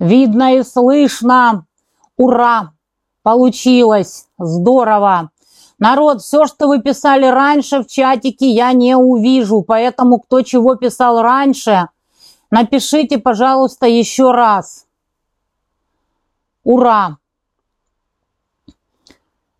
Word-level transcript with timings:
Видно 0.00 0.56
и 0.56 0.62
слышно. 0.62 1.66
Ура! 2.16 2.72
Получилось. 3.22 4.26
Здорово. 4.38 5.30
Народ, 5.78 6.22
все, 6.22 6.46
что 6.46 6.68
вы 6.68 6.80
писали 6.80 7.26
раньше 7.26 7.82
в 7.82 7.86
чатике, 7.86 8.50
я 8.50 8.72
не 8.72 8.96
увижу. 8.96 9.62
Поэтому, 9.62 10.18
кто 10.18 10.40
чего 10.40 10.74
писал 10.74 11.20
раньше, 11.20 11.88
напишите, 12.50 13.18
пожалуйста, 13.18 13.86
еще 13.86 14.32
раз. 14.32 14.86
Ура! 16.64 17.18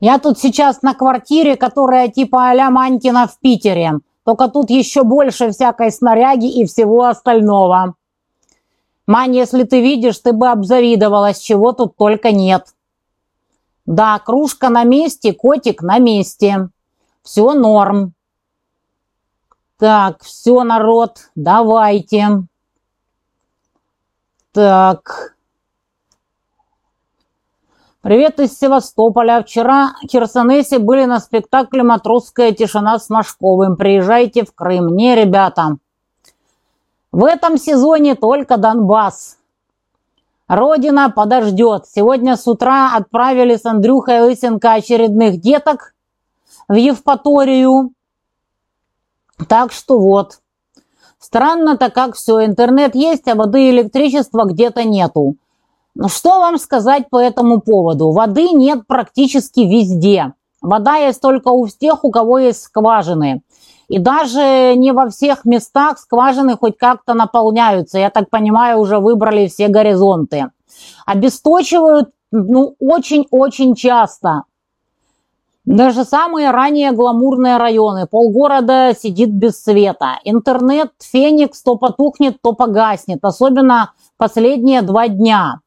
Я 0.01 0.19
тут 0.19 0.39
сейчас 0.39 0.81
на 0.81 0.95
квартире, 0.95 1.57
которая 1.57 2.09
типа 2.09 2.49
а-ля 2.49 2.71
Манькина 2.71 3.27
в 3.27 3.39
Питере. 3.41 4.01
Только 4.25 4.49
тут 4.49 4.71
еще 4.71 5.05
больше 5.05 5.51
всякой 5.51 5.93
снаряги 5.93 6.51
и 6.51 6.65
всего 6.65 7.05
остального. 7.05 7.95
Мань, 9.07 9.35
если 9.35 9.65
ты 9.65 9.81
видишь, 9.81 10.19
ты 10.19 10.33
бы 10.33 10.49
обзавидовалась, 10.49 11.41
чего 11.41 11.73
тут 11.73 11.97
только 11.97 12.33
нет. 12.33 12.75
Да, 13.87 14.19
кружка 14.19 14.69
на 14.69 14.85
месте, 14.85 15.33
котик 15.33 15.83
на 15.83 15.99
месте. 15.99 16.69
Все 17.23 17.53
норм. 17.55 18.15
Так, 19.79 20.23
все, 20.23 20.63
народ, 20.63 21.31
давайте. 21.35 22.45
Так. 24.53 25.37
Привет 28.03 28.41
из 28.41 28.59
Севастополя. 28.59 29.43
Вчера 29.43 29.95
в 30.03 30.11
Херсонесе 30.11 30.79
были 30.79 31.05
на 31.05 31.21
спектакле 31.21 31.83
«Матросская 31.83 32.53
тишина» 32.53 32.99
с 32.99 33.11
Машковым. 33.11 33.77
Приезжайте 33.77 34.45
в 34.45 34.55
Крым. 34.55 34.97
Не, 34.97 35.15
ребята. 35.15 35.77
В 37.13 37.25
этом 37.25 37.59
сезоне 37.59 38.15
только 38.15 38.57
Донбасс. 38.57 39.37
Родина 40.47 41.11
подождет. 41.11 41.87
Сегодня 41.87 42.37
с 42.37 42.47
утра 42.47 42.97
отправили 42.97 43.57
с 43.57 43.67
Андрюхой 43.67 44.21
Лысенко 44.21 44.73
очередных 44.75 45.41
деток 45.41 45.95
в 46.69 46.75
Евпаторию. 46.75 47.93
Так 49.49 49.73
что 49.73 49.99
вот. 49.99 50.41
Странно-то 51.19 51.91
как 51.91 52.15
все. 52.15 52.45
Интернет 52.45 52.95
есть, 52.95 53.27
а 53.29 53.35
воды 53.35 53.69
и 53.69 53.71
электричества 53.71 54.45
где-то 54.45 54.85
нету. 54.85 55.37
Что 56.07 56.39
вам 56.39 56.59
сказать 56.59 57.11
по 57.11 57.21
этому 57.21 57.61
поводу? 57.61 58.13
Воды 58.13 58.51
нет 58.51 58.87
практически 58.87 59.61
везде. 59.61 60.35
Вода 60.63 60.97
есть 60.97 61.21
только 61.21 61.49
у 61.49 61.67
тех, 61.67 62.05
у 62.05 62.11
кого 62.11 62.39
есть 62.39 62.63
скважины. 62.63 63.43
И 63.91 63.99
даже 63.99 64.75
не 64.77 64.93
во 64.93 65.11
всех 65.11 65.45
местах 65.45 65.99
скважины 65.99 66.57
хоть 66.57 66.79
как-то 66.79 67.13
наполняются. 67.13 67.99
Я 67.99 68.11
так 68.11 68.31
понимаю, 68.31 68.79
уже 68.79 69.01
выбрали 69.01 69.49
все 69.49 69.67
горизонты. 69.67 70.53
Обесточивают 71.07 72.11
ну, 72.31 72.77
очень-очень 72.79 73.75
часто. 73.75 74.45
Даже 75.65 76.05
самые 76.05 76.53
ранее 76.53 76.93
гламурные 76.93 77.57
районы. 77.57 78.07
Полгорода 78.07 78.95
сидит 78.97 79.31
без 79.31 79.61
света. 79.61 80.21
Интернет, 80.23 80.93
феникс 81.01 81.61
то 81.61 81.75
потухнет, 81.75 82.41
то 82.41 82.53
погаснет. 82.53 83.19
Особенно 83.25 83.93
последние 84.17 84.83
два 84.83 85.09
дня. 85.09 85.59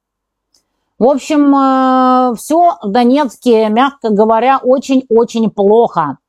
В 0.97 1.09
общем, 1.09 1.53
э, 1.53 2.35
все 2.37 2.77
в 2.81 2.89
Донецке, 2.89 3.67
мягко 3.67 4.11
говоря, 4.11 4.59
очень-очень 4.63 5.49
плохо. 5.51 6.19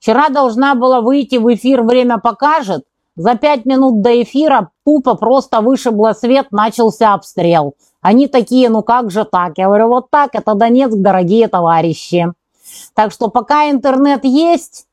Вчера 0.00 0.30
должна 0.30 0.74
была 0.74 1.02
выйти 1.02 1.36
в 1.36 1.52
эфир 1.54 1.82
«Время 1.82 2.18
покажет». 2.18 2.84
За 3.16 3.34
пять 3.34 3.66
минут 3.66 4.00
до 4.00 4.22
эфира 4.22 4.70
тупо 4.82 5.14
просто 5.14 5.60
вышибло 5.60 6.14
свет, 6.14 6.46
начался 6.52 7.12
обстрел. 7.12 7.74
Они 8.00 8.26
такие, 8.26 8.70
ну 8.70 8.82
как 8.82 9.10
же 9.10 9.26
так? 9.26 9.58
Я 9.58 9.66
говорю, 9.66 9.88
вот 9.88 10.10
так, 10.10 10.34
это 10.34 10.54
Донецк, 10.54 10.96
дорогие 10.96 11.48
товарищи. 11.48 12.32
Так 12.94 13.12
что 13.12 13.28
пока 13.28 13.68
интернет 13.68 14.24
есть, 14.24 14.86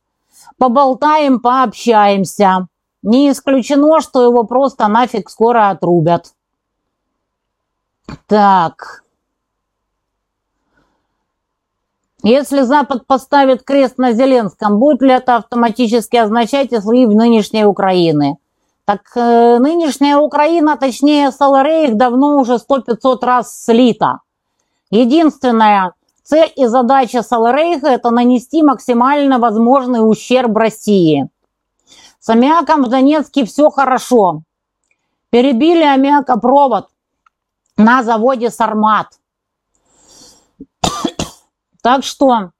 поболтаем, 0.57 1.39
пообщаемся. 1.39 2.67
Не 3.01 3.31
исключено, 3.31 4.01
что 4.01 4.21
его 4.23 4.43
просто 4.43 4.89
нафиг 4.89 5.29
скоро 5.29 5.69
отрубят. 5.69 6.33
Так. 8.25 9.05
Если 12.23 12.61
Запад 12.61 13.05
поставит 13.05 13.63
крест 13.63 13.97
на 13.97 14.11
Зеленском, 14.11 14.79
будет 14.79 15.01
ли 15.01 15.11
это 15.11 15.35
автоматически 15.35 16.15
означать 16.15 16.69
слив 16.69 17.09
нынешней 17.09 17.65
Украины? 17.65 18.37
Так 18.85 19.01
э, 19.15 19.59
нынешняя 19.59 20.17
Украина, 20.17 20.77
точнее 20.77 21.31
Саларейх, 21.31 21.95
давно 21.95 22.37
уже 22.37 22.53
100-500 22.53 23.17
раз 23.21 23.63
слита. 23.63 24.21
Единственная 24.89 25.93
цель 26.23 26.51
и 26.55 26.65
задача 26.65 27.21
Саларейха– 27.21 27.87
это 27.89 28.09
нанести 28.09 28.63
максимально 28.63 29.39
возможный 29.39 29.99
ущерб 29.99 30.57
России. 30.57 31.29
С 32.19 32.29
аммиаком 32.29 32.83
в 32.83 32.89
Донецке 32.89 33.45
все 33.45 33.69
хорошо. 33.69 34.41
Перебили 35.29 35.83
аммиакопровод 35.83 36.87
на 37.77 38.03
заводе 38.03 38.49
«Сармат». 38.49 39.07
Так 41.87 42.03
что 42.03 42.51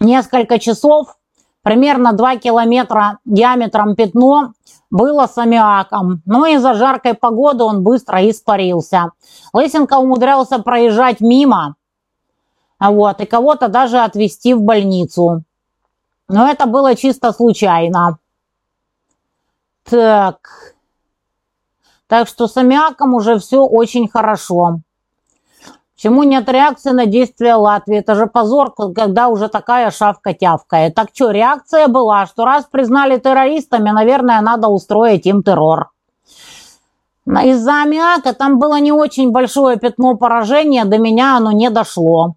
несколько 0.00 0.58
часов, 0.58 1.18
примерно 1.60 2.14
2 2.14 2.36
километра 2.36 3.18
диаметром 3.26 3.94
пятно 3.94 4.54
было 4.88 5.26
с 5.26 5.36
аммиаком. 5.36 6.22
Но 6.24 6.46
из-за 6.46 6.72
жаркой 6.72 7.12
погоды 7.12 7.64
он 7.64 7.82
быстро 7.82 8.26
испарился. 8.26 9.12
Лысенко 9.52 9.98
умудрялся 9.98 10.60
проезжать 10.60 11.20
мимо, 11.20 11.76
вот, 12.80 13.20
и 13.20 13.26
кого-то 13.26 13.68
даже 13.68 13.98
отвезти 13.98 14.54
в 14.54 14.62
больницу. 14.62 15.42
Но 16.26 16.48
это 16.48 16.64
было 16.64 16.96
чисто 16.96 17.32
случайно. 17.32 18.18
Так. 19.84 20.38
Так 22.06 22.26
что 22.28 22.46
с 22.46 22.56
аммиаком 22.56 23.12
уже 23.12 23.38
все 23.40 23.60
очень 23.62 24.08
хорошо. 24.08 24.80
Чему 26.00 26.22
нет 26.22 26.48
реакции 26.48 26.90
на 26.90 27.06
действия 27.06 27.56
Латвии? 27.56 27.98
Это 27.98 28.14
же 28.14 28.28
позор, 28.28 28.72
когда 28.72 29.26
уже 29.26 29.48
такая 29.48 29.90
шавка 29.90 30.32
тявкает. 30.32 30.94
Так 30.94 31.08
что, 31.12 31.32
реакция 31.32 31.88
была, 31.88 32.24
что 32.26 32.44
раз 32.44 32.66
признали 32.66 33.18
террористами, 33.18 33.90
наверное, 33.90 34.40
надо 34.40 34.68
устроить 34.68 35.26
им 35.26 35.42
террор. 35.42 35.90
Из-за 37.26 37.82
аммиака 37.82 38.32
там 38.32 38.60
было 38.60 38.78
не 38.78 38.92
очень 38.92 39.32
большое 39.32 39.76
пятно 39.76 40.14
поражения, 40.16 40.84
до 40.84 40.98
меня 40.98 41.36
оно 41.36 41.50
не 41.50 41.68
дошло. 41.68 42.36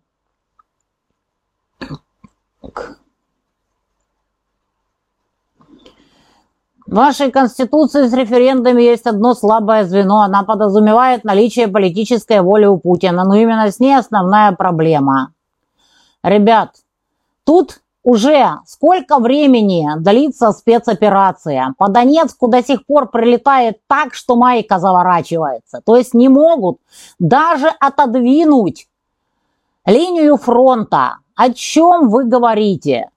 В 6.91 6.95
вашей 6.95 7.31
Конституции 7.31 8.07
с 8.07 8.13
референдами 8.13 8.81
есть 8.81 9.07
одно 9.07 9.33
слабое 9.33 9.85
звено. 9.85 10.23
Она 10.23 10.43
подразумевает 10.43 11.23
наличие 11.23 11.69
политической 11.69 12.41
воли 12.41 12.65
у 12.65 12.77
Путина. 12.77 13.23
Но 13.23 13.33
именно 13.33 13.71
с 13.71 13.79
ней 13.79 13.97
основная 13.97 14.51
проблема. 14.51 15.31
Ребят, 16.21 16.71
тут 17.45 17.79
уже 18.03 18.57
сколько 18.67 19.19
времени 19.19 19.87
длится 19.99 20.51
спецоперация? 20.51 21.73
По 21.77 21.87
Донецку 21.87 22.49
до 22.49 22.61
сих 22.61 22.85
пор 22.85 23.09
прилетает 23.09 23.79
так, 23.87 24.13
что 24.13 24.35
майка 24.35 24.77
заворачивается. 24.77 25.79
То 25.85 25.95
есть 25.95 26.13
не 26.13 26.27
могут 26.27 26.79
даже 27.19 27.69
отодвинуть 27.79 28.89
линию 29.85 30.35
фронта. 30.35 31.19
О 31.37 31.53
чем 31.53 32.09
вы 32.09 32.25
говорите? 32.25 33.11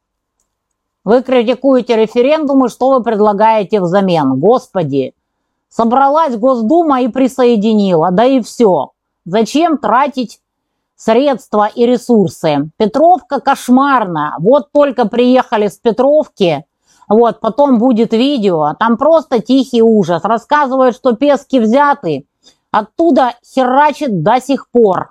Вы 1.04 1.22
критикуете 1.22 1.96
референдумы, 1.96 2.70
что 2.70 2.90
вы 2.90 3.02
предлагаете 3.02 3.80
взамен? 3.80 4.38
Господи, 4.38 5.14
собралась 5.68 6.36
Госдума 6.36 7.02
и 7.02 7.08
присоединила, 7.08 8.10
да 8.10 8.24
и 8.24 8.40
все. 8.40 8.92
Зачем 9.26 9.76
тратить 9.76 10.40
средства 10.96 11.66
и 11.66 11.84
ресурсы? 11.84 12.70
Петровка 12.78 13.40
кошмарная. 13.40 14.34
Вот 14.38 14.72
только 14.72 15.06
приехали 15.06 15.68
с 15.68 15.76
Петровки, 15.76 16.64
вот, 17.06 17.40
потом 17.40 17.78
будет 17.78 18.14
видео, 18.14 18.74
там 18.78 18.96
просто 18.96 19.40
тихий 19.40 19.82
ужас. 19.82 20.24
Рассказывают, 20.24 20.96
что 20.96 21.12
пески 21.12 21.60
взяты, 21.60 22.26
оттуда 22.70 23.34
херачит 23.44 24.22
до 24.22 24.40
сих 24.40 24.70
пор. 24.70 25.10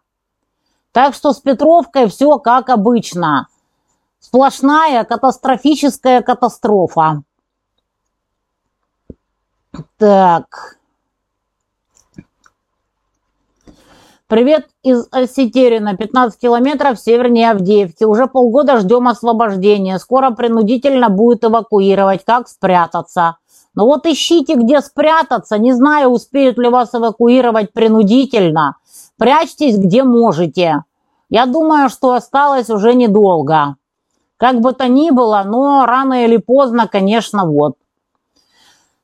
Так 0.91 1.13
что 1.13 1.33
с 1.33 1.39
Петровкой 1.39 2.07
все 2.07 2.39
как 2.39 2.69
обычно. 2.69 3.47
Сплошная 4.23 5.03
катастрофическая 5.03 6.21
катастрофа. 6.21 7.23
Так. 9.97 10.77
Привет 14.27 14.67
из 14.81 15.07
Осетерина, 15.11 15.95
15 15.95 16.39
километров 16.39 16.99
севернее 16.99 17.51
Авдеевки. 17.51 18.05
Уже 18.05 18.27
полгода 18.27 18.79
ждем 18.79 19.07
освобождения. 19.07 19.99
Скоро 19.99 20.31
принудительно 20.31 21.09
будет 21.09 21.43
эвакуировать. 21.43 22.23
Как 22.25 22.47
спрятаться? 22.47 23.37
Ну 23.75 23.85
вот 23.85 24.05
ищите, 24.05 24.55
где 24.55 24.81
спрятаться. 24.81 25.57
Не 25.57 25.73
знаю, 25.73 26.09
успеют 26.09 26.57
ли 26.57 26.69
вас 26.69 26.95
эвакуировать 26.95 27.73
принудительно– 27.73 28.77
Прячьтесь 29.17 29.77
где 29.77 30.03
можете. 30.03 30.83
Я 31.29 31.45
думаю, 31.45 31.89
что 31.89 32.13
осталось 32.13 32.69
уже 32.69 32.93
недолго. 32.93 33.75
Как 34.43 34.59
бы 34.59 34.73
то 34.73 34.89
ни 34.89 35.09
было, 35.09 35.41
но 35.45 35.85
рано 35.85 36.25
или 36.25 36.35
поздно, 36.35 36.85
конечно, 36.85 37.45
вот. 37.45 37.77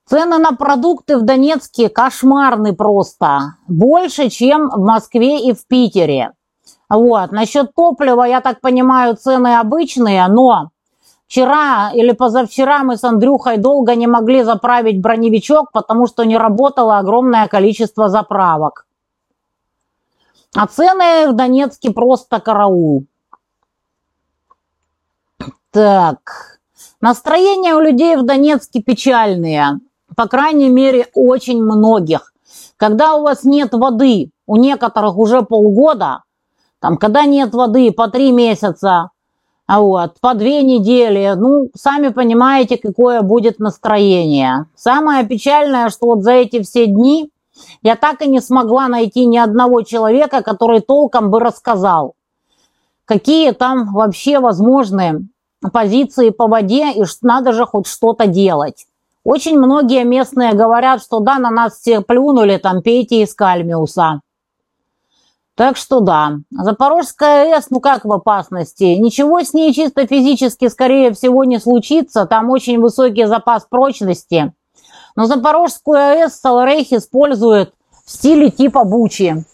Цены 0.05 0.37
на 0.37 0.51
продукты 0.51 1.15
в 1.15 1.21
Донецке 1.21 1.87
кошмарны 1.87 2.75
просто. 2.75 3.55
Больше, 3.65 4.27
чем 4.27 4.69
в 4.69 4.79
Москве 4.79 5.39
и 5.39 5.53
в 5.53 5.65
Питере. 5.65 6.33
Вот. 6.89 7.31
Насчет 7.31 7.73
топлива, 7.73 8.23
я 8.23 8.41
так 8.41 8.59
понимаю, 8.59 9.15
цены 9.15 9.55
обычные, 9.55 10.27
но 10.27 10.71
вчера 11.25 11.91
или 11.93 12.11
позавчера 12.11 12.83
мы 12.83 12.97
с 12.97 13.05
Андрюхой 13.05 13.55
долго 13.55 13.95
не 13.95 14.07
могли 14.07 14.43
заправить 14.43 14.99
броневичок, 14.99 15.71
потому 15.71 16.07
что 16.07 16.25
не 16.25 16.37
работало 16.37 16.97
огромное 16.97 17.47
количество 17.47 18.09
заправок. 18.09 18.85
А 20.53 20.67
цены 20.67 21.29
в 21.29 21.33
Донецке 21.33 21.91
просто 21.91 22.41
караул. 22.41 23.05
Так, 25.71 26.59
настроение 26.99 27.75
у 27.75 27.79
людей 27.79 28.15
в 28.15 28.25
Донецке 28.25 28.81
печальные. 28.81 29.79
По 30.15 30.27
крайней 30.27 30.69
мере, 30.69 31.07
очень 31.13 31.63
многих. 31.63 32.33
Когда 32.77 33.15
у 33.15 33.21
вас 33.21 33.43
нет 33.43 33.73
воды, 33.73 34.31
у 34.47 34.55
некоторых 34.55 35.17
уже 35.17 35.43
полгода, 35.43 36.23
там, 36.79 36.97
когда 36.97 37.25
нет 37.25 37.53
воды 37.53 37.91
по 37.91 38.07
три 38.07 38.31
месяца, 38.31 39.11
а 39.67 39.81
вот, 39.81 40.19
по 40.21 40.33
две 40.33 40.63
недели, 40.63 41.35
ну, 41.37 41.69
сами 41.75 42.07
понимаете, 42.07 42.77
какое 42.77 43.21
будет 43.21 43.59
настроение. 43.59 44.65
Самое 44.75 45.23
печальное, 45.27 45.89
что 45.89 46.07
вот 46.07 46.23
за 46.23 46.31
эти 46.31 46.63
все 46.63 46.87
дни 46.87 47.29
я 47.83 47.95
так 47.95 48.23
и 48.23 48.29
не 48.29 48.41
смогла 48.41 48.87
найти 48.87 49.27
ни 49.27 49.37
одного 49.37 49.83
человека, 49.83 50.41
который 50.41 50.79
толком 50.79 51.29
бы 51.29 51.39
рассказал, 51.39 52.15
какие 53.09 53.53
там 53.53 53.91
вообще 53.91 54.39
возможны 54.39 55.27
позиции 55.73 56.29
по 56.29 56.47
воде, 56.47 56.91
и 56.91 57.03
надо 57.23 57.53
же 57.53 57.65
хоть 57.65 57.87
что-то 57.87 58.27
делать. 58.27 58.85
Очень 59.23 59.57
многие 59.57 60.03
местные 60.03 60.53
говорят, 60.53 61.01
что 61.01 61.19
да, 61.19 61.39
на 61.39 61.49
нас 61.49 61.79
все 61.79 62.01
плюнули, 62.01 62.57
там, 62.57 62.83
пейте 62.83 63.23
из 63.23 63.33
кальмиуса. 63.33 64.21
Так 65.55 65.75
что 65.75 66.01
да, 66.01 66.37
Запорожская 66.51 67.55
АЭС, 67.55 67.71
ну 67.71 67.79
как 67.79 68.05
в 68.05 68.13
опасности? 68.13 68.83
Ничего 68.83 69.41
с 69.41 69.53
ней 69.55 69.73
чисто 69.73 70.05
физически, 70.05 70.67
скорее 70.67 71.11
всего, 71.11 71.43
не 71.45 71.59
случится. 71.59 72.27
Там 72.27 72.51
очень 72.51 72.79
высокий 72.79 73.25
запас 73.25 73.65
прочности. 73.67 74.53
Но 75.15 75.25
Запорожскую 75.25 75.97
АЭС 75.97 76.39
Саларейх 76.39 76.93
использует 76.93 77.73
в 78.05 78.11
стиле 78.11 78.51
типа 78.51 78.83
Бучи. 78.83 79.45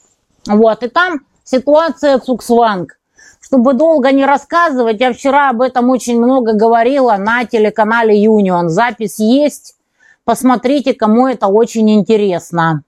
Вот, 0.45 0.83
и 0.83 0.89
там 0.89 1.21
ситуация 1.45 2.19
цуксванг. 2.19 2.97
Чтобы 3.45 3.75
долго 3.75 4.11
не 4.11 4.25
рассказывать, 4.25 4.99
я 5.01 5.13
вчера 5.13 5.51
об 5.51 5.61
этом 5.61 5.91
очень 5.91 6.17
много 6.17 6.53
говорила 6.53 7.15
на 7.17 7.45
телеканале 7.45 8.19
Юнион. 8.19 8.69
Запись 8.69 9.19
есть. 9.19 9.75
Посмотрите, 10.23 10.95
кому 10.95 11.27
это 11.27 11.45
очень 11.45 11.91
интересно. 11.91 12.83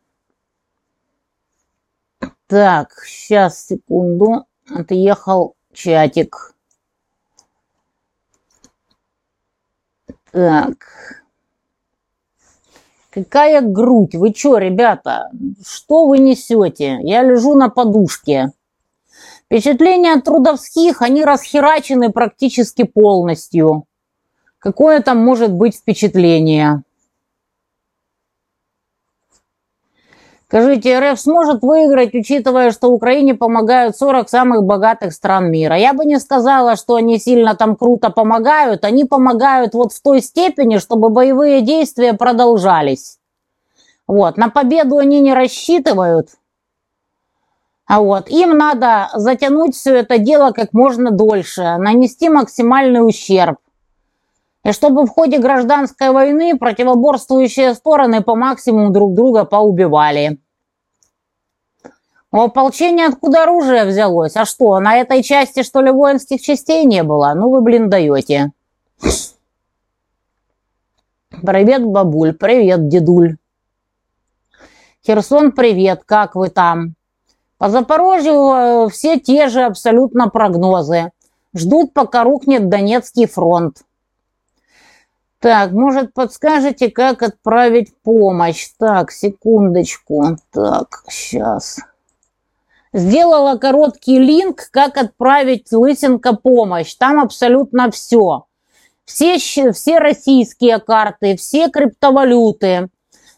Так, 2.48 3.04
сейчас, 3.06 3.68
секунду. 3.68 4.48
Отъехал 4.68 5.54
чатик. 5.74 6.56
Так. 10.32 11.24
Какая 13.12 13.62
грудь? 13.62 14.16
Вы 14.16 14.34
что, 14.36 14.58
ребята? 14.58 15.30
Что 15.64 16.08
вы 16.08 16.18
несете? 16.18 16.98
Я 17.04 17.22
лежу 17.22 17.54
на 17.54 17.70
подушке. 17.70 18.54
Впечатления 19.48 20.14
от 20.14 20.26
трудовских, 20.26 21.02
они 21.02 21.24
расхерачены 21.24 22.12
практически 22.12 22.84
полностью. 22.84 23.86
Какое 24.60 25.00
там 25.00 25.24
может 25.24 25.54
быть 25.54 25.78
впечатление? 25.78 26.84
Скажите, 30.50 31.00
РФ 31.00 31.20
сможет 31.20 31.62
выиграть, 31.62 32.14
учитывая, 32.14 32.72
что 32.72 32.90
Украине 32.90 33.36
помогают 33.36 33.96
40 33.96 34.30
самых 34.30 34.64
богатых 34.64 35.14
стран 35.14 35.50
мира? 35.50 35.78
Я 35.78 35.94
бы 35.94 36.04
не 36.04 36.20
сказала, 36.20 36.76
что 36.76 36.96
они 36.96 37.18
сильно 37.18 37.56
там 37.56 37.78
круто 37.78 38.10
помогают. 38.10 38.84
Они 38.84 39.06
помогают 39.06 39.74
вот 39.74 39.94
в 39.94 40.02
той 40.02 40.22
степени, 40.22 40.78
чтобы 40.78 41.10
боевые 41.10 41.62
действия 41.62 42.14
продолжались. 42.14 43.18
Вот. 44.08 44.36
На 44.36 44.50
победу 44.50 44.98
они 44.98 45.22
не 45.22 45.34
рассчитывают. 45.34 46.32
А 47.88 48.02
вот. 48.02 48.30
Им 48.30 48.58
надо 48.58 49.10
затянуть 49.16 49.76
все 49.76 49.96
это 49.96 50.18
дело 50.18 50.52
как 50.52 50.74
можно 50.74 51.10
дольше, 51.10 51.78
нанести 51.78 52.30
максимальный 52.30 53.00
ущерб. 53.00 53.58
И 54.66 54.74
чтобы 54.74 55.06
в 55.06 55.10
ходе 55.10 55.40
гражданской 55.40 56.12
войны 56.12 56.58
противоборствующие 56.58 57.74
стороны 57.74 58.22
по 58.22 58.36
максимуму 58.36 58.92
друг 58.92 59.14
друга 59.14 59.46
поубивали. 59.46 60.40
У 62.34 62.42
ополчения 62.42 63.08
откуда 63.08 63.44
оружие 63.44 63.86
взялось? 63.86 64.36
А 64.36 64.44
что, 64.44 64.78
на 64.82 64.98
этой 64.98 65.24
части, 65.24 65.64
что 65.64 65.80
ли, 65.80 65.90
воинских 65.90 66.42
частей 66.42 66.84
не 66.84 67.04
было? 67.04 67.34
Ну 67.34 67.50
вы, 67.50 67.62
блин, 67.62 67.90
даете. 67.90 68.52
Привет, 71.30 71.86
бабуль. 71.86 72.34
Привет, 72.34 72.90
дедуль. 72.90 73.38
Херсон, 75.06 75.54
привет. 75.54 76.02
Как 76.06 76.36
вы 76.36 76.50
там? 76.50 76.97
По 77.58 77.70
Запорожью 77.70 78.88
э, 78.88 78.90
все 78.90 79.20
те 79.20 79.48
же 79.48 79.64
абсолютно 79.64 80.30
прогнозы. 80.30 81.12
Ждут, 81.56 81.94
пока 81.94 82.24
рухнет 82.24 82.70
Донецкий 82.70 83.26
фронт. 83.26 83.82
Так, 85.40 85.72
может, 85.72 86.14
подскажете, 86.14 86.90
как 86.90 87.24
отправить 87.24 87.96
помощь? 88.04 88.70
Так, 88.78 89.12
секундочку. 89.12 90.38
Так, 90.52 91.04
сейчас. 91.10 91.80
Сделала 92.94 93.58
короткий 93.58 94.20
линк, 94.20 94.70
как 94.72 94.98
отправить 94.98 95.72
Лысенко 95.72 96.36
помощь. 96.36 96.94
Там 96.96 97.20
абсолютно 97.20 97.92
все. 97.92 98.46
Все, 99.06 99.38
все 99.38 100.00
российские 100.00 100.80
карты, 100.80 101.38
все 101.38 101.70
криптовалюты. 101.70 102.90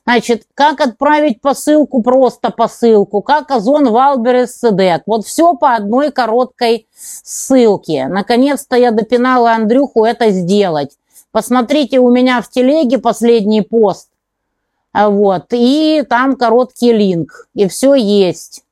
Значит, 0.09 0.47
как 0.55 0.81
отправить 0.81 1.39
посылку, 1.39 2.01
просто 2.01 2.49
посылку, 2.49 3.21
как 3.21 3.51
Озон, 3.51 3.91
Вайлдберриз, 3.91 4.59
СДЭК. 4.59 5.03
Вот 5.05 5.23
все 5.23 5.53
по 5.53 5.75
одной 5.75 6.11
короткой 6.11 6.87
ссылке. 6.95 8.07
Наконец-то 8.07 8.75
я 8.75 8.89
допинала 8.89 9.51
Андрюху 9.51 10.03
это 10.05 10.31
сделать. 10.31 10.97
Посмотрите 11.31 11.99
у 11.99 12.09
меня 12.09 12.41
в 12.41 12.49
телеге 12.49 12.97
последний 12.97 13.61
пост. 13.61 14.09
А 14.93 15.11
вот, 15.11 15.45
и 15.51 16.03
там 16.09 16.37
короткий 16.37 16.91
link. 16.91 17.47
И 17.53 17.67
все 17.67 17.93
есть. 17.93 18.63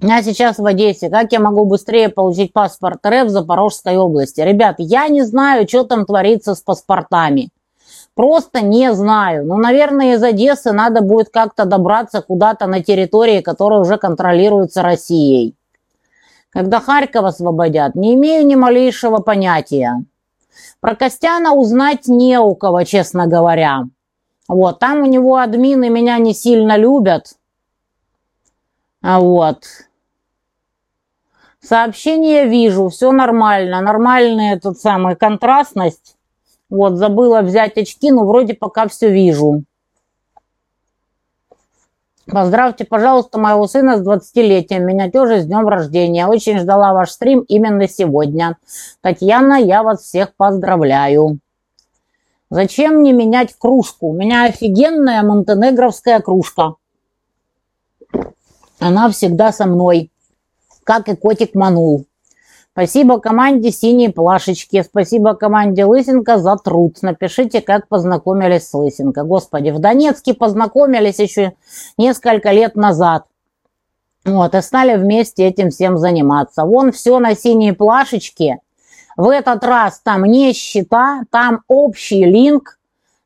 Я 0.00 0.22
сейчас 0.22 0.58
в 0.58 0.66
Одессе. 0.66 1.08
Как 1.08 1.32
я 1.32 1.40
могу 1.40 1.64
быстрее 1.64 2.10
получить 2.10 2.52
паспорт 2.52 2.98
РФ 3.06 3.28
в 3.28 3.30
Запорожской 3.30 3.96
области? 3.96 4.42
Ребят, 4.42 4.74
я 4.80 5.08
не 5.08 5.22
знаю, 5.22 5.66
что 5.66 5.84
там 5.84 6.04
творится 6.04 6.54
с 6.54 6.60
паспортами. 6.60 7.48
Просто 8.16 8.62
не 8.62 8.94
знаю. 8.94 9.44
Ну, 9.44 9.58
наверное, 9.58 10.14
из 10.14 10.22
Одессы 10.22 10.72
надо 10.72 11.02
будет 11.02 11.28
как-то 11.28 11.66
добраться 11.66 12.22
куда-то 12.22 12.66
на 12.66 12.82
территории, 12.82 13.42
которая 13.42 13.80
уже 13.80 13.98
контролируется 13.98 14.82
Россией. 14.82 15.54
Когда 16.48 16.80
Харьков 16.80 17.26
освободят, 17.26 17.94
не 17.94 18.14
имею 18.14 18.46
ни 18.46 18.54
малейшего 18.54 19.18
понятия. 19.18 20.02
Про 20.80 20.96
Костяна 20.96 21.52
узнать 21.52 22.08
не 22.08 22.40
у 22.40 22.54
кого, 22.54 22.84
честно 22.84 23.26
говоря. 23.26 23.84
Вот, 24.48 24.78
там 24.78 25.02
у 25.02 25.06
него 25.06 25.36
админы 25.36 25.90
меня 25.90 26.16
не 26.16 26.32
сильно 26.32 26.78
любят. 26.78 27.36
А 29.02 29.20
вот. 29.20 29.64
Сообщение 31.60 32.46
вижу, 32.46 32.88
все 32.88 33.12
нормально. 33.12 33.82
Нормальная 33.82 34.58
тут 34.58 34.78
самая 34.78 35.16
контрастность. 35.16 36.15
Вот, 36.68 36.96
забыла 36.96 37.42
взять 37.42 37.78
очки, 37.78 38.10
но 38.10 38.24
вроде 38.24 38.54
пока 38.54 38.88
все 38.88 39.10
вижу. 39.10 39.64
Поздравьте, 42.26 42.84
пожалуйста, 42.84 43.38
моего 43.38 43.68
сына 43.68 43.96
с 43.96 44.06
20-летием. 44.06 44.80
Меня 44.80 45.10
тоже 45.10 45.42
с 45.42 45.46
днем 45.46 45.68
рождения. 45.68 46.26
Очень 46.26 46.58
ждала 46.58 46.92
ваш 46.92 47.12
стрим 47.12 47.40
именно 47.40 47.86
сегодня. 47.86 48.58
Татьяна, 49.00 49.54
я 49.54 49.84
вас 49.84 50.02
всех 50.02 50.34
поздравляю. 50.34 51.38
Зачем 52.50 52.96
мне 52.96 53.12
менять 53.12 53.54
кружку? 53.56 54.08
У 54.08 54.12
меня 54.12 54.44
офигенная 54.44 55.22
монтенегровская 55.22 56.18
кружка. 56.20 56.74
Она 58.80 59.08
всегда 59.10 59.52
со 59.52 59.66
мной, 59.66 60.10
как 60.82 61.08
и 61.08 61.14
котик 61.14 61.54
Манул. 61.54 62.05
Спасибо 62.76 63.20
команде 63.20 63.70
«Синие 63.70 64.12
плашечки». 64.12 64.82
Спасибо 64.82 65.32
команде 65.32 65.86
«Лысенко» 65.86 66.36
за 66.36 66.56
труд. 66.56 66.98
Напишите, 67.00 67.62
как 67.62 67.88
познакомились 67.88 68.68
с 68.68 68.74
Лысенко. 68.74 69.22
Господи, 69.24 69.70
в 69.70 69.78
Донецке 69.78 70.34
познакомились 70.34 71.18
еще 71.18 71.54
несколько 71.96 72.52
лет 72.52 72.76
назад. 72.76 73.24
Вот, 74.26 74.54
и 74.54 74.60
стали 74.60 74.98
вместе 74.98 75.46
этим 75.46 75.70
всем 75.70 75.96
заниматься. 75.96 76.66
Вон 76.66 76.92
все 76.92 77.18
на 77.18 77.34
синей 77.34 77.72
плашечке. 77.72 78.58
В 79.16 79.30
этот 79.30 79.64
раз 79.64 80.00
там 80.04 80.24
не 80.24 80.52
счета, 80.52 81.22
там 81.30 81.60
общий 81.68 82.26
линк 82.26 82.78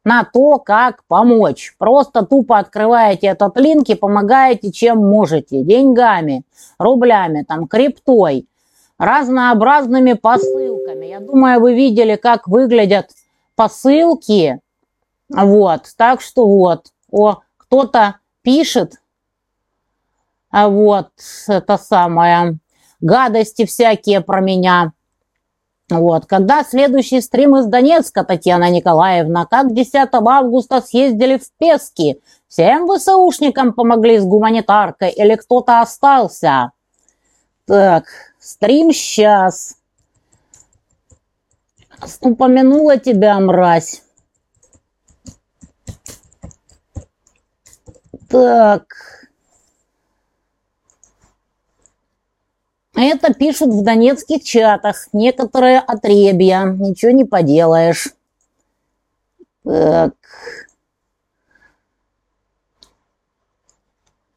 на 0.04 0.22
то, 0.22 0.58
как 0.60 1.02
помочь. 1.08 1.74
Просто 1.76 2.24
тупо 2.24 2.58
открываете 2.58 3.26
этот 3.26 3.56
линк 3.56 3.88
и 3.88 3.96
помогаете, 3.96 4.70
чем 4.70 4.98
можете. 4.98 5.64
Деньгами, 5.64 6.44
рублями, 6.78 7.42
там, 7.42 7.66
криптой, 7.66 8.46
разнообразными 9.00 10.12
посылками. 10.12 11.06
Я 11.06 11.20
думаю, 11.20 11.58
вы 11.58 11.74
видели, 11.74 12.16
как 12.16 12.46
выглядят 12.46 13.10
посылки. 13.56 14.60
Вот, 15.30 15.84
так 15.96 16.20
что 16.20 16.46
вот, 16.46 16.88
о, 17.10 17.38
кто-то 17.56 18.16
пишет, 18.42 18.96
а 20.50 20.68
вот, 20.68 21.08
это 21.48 21.78
самое, 21.78 22.58
гадости 23.00 23.64
всякие 23.64 24.20
про 24.20 24.40
меня. 24.40 24.92
Вот, 25.88 26.26
когда 26.26 26.62
следующий 26.62 27.22
стрим 27.22 27.56
из 27.56 27.66
Донецка, 27.66 28.22
Татьяна 28.22 28.68
Николаевна, 28.70 29.46
как 29.46 29.72
10 29.72 30.08
августа 30.12 30.82
съездили 30.82 31.38
в 31.38 31.50
Пески, 31.58 32.20
всем 32.48 32.86
ВСУшникам 32.86 33.72
помогли 33.72 34.18
с 34.18 34.24
гуманитаркой 34.24 35.10
или 35.10 35.36
кто-то 35.36 35.80
остался? 35.80 36.72
Так, 37.66 38.04
стрим 38.40 38.92
сейчас. 38.92 39.76
Упомянула 42.20 42.96
тебя, 42.96 43.38
мразь. 43.38 44.02
Так. 48.28 48.96
Это 52.94 53.32
пишут 53.34 53.70
в 53.70 53.82
донецких 53.82 54.42
чатах. 54.42 55.08
Некоторые 55.12 55.78
отребья. 55.78 56.64
Ничего 56.64 57.12
не 57.12 57.24
поделаешь. 57.24 58.08
Так. 59.64 60.14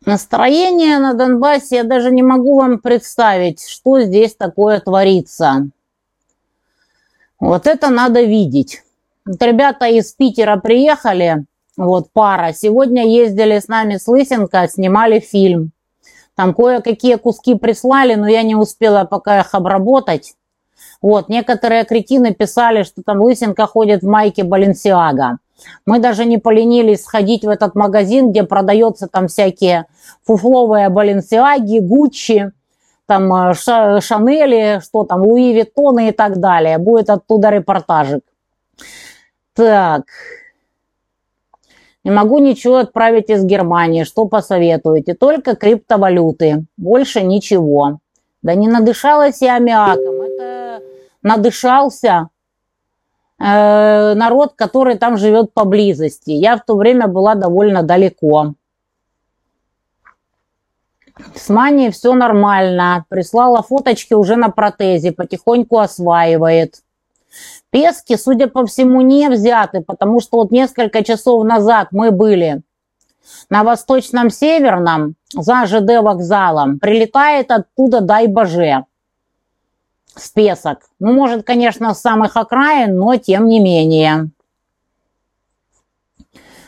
Настроение 0.05 0.99
на 0.99 1.13
Донбассе 1.13 1.77
я 1.77 1.83
даже 1.85 2.11
не 2.11 2.23
могу 2.23 2.59
вам 2.59 2.79
представить, 2.79 3.65
что 3.65 4.01
здесь 4.01 4.35
такое 4.35 4.81
творится. 4.81 5.69
Вот 7.39 7.67
это 7.67 7.89
надо 7.89 8.21
видеть. 8.21 8.83
Вот 9.25 9.41
ребята 9.41 9.85
из 9.85 10.11
Питера 10.11 10.57
приехали, 10.57 11.45
вот 11.77 12.11
пара. 12.11 12.51
Сегодня 12.53 13.07
ездили 13.07 13.59
с 13.59 13.69
нами 13.69 13.95
с 13.95 14.07
Лысенко, 14.07 14.67
снимали 14.67 15.19
фильм. 15.19 15.71
Там 16.35 16.53
кое-какие 16.53 17.15
куски 17.15 17.55
прислали, 17.55 18.15
но 18.15 18.27
я 18.27 18.43
не 18.43 18.55
успела 18.55 19.05
пока 19.05 19.39
их 19.39 19.53
обработать. 19.53 20.33
Вот, 21.01 21.29
некоторые 21.29 21.85
кретины 21.85 22.33
писали, 22.33 22.83
что 22.83 23.03
там 23.03 23.21
Лысенко 23.21 23.67
ходит 23.67 24.01
в 24.03 24.07
майке 24.07 24.43
Баленсиага. 24.43 25.37
Мы 25.85 25.99
даже 25.99 26.25
не 26.25 26.37
поленились 26.37 27.03
сходить 27.03 27.43
в 27.45 27.49
этот 27.49 27.75
магазин, 27.75 28.31
где 28.31 28.43
продается 28.43 29.07
там 29.07 29.27
всякие 29.27 29.85
фуфловые 30.25 30.89
Баленсиаги, 30.89 31.79
Гуччи, 31.79 32.51
там 33.05 33.33
э, 33.33 33.53
Шанели, 33.53 34.81
что 34.81 35.03
там, 35.03 35.21
Луи 35.21 35.53
Виттоны 35.53 36.09
и 36.09 36.11
так 36.11 36.39
далее. 36.39 36.77
Будет 36.77 37.09
оттуда 37.09 37.49
репортажик. 37.49 38.23
Так, 39.53 40.05
не 42.03 42.11
могу 42.11 42.39
ничего 42.39 42.77
отправить 42.77 43.29
из 43.29 43.45
Германии. 43.45 44.03
Что 44.03 44.25
посоветуете? 44.25 45.13
Только 45.13 45.55
криптовалюты. 45.55 46.65
Больше 46.75 47.21
ничего. 47.21 47.99
Да 48.41 48.55
не 48.55 48.67
надышалась 48.67 49.41
я 49.41 49.55
аммиаком. 49.55 50.21
Это 50.21 50.81
надышался 51.21 52.27
э, 53.39 54.13
народ, 54.15 54.53
который 54.55 54.97
там 54.97 55.17
живет 55.17 55.53
поблизости. 55.53 56.31
Я 56.31 56.57
в 56.57 56.65
то 56.65 56.75
время 56.75 57.07
была 57.07 57.35
довольно 57.35 57.83
далеко. 57.83 58.53
С 61.35 61.49
Маней 61.49 61.91
все 61.91 62.13
нормально. 62.13 63.05
Прислала 63.09 63.61
фоточки 63.61 64.13
уже 64.13 64.35
на 64.35 64.49
протезе. 64.49 65.11
Потихоньку 65.11 65.79
осваивает. 65.79 66.81
Пески, 67.69 68.15
судя 68.17 68.47
по 68.47 68.65
всему, 68.65 69.01
не 69.01 69.29
взяты, 69.29 69.81
потому 69.81 70.19
что 70.19 70.37
вот 70.37 70.51
несколько 70.51 71.03
часов 71.03 71.43
назад 71.43 71.87
мы 71.91 72.11
были 72.11 72.61
на 73.49 73.63
Восточном 73.63 74.29
Северном 74.29 75.15
за 75.33 75.65
ЖД 75.65 76.03
вокзалом. 76.03 76.79
Прилетает 76.79 77.49
оттуда, 77.49 78.01
дай 78.01 78.27
боже, 78.27 78.85
с 80.15 80.29
Песок. 80.29 80.79
Ну, 80.99 81.13
может, 81.13 81.43
конечно, 81.43 81.93
с 81.93 82.01
самых 82.01 82.37
окраин, 82.37 82.95
но 82.97 83.15
тем 83.15 83.47
не 83.47 83.59
менее. 83.59 84.29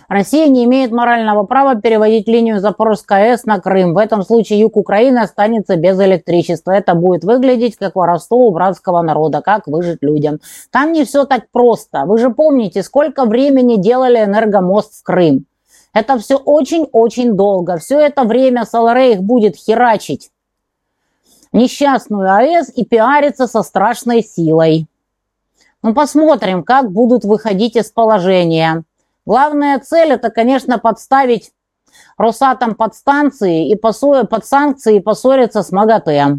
Россия 0.07 0.47
не 0.47 0.65
имеет 0.65 0.91
морального 0.91 1.43
права 1.45 1.75
переводить 1.75 2.27
линию 2.27 2.59
Запорожской 2.59 3.31
АЭС 3.31 3.45
на 3.45 3.59
Крым. 3.59 3.93
В 3.93 3.97
этом 3.97 4.23
случае 4.23 4.59
юг 4.59 4.77
Украины 4.77 5.19
останется 5.19 5.75
без 5.75 5.99
электричества. 5.99 6.71
Это 6.71 6.93
будет 6.93 7.23
выглядеть 7.23 7.75
как 7.75 7.95
воровство 7.95 8.47
у 8.47 8.51
братского 8.51 9.01
народа, 9.01 9.41
как 9.41 9.67
выжить 9.67 9.99
людям. 10.01 10.39
Там 10.71 10.91
не 10.91 11.05
все 11.05 11.25
так 11.25 11.49
просто. 11.51 12.05
Вы 12.05 12.17
же 12.19 12.29
помните, 12.29 12.83
сколько 12.83 13.25
времени 13.25 13.77
делали 13.77 14.23
энергомост 14.23 14.99
в 14.99 15.03
Крым. 15.03 15.45
Это 15.93 16.17
все 16.19 16.35
очень-очень 16.37 17.33
долго. 17.33 17.77
Все 17.77 17.99
это 17.99 18.23
время 18.23 18.65
СЛР 18.65 18.97
их 18.97 19.21
будет 19.21 19.55
херачить 19.55 20.29
несчастную 21.55 22.31
АЭС 22.31 22.69
и 22.75 22.85
пиариться 22.85 23.47
со 23.47 23.63
страшной 23.63 24.21
силой. 24.23 24.87
Ну, 25.81 25.93
посмотрим, 25.93 26.63
как 26.63 26.91
будут 26.91 27.23
выходить 27.23 27.75
из 27.75 27.91
положения. 27.91 28.83
Главная 29.25 29.79
цель 29.79 30.11
это, 30.11 30.29
конечно, 30.29 30.77
подставить 30.77 31.51
Росатом 32.17 32.75
под 32.75 32.95
станции 32.95 33.69
и 33.69 33.75
посо... 33.75 34.25
под 34.25 34.45
санкции 34.45 34.97
и 34.97 34.99
поссориться 34.99 35.63
с 35.63 35.71
МАГАТЭ. 35.71 36.37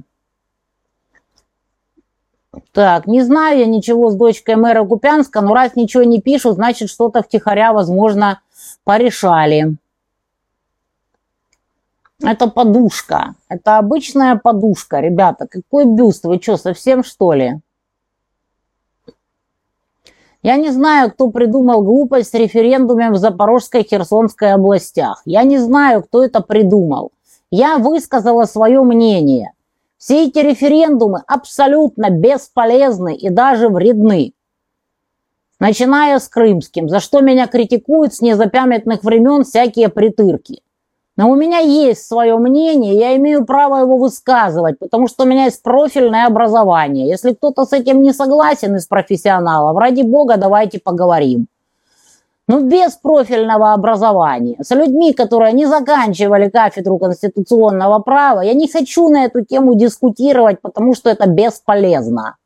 Так, 2.72 3.06
не 3.06 3.22
знаю 3.22 3.58
я 3.60 3.66
ничего 3.66 4.10
с 4.10 4.14
дочкой 4.14 4.56
мэра 4.56 4.84
Купянска, 4.84 5.40
но 5.40 5.54
раз 5.54 5.76
ничего 5.76 6.02
не 6.04 6.20
пишут, 6.20 6.54
значит 6.54 6.88
что-то 6.88 7.22
втихаря, 7.22 7.72
возможно, 7.72 8.40
порешали. 8.84 9.76
Это 12.22 12.48
подушка. 12.48 13.34
Это 13.48 13.78
обычная 13.78 14.36
подушка, 14.36 15.00
ребята. 15.00 15.46
Какой 15.46 15.84
бюст? 15.84 16.24
Вы 16.24 16.40
что, 16.40 16.56
совсем 16.56 17.04
что 17.04 17.32
ли? 17.34 17.60
Я 20.42 20.56
не 20.56 20.70
знаю, 20.70 21.10
кто 21.10 21.30
придумал 21.30 21.82
глупость 21.82 22.30
с 22.30 22.34
референдумом 22.34 23.14
в 23.14 23.16
Запорожской 23.16 23.82
и 23.82 23.88
Херсонской 23.88 24.52
областях. 24.52 25.22
Я 25.24 25.42
не 25.42 25.58
знаю, 25.58 26.02
кто 26.02 26.22
это 26.24 26.40
придумал. 26.40 27.12
Я 27.50 27.78
высказала 27.78 28.44
свое 28.44 28.82
мнение. 28.82 29.52
Все 29.98 30.26
эти 30.26 30.38
референдумы 30.38 31.22
абсолютно 31.26 32.10
бесполезны 32.10 33.16
и 33.16 33.30
даже 33.30 33.68
вредны. 33.68 34.34
Начиная 35.58 36.18
с 36.18 36.28
крымским, 36.28 36.88
за 36.88 37.00
что 37.00 37.22
меня 37.22 37.46
критикуют 37.46 38.14
с 38.14 38.20
незапамятных 38.20 39.02
времен 39.02 39.42
всякие 39.42 39.88
притырки. 39.88 40.62
Но 41.16 41.30
у 41.30 41.34
меня 41.34 41.58
есть 41.58 42.06
свое 42.06 42.36
мнение, 42.36 42.94
я 42.94 43.16
имею 43.16 43.46
право 43.46 43.76
его 43.76 43.96
высказывать, 43.96 44.78
потому 44.78 45.08
что 45.08 45.24
у 45.24 45.26
меня 45.26 45.44
есть 45.44 45.62
профильное 45.62 46.26
образование. 46.26 47.08
Если 47.08 47.32
кто-то 47.32 47.64
с 47.64 47.72
этим 47.72 48.02
не 48.02 48.12
согласен 48.12 48.76
из 48.76 48.86
профессионалов, 48.86 49.78
ради 49.78 50.02
бога, 50.02 50.36
давайте 50.36 50.78
поговорим. 50.78 51.46
Но 52.48 52.60
ну, 52.60 52.68
без 52.68 52.92
профильного 52.92 53.72
образования, 53.72 54.56
с 54.60 54.72
людьми, 54.72 55.12
которые 55.14 55.52
не 55.52 55.66
заканчивали 55.66 56.48
кафедру 56.48 56.98
конституционного 56.98 57.98
права, 57.98 58.42
я 58.42 58.54
не 58.54 58.68
хочу 58.68 59.08
на 59.08 59.24
эту 59.24 59.44
тему 59.44 59.74
дискутировать, 59.74 60.60
потому 60.60 60.94
что 60.94 61.10
это 61.10 61.28
бесполезно. 61.28 62.36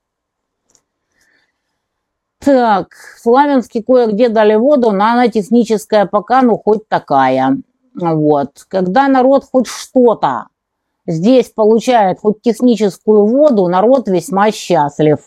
Так, 2.39 2.95
в 3.17 3.21
Славянске 3.21 3.83
кое-где 3.83 4.31
дали 4.31 4.55
воду, 4.55 4.93
но 4.93 5.05
она 5.05 5.29
техническая 5.29 6.07
пока, 6.07 6.41
ну 6.41 6.57
хоть 6.57 6.89
такая. 6.89 7.59
Вот. 7.95 8.65
Когда 8.69 9.09
народ 9.09 9.45
хоть 9.51 9.67
что-то 9.67 10.47
здесь 11.07 11.51
получает, 11.51 12.21
хоть 12.21 12.41
техническую 12.43 13.27
воду, 13.27 13.67
народ 13.69 14.09
весьма 14.09 14.51
счастлив. 14.51 15.19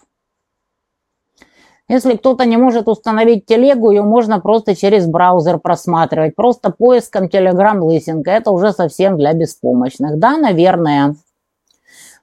Если 1.90 2.16
кто-то 2.16 2.46
не 2.46 2.56
может 2.56 2.88
установить 2.88 3.46
телегу, 3.46 3.92
ее 3.92 4.04
можно 4.04 4.40
просто 4.40 4.76
через 4.76 5.06
браузер 5.06 5.60
просматривать. 5.60 6.36
Просто 6.36 6.72
поиском 6.72 7.26
Telegram 7.26 7.78
Лысенко. 7.80 8.32
Это 8.32 8.52
уже 8.52 8.72
совсем 8.72 9.18
для 9.18 9.34
беспомощных. 9.34 10.18
Да, 10.18 10.38
наверное. 10.38 11.16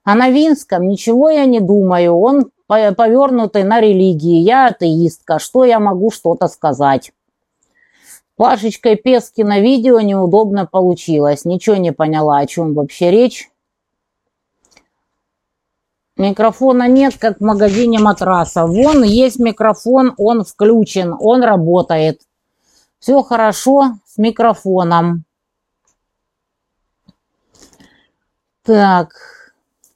А 0.03 0.15
на 0.15 0.31
Винском 0.31 0.89
ничего 0.89 1.29
я 1.29 1.45
не 1.45 1.61
думаю. 1.61 2.17
Он 2.17 2.51
повернутый 2.67 3.65
на 3.65 3.81
религии. 3.81 4.41
Я 4.41 4.69
атеистка. 4.69 5.39
Что 5.39 5.65
я 5.65 5.79
могу 5.79 6.11
что-то 6.11 6.49
сказать? 6.49 7.13
Пашечкой 8.41 8.97
Пески 8.97 9.43
на 9.43 9.61
видео 9.61 10.01
неудобно 10.01 10.65
получилось. 10.65 11.45
Ничего 11.45 11.77
не 11.77 11.93
поняла, 11.93 12.39
о 12.39 12.47
чем 12.47 12.73
вообще 12.73 13.11
речь. 13.11 13.51
Микрофона 16.17 16.89
нет, 16.89 17.19
как 17.19 17.37
в 17.37 17.45
магазине 17.45 17.99
матраса. 17.99 18.65
Вон 18.65 19.03
есть 19.03 19.39
микрофон, 19.39 20.15
он 20.17 20.43
включен, 20.45 21.15
он 21.21 21.43
работает. 21.43 22.23
Все 22.99 23.23
хорошо 23.23 23.97
с 24.07 24.17
микрофоном. 24.17 25.25
Так, 28.63 29.13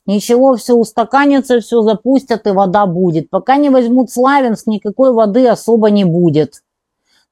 ничего, 0.05 0.57
все 0.57 0.75
устаканится, 0.75 1.61
все 1.61 1.81
запустят 1.81 2.47
и 2.47 2.51
вода 2.51 2.85
будет. 2.85 3.31
Пока 3.31 3.57
не 3.57 3.71
возьмут 3.71 4.11
Славянск, 4.11 4.67
никакой 4.67 5.15
воды 5.15 5.49
особо 5.49 5.89
не 5.89 6.05
будет. 6.05 6.61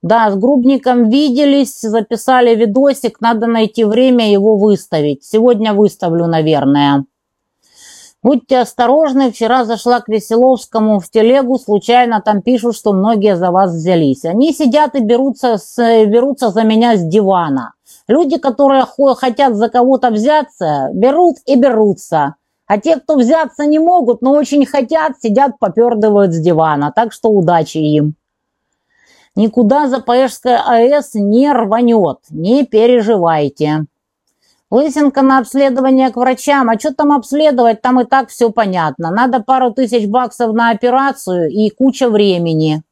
Да, 0.02 0.30
с 0.30 0.36
Грубником 0.36 1.08
виделись, 1.08 1.80
записали 1.80 2.56
видосик, 2.56 3.20
надо 3.20 3.46
найти 3.46 3.84
время 3.84 4.30
его 4.30 4.56
выставить. 4.56 5.24
Сегодня 5.24 5.72
выставлю, 5.72 6.26
наверное. 6.26 7.04
Будьте 8.20 8.58
осторожны, 8.58 9.32
вчера 9.32 9.64
зашла 9.64 10.00
к 10.00 10.08
Веселовскому 10.08 11.00
в 11.00 11.08
телегу, 11.08 11.58
случайно 11.58 12.20
там 12.20 12.40
пишут, 12.42 12.76
что 12.76 12.92
многие 12.92 13.36
за 13.36 13.50
вас 13.50 13.72
взялись. 13.72 14.24
Они 14.24 14.52
сидят 14.52 14.94
и 14.94 15.00
берутся, 15.00 15.56
с, 15.56 15.76
берутся 16.06 16.50
за 16.50 16.62
меня 16.62 16.96
с 16.96 17.02
дивана. 17.02 17.74
Люди, 18.06 18.38
которые 18.38 18.86
хотят 19.16 19.56
за 19.56 19.68
кого-то 19.68 20.10
взяться, 20.10 20.90
берут 20.92 21.36
и 21.46 21.56
берутся. 21.56 22.36
А 22.66 22.78
те, 22.78 22.96
кто 22.96 23.16
взяться 23.16 23.66
не 23.66 23.78
могут, 23.78 24.22
но 24.22 24.32
очень 24.32 24.66
хотят, 24.66 25.12
сидят, 25.20 25.58
попердывают 25.58 26.32
с 26.32 26.38
дивана. 26.38 26.92
Так 26.94 27.12
что 27.12 27.28
удачи 27.28 27.78
им. 27.78 28.14
Никуда 29.34 29.88
Запорожская 29.88 30.62
АЭС 30.62 31.14
не 31.14 31.50
рванет, 31.50 32.18
не 32.30 32.66
переживайте. 32.66 33.86
Лысенко 34.70 35.22
на 35.22 35.38
обследование 35.38 36.10
к 36.10 36.16
врачам. 36.16 36.70
А 36.70 36.78
что 36.78 36.94
там 36.94 37.12
обследовать? 37.12 37.82
Там 37.82 38.00
и 38.00 38.04
так 38.04 38.30
все 38.30 38.50
понятно. 38.50 39.10
Надо 39.10 39.40
пару 39.40 39.70
тысяч 39.70 40.08
баксов 40.08 40.54
на 40.54 40.70
операцию 40.70 41.50
и 41.50 41.68
куча 41.70 42.08
времени. 42.08 42.82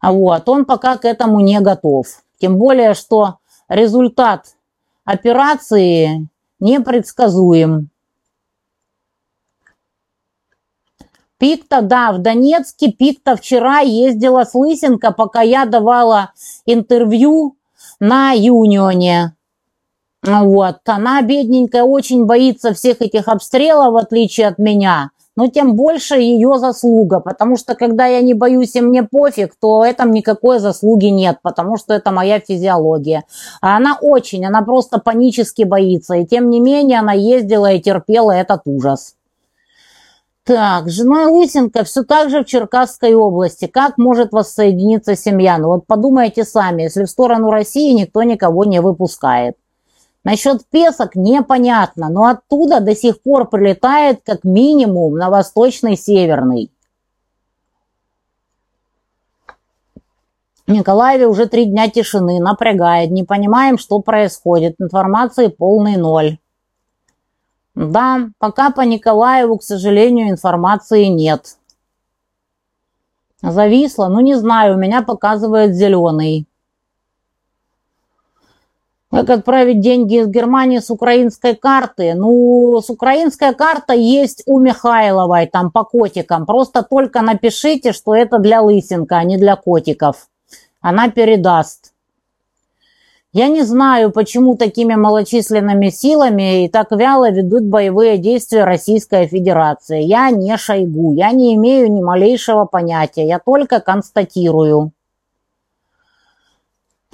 А 0.00 0.12
вот, 0.12 0.48
он 0.48 0.64
пока 0.64 0.96
к 0.96 1.04
этому 1.04 1.40
не 1.40 1.60
готов. 1.60 2.06
Тем 2.38 2.56
более, 2.56 2.94
что 2.94 3.36
результат 3.68 4.56
операции 5.04 6.28
непредсказуем. 6.60 7.90
Пикта, 11.40 11.80
да, 11.80 12.12
в 12.12 12.18
Донецке 12.18 12.92
Пикта 12.92 13.34
вчера 13.34 13.80
ездила 13.80 14.44
с 14.44 14.54
Лысенко, 14.54 15.10
пока 15.10 15.40
я 15.40 15.64
давала 15.64 16.32
интервью 16.66 17.56
на 17.98 18.32
Юнионе. 18.32 19.34
Вот. 20.22 20.80
Она, 20.84 21.22
бедненькая, 21.22 21.82
очень 21.82 22.26
боится 22.26 22.74
всех 22.74 23.00
этих 23.00 23.26
обстрелов, 23.26 23.94
в 23.94 23.96
отличие 23.96 24.48
от 24.48 24.58
меня. 24.58 25.12
Но 25.34 25.46
тем 25.46 25.76
больше 25.76 26.16
ее 26.16 26.58
заслуга, 26.58 27.20
потому 27.20 27.56
что 27.56 27.74
когда 27.74 28.04
я 28.04 28.20
не 28.20 28.34
боюсь 28.34 28.76
и 28.76 28.82
мне 28.82 29.02
пофиг, 29.02 29.54
то 29.58 29.82
этом 29.82 30.10
никакой 30.10 30.58
заслуги 30.58 31.06
нет, 31.06 31.38
потому 31.40 31.78
что 31.78 31.94
это 31.94 32.10
моя 32.10 32.40
физиология. 32.40 33.24
А 33.62 33.78
она 33.78 33.96
очень, 34.02 34.44
она 34.44 34.60
просто 34.60 34.98
панически 34.98 35.62
боится. 35.62 36.16
И 36.16 36.26
тем 36.26 36.50
не 36.50 36.60
менее 36.60 36.98
она 36.98 37.14
ездила 37.14 37.72
и 37.72 37.80
терпела 37.80 38.32
этот 38.32 38.60
ужас. 38.66 39.14
Так, 40.44 40.88
с 40.88 40.92
женой 40.92 41.26
Лысенко 41.26 41.84
все 41.84 42.02
так 42.02 42.30
же 42.30 42.42
в 42.42 42.46
Черкасской 42.46 43.14
области. 43.14 43.66
Как 43.66 43.98
может 43.98 44.32
воссоединиться 44.32 45.14
семья? 45.14 45.58
Ну 45.58 45.68
вот 45.68 45.86
подумайте 45.86 46.44
сами, 46.44 46.82
если 46.82 47.04
в 47.04 47.10
сторону 47.10 47.50
России 47.50 47.92
никто 47.92 48.22
никого 48.22 48.64
не 48.64 48.80
выпускает. 48.80 49.56
Насчет 50.24 50.66
песок 50.68 51.14
непонятно, 51.14 52.08
но 52.10 52.24
оттуда 52.24 52.80
до 52.80 52.94
сих 52.94 53.22
пор 53.22 53.48
прилетает 53.48 54.20
как 54.24 54.44
минимум 54.44 55.14
на 55.14 55.30
восточный 55.30 55.96
северный. 55.96 56.70
В 60.66 60.72
Николаеве 60.72 61.26
уже 61.26 61.46
три 61.46 61.64
дня 61.64 61.88
тишины, 61.88 62.38
напрягает, 62.38 63.10
не 63.10 63.24
понимаем, 63.24 63.76
что 63.76 63.98
происходит, 63.98 64.76
информации 64.78 65.48
полный 65.48 65.96
ноль. 65.96 66.38
Да, 67.74 68.30
пока 68.38 68.70
по 68.70 68.80
Николаеву, 68.82 69.58
к 69.58 69.62
сожалению, 69.62 70.30
информации 70.30 71.04
нет. 71.04 71.56
Зависло, 73.42 74.08
ну 74.08 74.20
не 74.20 74.34
знаю, 74.34 74.74
у 74.74 74.78
меня 74.78 75.02
показывает 75.02 75.74
зеленый. 75.74 76.46
Как 79.10 79.28
отправить 79.28 79.80
деньги 79.80 80.20
из 80.20 80.28
Германии 80.28 80.78
с 80.78 80.88
украинской 80.88 81.56
карты? 81.56 82.14
Ну, 82.14 82.80
с 82.80 82.90
украинской 82.90 83.52
карта 83.54 83.92
есть 83.92 84.44
у 84.46 84.60
Михайловой, 84.60 85.46
там 85.46 85.72
по 85.72 85.82
котикам. 85.82 86.46
Просто 86.46 86.84
только 86.84 87.20
напишите, 87.20 87.92
что 87.92 88.14
это 88.14 88.38
для 88.38 88.62
лысинка, 88.62 89.16
а 89.16 89.24
не 89.24 89.36
для 89.36 89.56
котиков. 89.56 90.28
Она 90.80 91.10
передаст. 91.10 91.89
Я 93.32 93.46
не 93.46 93.62
знаю, 93.62 94.10
почему 94.10 94.56
такими 94.56 94.96
малочисленными 94.96 95.90
силами 95.90 96.64
и 96.64 96.68
так 96.68 96.90
вяло 96.90 97.30
ведут 97.30 97.62
боевые 97.62 98.18
действия 98.18 98.64
Российская 98.64 99.28
Федерация. 99.28 100.00
Я 100.00 100.30
не 100.30 100.56
Шойгу, 100.56 101.12
я 101.12 101.30
не 101.30 101.54
имею 101.54 101.92
ни 101.92 102.02
малейшего 102.02 102.64
понятия, 102.64 103.28
я 103.28 103.38
только 103.38 103.78
констатирую. 103.78 104.90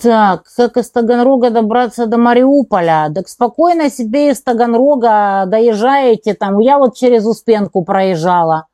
Так, 0.01 0.45
как 0.57 0.79
из 0.79 0.91
Таганрога 0.91 1.51
добраться 1.51 2.07
до 2.07 2.17
Мариуполя? 2.17 3.11
Так 3.15 3.29
спокойно 3.29 3.91
себе 3.91 4.31
из 4.31 4.41
Таганрога 4.41 5.45
доезжаете, 5.47 6.33
там, 6.33 6.61
я 6.61 6.79
вот 6.79 6.97
через 6.97 7.27
Успенку 7.27 7.85
проезжала. 7.85 8.69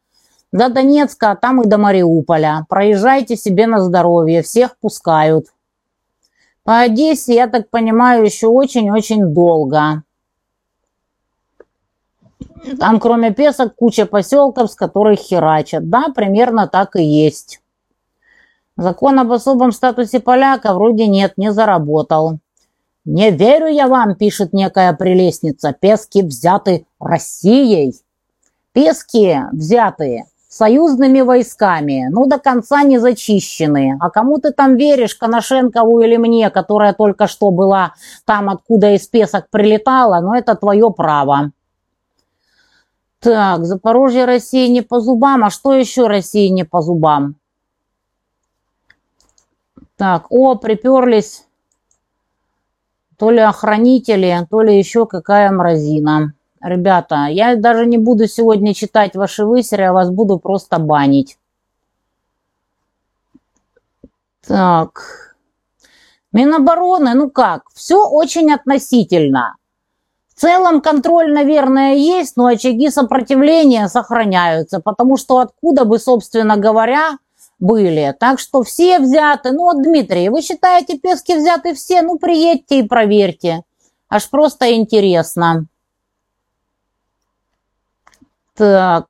До 0.53 0.69
Донецка, 0.69 1.33
а 1.33 1.37
там 1.37 1.63
и 1.63 1.67
до 1.67 1.79
Мариуполя. 1.79 2.67
Проезжайте 2.69 3.37
себе 3.37 3.67
на 3.67 3.81
здоровье, 3.81 4.43
всех 4.43 4.77
пускают. 4.79 5.47
По 6.65 6.81
Одессе, 6.81 7.35
я 7.35 7.49
так 7.49 7.71
понимаю, 7.71 8.25
еще 8.25 8.47
очень-очень 8.47 9.35
долго. 9.35 10.05
Там 12.79 13.01
кроме 13.01 13.33
Песок 13.33 13.75
куча 13.75 14.07
поселков, 14.07 14.71
с 14.71 14.77
которых 14.77 15.19
херачат. 15.19 15.89
Да, 15.91 16.07
примерно 16.15 16.69
так 16.69 16.95
и 16.95 17.03
есть. 17.03 17.61
Закон 18.77 19.19
об 19.19 19.33
особом 19.33 19.73
статусе 19.73 20.21
поляка 20.21 20.73
вроде 20.73 21.07
нет, 21.09 21.37
не 21.37 21.53
заработал. 21.53 22.39
«Не 23.05 23.33
верю 23.33 23.67
я 23.67 23.89
вам»,– 23.89 24.15
пишет 24.17 24.53
некая 24.53 24.93
прелестница,– 24.93 25.73
«пески 25.81 26.23
взяты 26.23 26.87
Россией». 27.01 27.97
Пески 28.73 29.39
взятые 29.51 30.27
союзными 30.53 31.23
войсками, 31.23 32.09
ну, 32.11 32.27
до 32.27 32.39
конца 32.39 32.83
не 32.83 32.99
зачищены. 32.99 33.97
А 34.01 34.11
кому 34.11 34.39
ты 34.39 34.53
там 34.53 34.77
веришь, 34.77 35.15
Коношенкову 35.15 36.01
или 36.01 36.19
мне, 36.19 36.51
которая 36.51 36.93
только 36.93 37.27
что 37.27 37.51
была 37.51 37.95
там, 38.27 38.51
откуда 38.51 38.95
из 38.95 39.09
песок 39.09 39.49
прилетала, 39.51 40.21
ну, 40.21 40.35
это 40.35 40.55
твое 40.55 40.91
право. 40.91 41.53
Так, 43.19 43.65
Запорожье 43.65 44.27
России 44.27 44.69
не 44.69 44.83
по 44.83 45.01
зубам, 45.01 45.43
а 45.45 45.49
что 45.51 45.73
еще 45.73 46.07
России 46.07 46.49
не 46.49 46.65
по 46.65 46.83
зубам? 46.83 47.37
Так, 49.97 50.27
о, 50.29 50.57
приперлись 50.57 51.47
то 53.17 53.31
ли 53.31 53.39
охранители, 53.39 54.47
то 54.51 54.61
ли 54.61 54.77
еще 54.77 55.07
какая 55.07 55.51
мразина. 55.51 56.35
Ребята, 56.63 57.27
я 57.29 57.57
даже 57.57 57.87
не 57.87 57.99
буду 57.99 58.29
сегодня 58.29 58.73
читать 58.73 59.17
ваши 59.17 59.45
высеры, 59.45 59.83
я 59.83 59.93
вас 59.93 60.11
буду 60.11 60.39
просто 60.39 60.79
банить. 60.79 61.37
Так. 64.47 65.35
Минобороны, 66.33 67.15
ну 67.15 67.31
как, 67.31 67.65
все 67.75 68.07
очень 68.07 68.53
относительно. 68.53 69.57
В 70.29 70.41
целом 70.41 70.81
контроль, 70.81 71.33
наверное, 71.33 71.95
есть, 71.95 72.37
но 72.37 72.47
очаги 72.47 72.91
сопротивления 72.91 73.89
сохраняются, 73.89 74.81
потому 74.81 75.17
что 75.17 75.39
откуда 75.39 75.85
бы, 75.85 75.99
собственно 75.99 76.57
говоря, 76.57 77.19
были. 77.59 78.15
Так 78.19 78.39
что 78.39 78.63
все 78.63 78.99
взяты. 78.99 79.53
Ну 79.53 79.63
вот, 79.65 79.83
Дмитрий, 79.83 80.29
вы 80.29 80.43
считаете, 80.43 80.99
пески 80.99 81.37
взяты 81.37 81.75
все? 81.75 82.03
Ну, 82.03 82.19
приедьте 82.19 82.81
и 82.81 82.87
проверьте. 82.87 83.63
Аж 84.09 84.31
просто 84.31 84.75
интересно. 84.75 85.67
Так. 88.55 89.07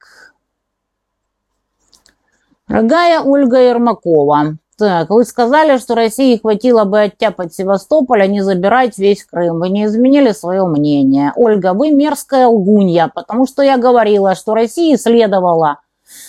Дорогая 2.68 3.20
Ольга 3.20 3.58
Ермакова. 3.58 4.56
Так, 4.78 5.10
вы 5.10 5.24
сказали, 5.24 5.78
что 5.78 5.94
России 5.94 6.38
хватило 6.38 6.84
бы 6.84 7.02
оттяпать 7.02 7.54
Севастополь, 7.54 8.22
а 8.22 8.26
не 8.26 8.40
забирать 8.40 8.98
весь 8.98 9.24
Крым. 9.24 9.58
Вы 9.58 9.68
не 9.68 9.84
изменили 9.84 10.32
свое 10.32 10.64
мнение. 10.64 11.32
Ольга, 11.36 11.74
вы 11.74 11.90
мерзкая 11.90 12.46
лгунья, 12.46 13.10
потому 13.14 13.46
что 13.46 13.62
я 13.62 13.78
говорила, 13.78 14.34
что 14.34 14.54
России 14.54 14.96
следовало 14.96 15.80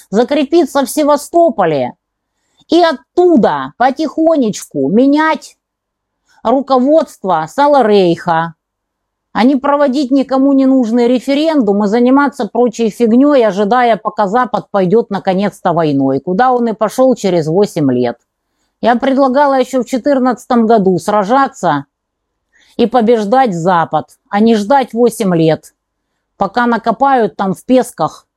закрепиться 0.10 0.86
в 0.86 0.90
Севастополе, 0.90 1.94
и 2.68 2.82
оттуда 2.82 3.74
потихонечку 3.78 4.90
менять 4.90 5.58
руководство 6.44 7.46
Саларейха. 7.48 8.56
А 9.34 9.44
не 9.44 9.56
проводить 9.56 10.12
никому 10.12 10.54
не 10.54 10.68
нужный 10.68 11.08
референдум 11.08 11.84
и 11.84 11.88
заниматься 11.88 12.48
прочей 12.48 12.90
фигней, 12.90 13.46
ожидая, 13.46 13.98
пока 13.98 14.28
Запад 14.28 14.68
пойдет 14.70 15.10
наконец-то 15.10 15.74
войной, 15.74 16.20
куда 16.20 16.52
он 16.52 16.68
и 16.68 16.74
пошел 16.74 17.14
через 17.16 17.48
8 17.48 17.92
лет. 17.92 18.20
Я 18.80 18.96
предлагала 18.96 19.60
еще 19.60 19.80
в 19.80 19.90
2014 19.90 20.52
году 20.66 21.00
сражаться 21.00 21.86
и 22.78 22.86
побеждать 22.86 23.56
Запад, 23.56 24.18
а 24.30 24.40
не 24.40 24.56
ждать 24.56 24.94
8 24.94 25.36
лет, 25.36 25.74
пока 26.38 26.68
накопают 26.68 27.36
там 27.36 27.56
в 27.56 27.66
песках 27.66 28.28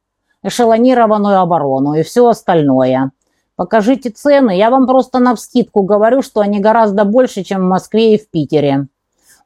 эшелонированную 0.43 1.41
оборону 1.41 1.95
и 1.95 2.03
все 2.05 2.27
остальное. 2.27 3.11
Покажите 3.55 4.11
цены, 4.11 4.57
я 4.57 4.71
вам 4.71 4.87
просто 4.87 5.19
на 5.19 5.35
вскидку 5.35 5.83
говорю, 5.83 6.23
что 6.23 6.41
они 6.41 6.59
гораздо 6.59 7.05
больше, 7.05 7.43
чем 7.43 7.63
в 7.63 7.69
Москве 7.69 8.15
и 8.15 8.19
в 8.19 8.31
Питере. 8.31 8.87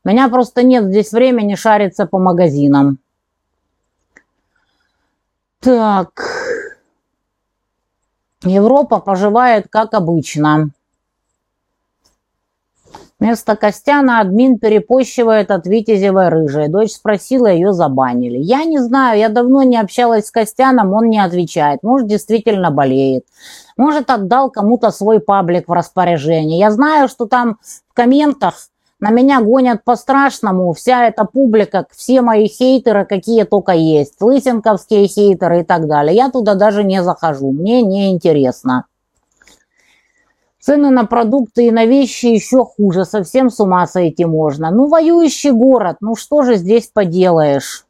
У 0.05 0.09
меня 0.09 0.29
просто 0.29 0.63
нет 0.63 0.85
здесь 0.85 1.13
времени 1.13 1.55
шариться 1.55 2.07
по 2.07 2.19
магазинам. 2.19 2.99
Так. 5.61 6.11
Европа 8.43 9.01
поживает 9.01 9.67
как 9.69 9.93
обычно. 9.93 10.71
Вместо 13.19 13.55
Костяна 13.55 14.21
админ 14.21 14.59
перепощивает 14.59 15.51
от 15.51 15.67
Витязевой 15.67 16.31
рыжей. 16.31 16.69
Дочь 16.69 16.93
спросила, 16.93 17.49
ее 17.49 17.75
забанили. 17.75 18.39
Я 18.39 18.65
не 18.65 18.79
знаю, 18.79 19.19
я 19.19 19.29
давно 19.29 19.63
не 19.63 19.77
общалась 19.77 20.29
с 20.29 20.31
Костяном, 20.31 20.95
он 20.95 21.11
не 21.11 21.23
отвечает. 21.23 21.83
Может, 21.83 22.09
действительно 22.09 22.71
болеет. 22.71 23.27
Может, 23.77 24.09
отдал 24.09 24.51
кому-то 24.51 24.91
свой 24.91 25.21
паблик 25.21 25.69
в 25.69 25.73
распоряжение. 25.73 26.59
Я 26.59 26.71
знаю, 26.71 27.09
что 27.09 27.27
там 27.27 27.59
в 27.89 27.93
комментах 27.93 28.55
на 29.01 29.11
меня 29.11 29.41
гонят 29.41 29.83
по-страшному 29.85 30.73
вся 30.75 31.07
эта 31.07 31.25
публика, 31.25 31.87
все 31.91 32.21
мои 32.21 32.47
хейтеры, 32.47 33.07
какие 33.07 33.45
только 33.45 33.73
есть, 33.73 34.21
лысенковские 34.21 35.07
хейтеры 35.09 35.61
и 35.61 35.65
так 35.65 35.89
далее. 35.89 36.15
Я 36.15 36.31
туда 36.31 36.55
даже 36.55 36.85
не 36.85 37.03
захожу, 37.03 37.51
мне 37.51 37.83
не 37.83 38.13
интересно. 38.13 38.85
Цены 40.61 40.91
на 40.91 41.07
продукты 41.07 41.67
и 41.67 41.71
на 41.71 41.87
вещи 41.87 42.27
еще 42.27 42.67
хуже, 42.67 43.07
совсем 43.07 43.49
с 43.49 43.59
ума 43.61 43.87
сойти 43.87 44.27
можно. 44.27 44.71
Ну, 44.71 44.89
воюющий 44.89 45.53
город, 45.53 45.97
ну 46.01 46.15
что 46.15 46.43
же 46.43 46.57
здесь 46.57 46.91
поделаешь? 46.93 47.87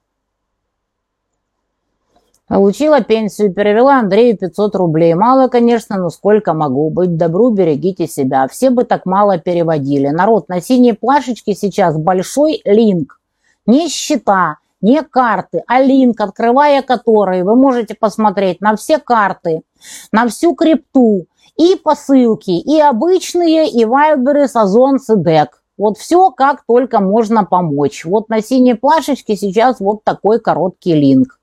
Получила 2.51 3.01
пенсию, 3.01 3.55
перевела 3.55 4.01
Андрею 4.01 4.37
500 4.37 4.75
рублей. 4.75 5.15
Мало, 5.15 5.47
конечно, 5.47 5.97
но 5.99 6.11
сколько 6.11 6.53
могу. 6.53 6.91
Быть 6.91 7.17
добру, 7.17 7.51
берегите 7.51 8.09
себя. 8.09 8.49
Все 8.49 8.71
бы 8.71 8.83
так 8.83 9.07
мало 9.07 9.39
переводили. 9.39 10.09
Народ, 10.09 10.49
на 10.49 10.61
синей 10.61 10.95
плашечке 10.95 11.55
сейчас 11.55 11.97
большой 11.97 12.61
линк. 12.65 13.21
Не 13.67 13.89
счета, 13.89 14.57
не 14.81 15.01
карты, 15.05 15.63
а 15.69 15.81
линк, 15.81 16.21
открывая 16.21 16.83
который 16.83 17.45
вы 17.45 17.55
можете 17.55 17.95
посмотреть 17.95 18.61
на 18.61 18.75
все 18.75 18.99
карты, 18.99 19.63
на 20.11 20.27
всю 20.27 20.57
крипту 20.57 21.27
и 21.57 21.77
посылки, 21.77 22.51
и 22.51 22.81
обычные, 22.81 23.71
и 23.71 23.85
вайберы, 23.85 24.49
сазонс 24.49 25.09
и 25.09 25.17
дек. 25.17 25.63
Вот 25.79 25.99
все, 25.99 26.33
как 26.33 26.65
только 26.67 26.99
можно 26.99 27.45
помочь. 27.45 28.05
Вот 28.05 28.29
на 28.29 28.43
синей 28.43 28.75
плашечке 28.75 29.37
сейчас 29.37 29.79
вот 29.79 30.03
такой 30.03 30.41
короткий 30.41 30.95
линк. 30.95 31.40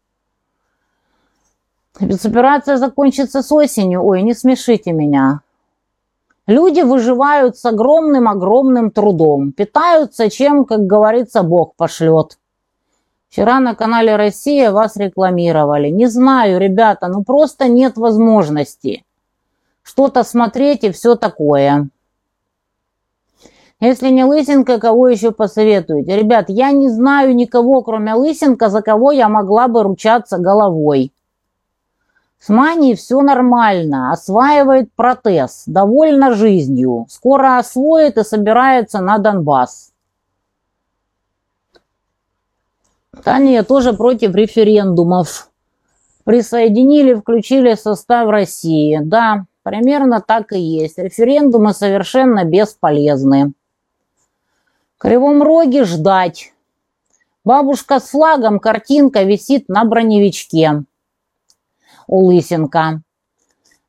Спецоперация 1.98 2.78
закончится 2.78 3.42
с 3.42 3.52
осенью. 3.52 4.06
Ой, 4.06 4.22
не 4.22 4.34
смешите 4.34 4.94
меня. 4.94 5.42
Люди 6.46 6.82
выживают 6.82 7.58
с 7.58 7.66
огромным-огромным 7.66 8.92
трудом. 8.92 9.52
Питаются 9.52 10.30
чем, 10.30 10.64
как 10.64 10.86
говорится, 10.86 11.44
Бог 11.44 11.76
пошлет. 11.76 12.38
Вчера 13.30 13.60
на 13.60 13.76
канале 13.76 14.16
«Россия» 14.16 14.72
вас 14.72 14.96
рекламировали. 14.96 15.90
Не 15.90 16.08
знаю, 16.08 16.60
ребята, 16.60 17.10
ну 17.10 17.24
просто 17.24 17.68
нет 17.68 17.98
возможности 17.98 19.04
что-то 19.88 20.24
смотреть 20.24 20.84
и 20.84 20.92
все 20.92 21.16
такое. 21.16 21.90
Если 23.80 24.10
не 24.10 24.26
Лысенко, 24.26 24.80
кого 24.80 25.08
еще 25.08 25.32
посоветуете? 25.32 26.18
Ребят, 26.18 26.46
я 26.50 26.72
не 26.72 26.90
знаю 26.90 27.34
никого, 27.36 27.82
кроме 27.84 28.14
Лысенко, 28.14 28.70
за 28.70 28.82
кого 28.82 29.12
я 29.12 29.30
могла 29.30 29.68
бы 29.68 29.84
ручаться 29.84 30.40
головой. 30.40 31.14
С 32.40 32.50
Маней 32.50 32.96
все 32.96 33.22
нормально, 33.22 34.12
осваивает 34.12 34.94
протез, 34.94 35.64
довольна 35.66 36.34
жизнью. 36.34 37.08
Скоро 37.10 37.58
освоит 37.58 38.18
и 38.18 38.24
собирается 38.24 39.00
на 39.02 39.18
Донбасс. 39.18 39.92
Таня 43.24 43.64
тоже 43.64 43.94
против 43.94 44.36
референдумов. 44.36 45.50
Присоединили, 46.24 47.16
включили 47.16 47.74
состав 47.74 48.30
России. 48.30 49.00
Да, 49.02 49.46
примерно 49.64 50.22
так 50.22 50.54
и 50.54 50.60
есть. 50.60 51.00
Референдумы 51.00 51.74
совершенно 51.74 52.44
бесполезны. 52.44 53.54
В 54.96 55.02
Кривом 55.02 55.42
Роге 55.42 55.86
ждать. 55.86 56.54
Бабушка 57.44 58.00
с 58.00 58.10
флагом, 58.10 58.60
картинка 58.60 59.24
висит 59.24 59.68
на 59.70 59.84
броневичке 59.86 60.84
у 62.08 62.26
Лысенко. 62.26 63.02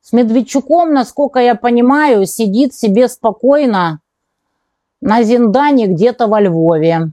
С 0.03 0.13
Медведчуком, 0.13 0.93
насколько 0.93 1.39
я 1.39 1.55
понимаю, 1.55 2.27
сидит 2.27 2.75
себе 2.75 3.09
спокойно 3.09 4.01
на 5.01 5.23
Зиндане 5.23 5.87
где-то 5.87 6.27
во 6.27 6.41
Львове. 6.41 7.13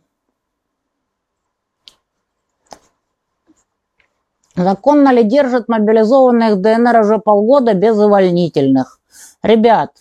Законно 4.56 5.12
ли 5.12 5.24
держат 5.24 5.68
мобилизованных 5.68 6.62
ДНР 6.62 7.02
уже 7.02 7.18
полгода 7.20 7.74
без 7.74 7.98
увольнительных? 7.98 9.00
Ребят, 9.44 9.91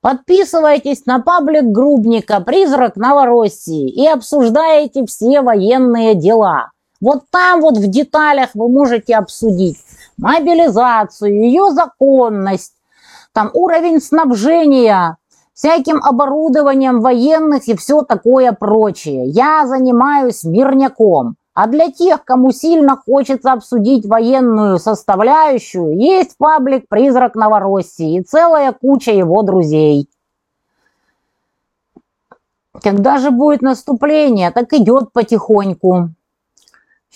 подписывайтесь 0.00 1.06
на 1.06 1.20
паблик 1.20 1.64
Грубника 1.64 2.40
«Призрак 2.40 2.94
Новороссии» 2.94 3.88
и 3.88 4.06
обсуждаете 4.06 5.04
все 5.06 5.42
военные 5.42 6.14
дела. 6.14 6.70
Вот 7.00 7.24
там 7.30 7.60
вот 7.60 7.76
в 7.76 7.88
деталях 7.88 8.50
вы 8.54 8.68
можете 8.68 9.16
обсудить 9.16 9.78
мобилизацию, 10.18 11.34
ее 11.34 11.70
законность, 11.70 12.74
там 13.32 13.50
уровень 13.52 14.00
снабжения 14.00 15.18
всяким 15.52 16.02
оборудованием 16.02 17.00
военных 17.00 17.66
и 17.68 17.76
все 17.76 18.02
такое 18.02 18.52
прочее. 18.52 19.26
Я 19.26 19.66
занимаюсь 19.66 20.44
мирняком. 20.44 21.36
А 21.54 21.66
для 21.68 21.90
тех, 21.90 22.22
кому 22.22 22.52
сильно 22.52 22.96
хочется 22.96 23.52
обсудить 23.52 24.04
военную 24.04 24.78
составляющую, 24.78 25.98
есть 25.98 26.36
паблик 26.36 26.86
«Призрак 26.86 27.34
Новороссии» 27.34 28.18
и 28.18 28.22
целая 28.22 28.72
куча 28.72 29.12
его 29.12 29.42
друзей. 29.42 30.10
Когда 32.82 33.16
же 33.16 33.30
будет 33.30 33.62
наступление, 33.62 34.50
так 34.50 34.70
идет 34.74 35.12
потихоньку. 35.14 36.10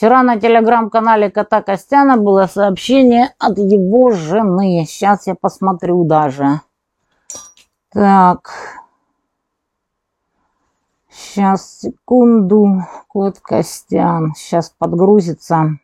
Вчера 0.00 0.22
на 0.22 0.40
телеграм-канале 0.40 1.30
Кота 1.30 1.60
Костяна 1.60 2.16
было 2.16 2.46
сообщение 2.46 3.34
от 3.38 3.58
его 3.58 4.12
жены. 4.12 4.86
Сейчас 4.88 5.26
я 5.26 5.34
посмотрю 5.34 6.04
даже. 6.04 6.62
Так. 7.90 8.50
Сейчас, 11.10 11.80
секунду. 11.80 12.78
Кот 13.08 13.40
Костян. 13.40 14.32
Сейчас 14.34 14.74
подгрузится. 14.78 15.78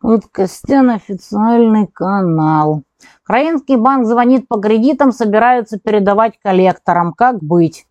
Кот 0.00 0.24
Костян 0.32 0.88
официальный 0.88 1.86
канал. 1.86 2.82
Украинский 3.24 3.76
банк 3.76 4.06
звонит 4.06 4.48
по 4.48 4.58
кредитам, 4.58 5.12
собираются 5.12 5.78
передавать 5.78 6.38
коллекторам. 6.42 7.12
Как 7.12 7.42
быть? 7.42 7.86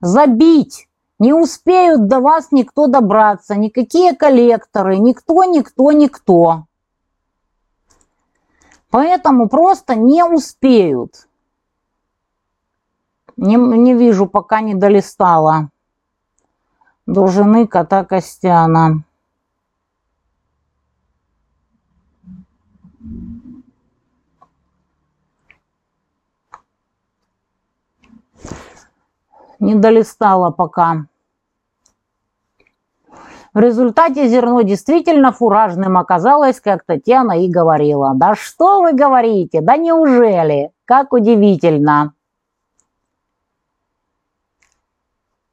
Забить! 0.00 0.88
Не 1.22 1.32
успеют 1.32 2.08
до 2.08 2.18
вас 2.18 2.48
никто 2.50 2.88
добраться, 2.88 3.54
никакие 3.54 4.12
коллекторы, 4.12 4.98
никто, 4.98 5.44
никто, 5.44 5.92
никто. 5.92 6.66
Поэтому 8.90 9.48
просто 9.48 9.94
не 9.94 10.24
успеют. 10.24 11.28
Не, 13.36 13.54
не 13.54 13.94
вижу, 13.94 14.26
пока 14.26 14.60
не 14.62 14.74
долистала 14.74 15.70
до 17.06 17.28
жены 17.28 17.68
кота 17.68 18.04
Костяна. 18.04 19.04
Не 29.60 29.76
долистала 29.76 30.50
пока. 30.50 31.06
В 33.54 33.58
результате 33.58 34.28
зерно 34.28 34.62
действительно 34.62 35.30
фуражным 35.30 35.98
оказалось, 35.98 36.58
как 36.58 36.84
Татьяна 36.84 37.44
и 37.44 37.50
говорила. 37.50 38.12
«Да 38.14 38.34
что 38.34 38.80
вы 38.80 38.94
говорите? 38.94 39.60
Да 39.60 39.76
неужели? 39.76 40.70
Как 40.86 41.12
удивительно!» 41.12 42.14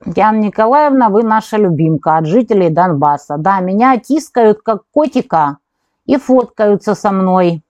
Яна 0.05 0.37
Николаевна, 0.37 1.09
вы 1.09 1.23
наша 1.23 1.57
любимка 1.57 2.15
от 2.15 2.25
жителей 2.25 2.69
Донбасса. 2.69 3.35
Да, 3.37 3.59
меня 3.59 3.97
тискают 3.97 4.61
как 4.61 4.83
котика 4.93 5.57
и 6.05 6.15
фоткаются 6.15 6.95
со 6.95 7.11
мной. 7.11 7.63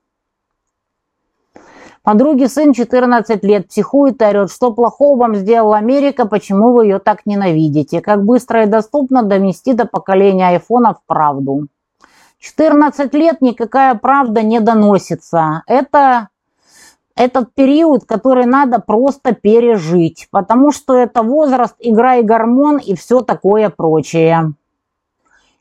Подруге 2.10 2.50
сын 2.50 2.74
14 2.74 3.44
лет 3.44 3.68
психует 3.68 4.20
и 4.20 4.26
орет, 4.26 4.52
что 4.52 4.74
плохого 4.74 5.16
вам 5.16 5.36
сделала 5.36 5.78
Америка, 5.78 6.26
почему 6.26 6.74
вы 6.74 6.86
ее 6.86 6.98
так 6.98 7.28
ненавидите. 7.28 8.02
Как 8.02 8.26
быстро 8.26 8.64
и 8.64 8.66
доступно 8.66 9.22
донести 9.22 9.74
до 9.74 9.86
поколения 9.86 10.48
айфонов 10.48 10.98
правду. 11.06 11.68
14 12.40 13.14
лет 13.14 13.42
никакая 13.42 13.94
правда 13.94 14.42
не 14.42 14.60
доносится. 14.60 15.62
Это 15.68 16.30
этот 17.16 17.54
период, 17.54 18.06
который 18.06 18.48
надо 18.48 18.80
просто 18.80 19.36
пережить, 19.36 20.30
потому 20.32 20.72
что 20.72 20.96
это 20.96 21.22
возраст, 21.22 21.76
игра 21.78 22.16
и 22.16 22.24
гормон 22.24 22.78
и 22.78 22.96
все 22.96 23.22
такое 23.22 23.70
прочее. 23.70 24.54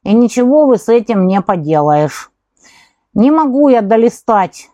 И 0.03 0.15
ничего 0.15 0.65
вы 0.65 0.79
с 0.79 0.89
этим 0.89 1.27
не 1.27 1.43
поделаешь. 1.43 2.31
Не 3.13 3.31
могу 3.31 3.69
я 3.69 3.83
долистать 3.83 4.71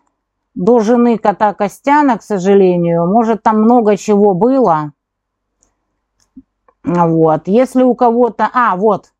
до 0.55 0.79
жены 0.79 1.17
кота 1.17 1.53
Костяна, 1.53 2.17
к 2.17 2.23
сожалению. 2.23 3.05
Может, 3.05 3.43
там 3.43 3.61
много 3.61 3.97
чего 3.97 4.33
было. 4.33 4.93
Вот. 6.83 7.47
Если 7.47 7.83
у 7.83 7.93
кого-то... 7.93 8.49
А, 8.53 8.75
вот. 8.75 9.11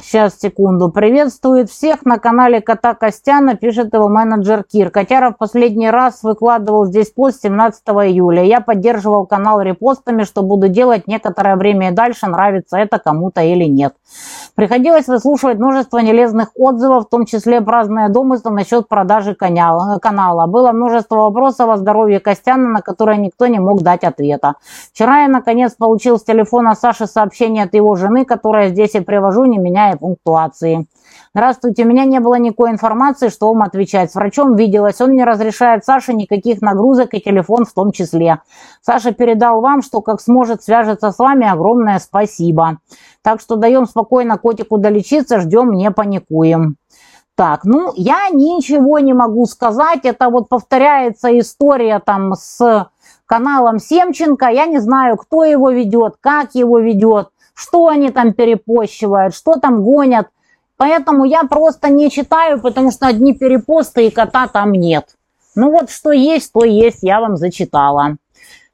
Сейчас, 0.00 0.38
секунду. 0.38 0.90
Приветствует 0.90 1.70
всех 1.70 2.04
на 2.04 2.18
канале 2.18 2.60
Кота 2.60 2.94
Костяна, 2.94 3.56
пишет 3.56 3.92
его 3.94 4.08
менеджер 4.08 4.62
Кир. 4.62 4.90
Котяров 4.90 5.36
последний 5.36 5.90
раз 5.90 6.22
выкладывал 6.22 6.86
здесь 6.86 7.10
пост 7.10 7.42
17 7.42 7.82
июля. 7.88 8.44
Я 8.44 8.60
поддерживал 8.60 9.26
канал 9.26 9.60
репостами, 9.60 10.22
что 10.22 10.42
буду 10.42 10.68
делать 10.68 11.08
некоторое 11.08 11.56
время 11.56 11.90
и 11.90 11.94
дальше, 11.94 12.28
нравится 12.28 12.76
это 12.76 13.00
кому-то 13.00 13.42
или 13.42 13.64
нет. 13.64 13.94
Приходилось 14.58 15.06
выслушивать 15.06 15.58
множество 15.58 15.98
нелезных 15.98 16.50
отзывов, 16.56 17.04
в 17.04 17.08
том 17.08 17.26
числе 17.26 17.60
праздные 17.60 18.08
домыслы 18.08 18.50
насчет 18.50 18.88
продажи 18.88 19.36
канала. 19.36 20.46
Было 20.48 20.72
множество 20.72 21.14
вопросов 21.14 21.70
о 21.70 21.76
здоровье 21.76 22.18
Костяна, 22.18 22.68
на 22.68 22.82
которые 22.82 23.18
никто 23.18 23.46
не 23.46 23.60
мог 23.60 23.82
дать 23.82 24.02
ответа. 24.02 24.54
Вчера 24.92 25.22
я, 25.22 25.28
наконец, 25.28 25.74
получил 25.74 26.18
с 26.18 26.24
телефона 26.24 26.74
Саши 26.74 27.06
сообщение 27.06 27.66
от 27.66 27.74
его 27.74 27.94
жены, 27.94 28.24
которое 28.24 28.70
здесь 28.70 28.96
и 28.96 29.00
привожу, 29.00 29.44
не 29.44 29.58
меняя 29.58 29.96
пунктуации. 29.96 30.88
Здравствуйте, 31.34 31.84
у 31.84 31.86
меня 31.86 32.04
не 32.06 32.20
было 32.20 32.36
никакой 32.36 32.70
информации, 32.70 33.28
что 33.28 33.48
вам 33.52 33.62
отвечать. 33.62 34.10
С 34.10 34.14
врачом 34.14 34.56
виделась, 34.56 35.00
он 35.00 35.12
не 35.12 35.24
разрешает 35.24 35.84
Саше 35.84 36.14
никаких 36.14 36.62
нагрузок 36.62 37.12
и 37.12 37.20
телефон 37.20 37.66
в 37.66 37.72
том 37.72 37.92
числе. 37.92 38.40
Саша 38.80 39.12
передал 39.12 39.60
вам, 39.60 39.82
что 39.82 40.00
как 40.00 40.20
сможет 40.22 40.62
свяжется 40.62 41.10
с 41.12 41.18
вами, 41.18 41.46
огромное 41.46 41.98
спасибо. 41.98 42.78
Так 43.22 43.40
что 43.40 43.56
даем 43.56 43.86
спокойно 43.86 44.38
котику 44.38 44.78
долечиться, 44.78 45.40
ждем, 45.40 45.72
не 45.72 45.90
паникуем. 45.90 46.76
Так, 47.34 47.64
ну, 47.64 47.92
я 47.94 48.30
ничего 48.30 48.98
не 48.98 49.12
могу 49.12 49.44
сказать, 49.46 50.00
это 50.04 50.28
вот 50.28 50.48
повторяется 50.48 51.38
история 51.38 52.00
там 52.04 52.32
с 52.34 52.88
каналом 53.26 53.78
Семченко, 53.78 54.46
я 54.46 54.66
не 54.66 54.78
знаю, 54.80 55.16
кто 55.18 55.44
его 55.44 55.70
ведет, 55.70 56.16
как 56.20 56.54
его 56.54 56.80
ведет, 56.80 57.28
что 57.54 57.86
они 57.86 58.10
там 58.10 58.32
перепощивают, 58.32 59.34
что 59.34 59.54
там 59.56 59.84
гонят. 59.84 60.28
Поэтому 60.78 61.24
я 61.24 61.42
просто 61.42 61.90
не 61.90 62.08
читаю, 62.08 62.60
потому 62.60 62.92
что 62.92 63.08
одни 63.08 63.34
перепосты 63.34 64.06
и 64.06 64.10
кота 64.10 64.46
там 64.46 64.72
нет. 64.72 65.16
Ну 65.56 65.72
вот 65.72 65.90
что 65.90 66.12
есть, 66.12 66.52
то 66.52 66.64
есть, 66.64 67.02
я 67.02 67.20
вам 67.20 67.36
зачитала. 67.36 68.16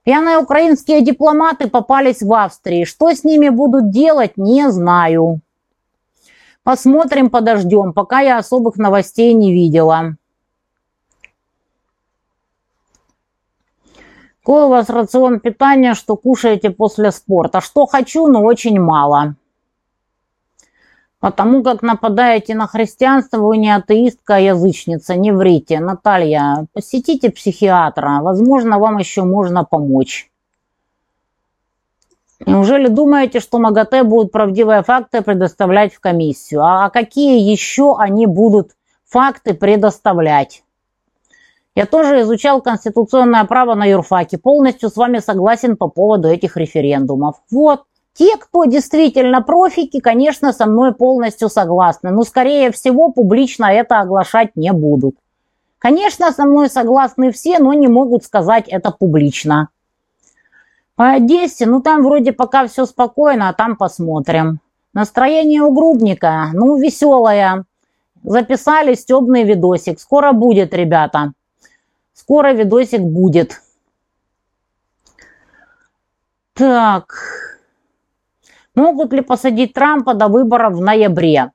Пьяные 0.05 0.37
украинские 0.37 1.01
дипломаты 1.01 1.71
попались 1.71 2.21
в 2.21 2.31
Австрии. 2.33 2.85
Что 2.85 3.11
с 3.11 3.25
ними 3.25 3.49
будут 3.49 3.91
делать, 3.91 4.37
не 4.37 4.71
знаю. 4.71 5.41
Посмотрим, 6.63 7.31
подождем, 7.31 7.95
пока 7.95 8.21
я 8.21 8.37
особых 8.37 8.77
новостей 8.77 9.33
не 9.33 9.55
видела. 9.55 10.17
Какой 14.43 14.65
у 14.65 14.69
вас 14.69 14.91
рацион 14.91 15.41
питания, 15.41 15.95
что 15.95 16.17
кушаете 16.17 16.69
после 16.69 17.13
спорта? 17.13 17.63
Что 17.63 17.87
хочу, 17.87 18.27
но 18.27 18.43
очень 18.43 18.79
мало. 18.79 19.37
Потому 21.25 21.63
как 21.63 21.81
нападаете 21.81 22.55
на 22.55 22.67
христианство, 22.67 23.39
вы 23.39 23.57
не 23.57 23.75
атеистка, 23.75 24.35
а 24.35 24.41
язычница, 24.41 25.17
не 25.17 25.33
врите. 25.33 25.81
Наталья, 25.81 26.67
посетите 26.75 27.31
психиатра, 27.31 28.19
возможно, 28.21 28.79
вам 28.79 28.99
еще 28.99 29.23
можно 29.23 29.65
помочь. 29.65 30.31
Неужели 32.45 32.89
думаете, 32.89 33.41
что 33.41 33.59
МАГАТЭ 33.59 34.03
будут 34.03 34.33
правдивые 34.33 34.83
факты 34.83 35.23
предоставлять 35.23 35.95
в 35.95 36.01
комиссию? 36.01 36.61
А 36.63 36.91
какие 36.91 37.41
еще 37.51 37.97
они 37.99 38.27
будут 38.27 38.73
факты 39.07 39.55
предоставлять? 39.55 40.63
Я 41.75 41.87
тоже 41.87 42.21
изучал 42.21 42.61
конституционное 42.61 43.45
право 43.45 43.75
на 43.75 43.87
юрфаке. 43.87 44.37
Полностью 44.37 44.91
с 44.91 44.97
вами 44.97 45.21
согласен 45.21 45.79
по 45.79 45.89
поводу 45.89 46.29
этих 46.29 46.59
референдумов. 46.59 47.37
Вот. 47.51 47.85
Те, 48.15 48.37
кто 48.37 48.65
действительно 48.65 49.43
профики, 49.43 49.99
конечно, 49.99 50.53
со 50.53 50.67
мной 50.67 50.95
полностью 50.95 51.49
согласны. 51.49 52.11
Но, 52.11 52.23
скорее 52.23 52.71
всего, 52.71 53.11
публично 53.11 53.67
это 53.67 54.01
оглашать 54.01 54.55
не 54.55 54.73
будут. 54.73 55.17
Конечно, 55.79 56.33
со 56.33 56.45
мной 56.45 56.71
согласны 56.71 57.33
все, 57.33 57.59
но 57.59 57.73
не 57.73 57.89
могут 57.89 58.25
сказать 58.25 58.69
это 58.69 58.93
публично. 58.93 59.69
По 60.95 61.11
Одессе, 61.11 61.67
ну 61.67 61.83
там 61.83 62.05
вроде 62.05 62.33
пока 62.33 62.69
все 62.69 62.87
спокойно, 62.87 63.49
а 63.49 63.53
там 63.53 63.77
посмотрим. 63.77 64.61
Настроение 64.93 65.63
у 65.63 65.73
Грубника, 65.73 66.51
ну 66.53 66.77
веселое. 66.77 67.65
Записали 68.23 68.95
стебный 68.95 69.43
видосик. 69.43 70.01
Скоро 70.01 70.33
будет, 70.33 70.73
ребята. 70.73 71.33
Скоро 72.15 72.53
видосик 72.53 73.01
будет. 73.01 73.61
Так. 76.55 77.54
Могут 78.75 79.13
ли 79.13 79.21
посадить 79.21 79.73
Трампа 79.73 80.15
до 80.15 80.29
выборов 80.29 80.75
в 80.75 80.81
ноябре? 80.81 81.53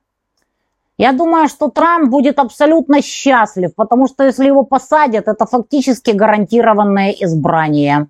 Я 0.96 1.12
думаю, 1.12 1.48
что 1.48 1.70
Трамп 1.70 2.10
будет 2.10 2.38
абсолютно 2.38 3.00
счастлив, 3.00 3.74
потому 3.74 4.06
что 4.06 4.24
если 4.24 4.46
его 4.46 4.64
посадят, 4.64 5.28
это 5.28 5.46
фактически 5.46 6.10
гарантированное 6.10 7.10
избрание. 7.12 8.08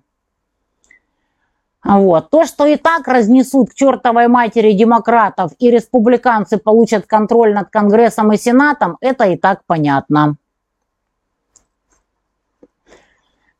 Вот. 1.83 2.29
То, 2.29 2.45
что 2.45 2.65
и 2.65 2.75
так 2.75 3.07
разнесут 3.07 3.71
к 3.71 3.73
чертовой 3.73 4.27
матери 4.27 4.73
демократов 4.73 5.51
и 5.57 5.71
республиканцы 5.71 6.57
получат 6.57 7.05
контроль 7.05 7.53
над 7.53 7.69
Конгрессом 7.69 8.33
и 8.33 8.37
Сенатом, 8.37 8.97
это 9.01 9.23
и 9.25 9.37
так 9.37 9.61
понятно. 9.65 10.35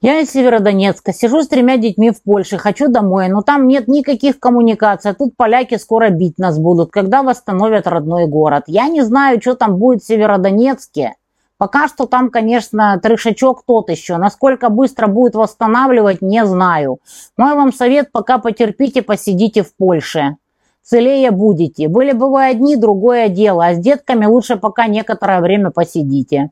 Я 0.04 0.20
из 0.20 0.32
Северодонецка, 0.32 1.14
сижу 1.14 1.44
с 1.44 1.48
тремя 1.48 1.78
детьми 1.78 2.10
в 2.10 2.24
Польше, 2.24 2.58
хочу 2.58 2.88
домой, 2.88 3.28
но 3.28 3.44
там 3.44 3.68
нет 3.68 3.88
никаких 3.88 4.40
коммуникаций, 4.40 5.12
а 5.12 5.14
тут 5.14 5.38
поляки 5.38 5.76
скоро 5.76 6.10
бить 6.10 6.40
нас 6.40 6.58
будут, 6.58 6.90
когда 6.90 7.22
восстановят 7.22 7.86
родной 7.86 8.26
город. 8.26 8.64
Я 8.66 8.88
не 8.88 9.04
знаю, 9.04 9.40
что 9.40 9.54
там 9.54 9.78
будет 9.78 10.02
в 10.02 10.08
Северодонецке. 10.08 11.14
Пока 11.60 11.88
что 11.88 12.08
там, 12.08 12.32
конечно, 12.32 13.00
трешачок 13.00 13.64
тот 13.64 13.92
еще. 13.92 14.18
Насколько 14.18 14.70
быстро 14.70 15.06
будет 15.06 15.36
восстанавливать, 15.36 16.24
не 16.24 16.44
знаю. 16.48 16.98
Мой 17.38 17.54
вам 17.54 17.72
совет, 17.72 18.12
пока 18.12 18.40
потерпите, 18.40 19.04
посидите 19.04 19.62
в 19.62 19.76
Польше. 19.76 20.38
Целее 20.82 21.30
будете. 21.30 21.88
Были 21.88 22.14
бы 22.14 22.32
вы 22.32 22.46
одни, 22.46 22.76
другое 22.76 23.30
дело. 23.30 23.68
А 23.68 23.76
с 23.76 23.78
детками 23.78 24.26
лучше 24.26 24.58
пока 24.58 24.88
некоторое 24.88 25.42
время 25.42 25.70
посидите. 25.70 26.50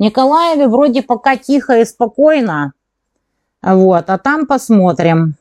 Николаеве 0.00 0.66
вроде 0.66 1.02
пока 1.02 1.36
тихо 1.36 1.78
и 1.78 1.84
спокойно. 1.84 2.72
Вот, 3.62 4.08
а 4.08 4.18
там 4.18 4.46
посмотрим. 4.46 5.34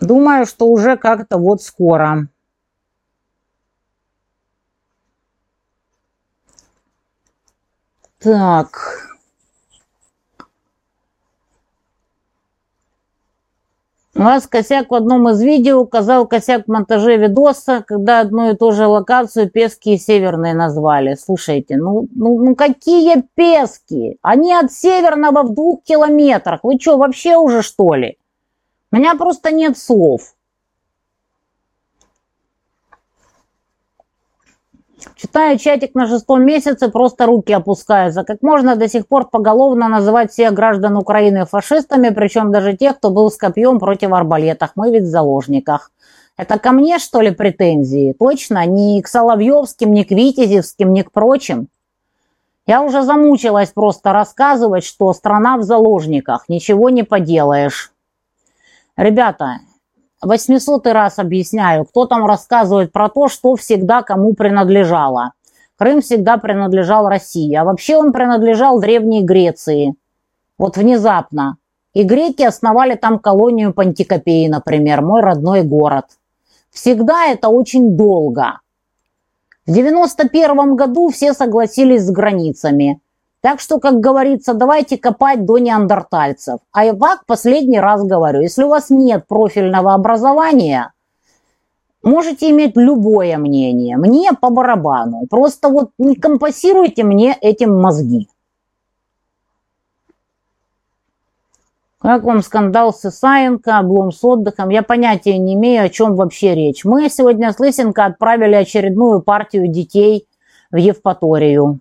Думаю, 0.00 0.46
что 0.46 0.66
уже 0.68 0.96
как-то 0.96 1.38
вот 1.38 1.62
скоро. 1.62 2.28
Так. 8.20 9.07
У 14.18 14.22
вас 14.22 14.48
косяк 14.48 14.90
в 14.90 14.94
одном 14.96 15.28
из 15.28 15.40
видео 15.40 15.78
указал 15.78 16.26
косяк 16.26 16.64
в 16.64 16.68
монтаже 16.68 17.18
видоса, 17.18 17.84
когда 17.86 18.18
одну 18.18 18.50
и 18.50 18.56
ту 18.56 18.72
же 18.72 18.84
локацию 18.84 19.48
Пески 19.48 19.94
и 19.94 19.96
Северные 19.96 20.54
назвали. 20.54 21.14
Слушайте, 21.14 21.76
ну, 21.76 22.08
ну, 22.16 22.42
ну 22.42 22.56
какие 22.56 23.22
Пески? 23.36 24.18
Они 24.20 24.52
от 24.52 24.72
Северного 24.72 25.44
в 25.44 25.54
двух 25.54 25.84
километрах. 25.84 26.64
Вы 26.64 26.80
что, 26.80 26.96
вообще 26.96 27.36
уже 27.36 27.62
что 27.62 27.94
ли? 27.94 28.18
У 28.90 28.96
меня 28.96 29.14
просто 29.14 29.52
нет 29.52 29.78
слов. 29.78 30.34
Читаю 35.14 35.58
чатик 35.58 35.94
на 35.94 36.06
шестом 36.08 36.44
месяце, 36.44 36.88
просто 36.88 37.26
руки 37.26 37.52
опускаются. 37.52 38.24
Как 38.24 38.42
можно 38.42 38.76
до 38.76 38.88
сих 38.88 39.06
пор 39.06 39.28
поголовно 39.28 39.88
называть 39.88 40.32
всех 40.32 40.52
граждан 40.54 40.96
Украины 40.96 41.46
фашистами, 41.46 42.10
причем 42.10 42.50
даже 42.50 42.76
тех, 42.76 42.96
кто 42.96 43.10
был 43.10 43.30
с 43.30 43.36
копьем 43.36 43.78
против 43.78 44.12
арбалетах. 44.12 44.72
Мы 44.74 44.90
ведь 44.90 45.04
в 45.04 45.10
заложниках. 45.10 45.92
Это 46.36 46.58
ко 46.58 46.72
мне, 46.72 46.98
что 46.98 47.20
ли, 47.20 47.30
претензии? 47.30 48.14
Точно, 48.18 48.64
ни 48.66 49.00
к 49.00 49.08
Соловьевским, 49.08 49.92
ни 49.92 50.02
к 50.02 50.10
Витязевским, 50.10 50.92
ни 50.92 51.02
к 51.02 51.12
прочим. 51.12 51.68
Я 52.66 52.82
уже 52.82 53.02
замучилась 53.02 53.70
просто 53.70 54.12
рассказывать, 54.12 54.84
что 54.84 55.12
страна 55.12 55.56
в 55.56 55.62
заложниках, 55.62 56.48
ничего 56.48 56.90
не 56.90 57.02
поделаешь. 57.02 57.92
Ребята, 58.96 59.60
800 60.20 60.86
раз 60.88 61.18
объясняю, 61.18 61.84
кто 61.84 62.06
там 62.06 62.26
рассказывает 62.26 62.92
про 62.92 63.08
то, 63.08 63.28
что 63.28 63.54
всегда 63.54 64.02
кому 64.02 64.34
принадлежало. 64.34 65.32
Крым 65.76 66.00
всегда 66.00 66.38
принадлежал 66.38 67.08
России, 67.08 67.54
а 67.54 67.64
вообще 67.64 67.96
он 67.96 68.12
принадлежал 68.12 68.80
Древней 68.80 69.22
Греции. 69.22 69.94
Вот 70.58 70.76
внезапно. 70.76 71.56
И 71.94 72.02
греки 72.02 72.42
основали 72.42 72.96
там 72.96 73.18
колонию 73.20 73.72
Пантикопеи, 73.72 74.48
например, 74.48 75.02
мой 75.02 75.20
родной 75.20 75.62
город. 75.62 76.06
Всегда 76.70 77.26
это 77.26 77.48
очень 77.48 77.96
долго. 77.96 78.60
В 79.66 79.72
91 79.72 80.76
году 80.76 81.10
все 81.10 81.32
согласились 81.32 82.02
с 82.02 82.10
границами. 82.10 83.00
Так 83.40 83.60
что, 83.60 83.78
как 83.78 84.00
говорится, 84.00 84.52
давайте 84.52 84.98
копать 84.98 85.44
до 85.44 85.58
неандертальцев. 85.58 86.58
А 86.72 86.84
я 86.84 86.92
так 86.94 87.24
последний 87.26 87.78
раз 87.78 88.04
говорю, 88.04 88.40
если 88.40 88.64
у 88.64 88.68
вас 88.68 88.90
нет 88.90 89.28
профильного 89.28 89.94
образования, 89.94 90.92
можете 92.02 92.50
иметь 92.50 92.76
любое 92.76 93.38
мнение. 93.38 93.96
Мне 93.96 94.32
по 94.32 94.50
барабану. 94.50 95.26
Просто 95.30 95.68
вот 95.68 95.90
не 95.98 96.16
компасируйте 96.16 97.04
мне 97.04 97.36
этим 97.40 97.80
мозги. 97.80 98.28
Как 102.00 102.22
вам 102.22 102.42
скандал 102.42 102.92
с 102.92 103.04
Исаенко, 103.04 103.78
облом 103.78 104.12
с 104.12 104.24
отдыхом? 104.24 104.68
Я 104.70 104.82
понятия 104.82 105.36
не 105.36 105.54
имею, 105.54 105.84
о 105.84 105.88
чем 105.88 106.14
вообще 106.14 106.54
речь. 106.54 106.84
Мы 106.84 107.08
сегодня 107.08 107.52
с 107.52 107.58
Лысенко 107.58 108.04
отправили 108.04 108.54
очередную 108.54 109.20
партию 109.20 109.68
детей 109.68 110.26
в 110.70 110.76
Евпаторию. 110.76 111.80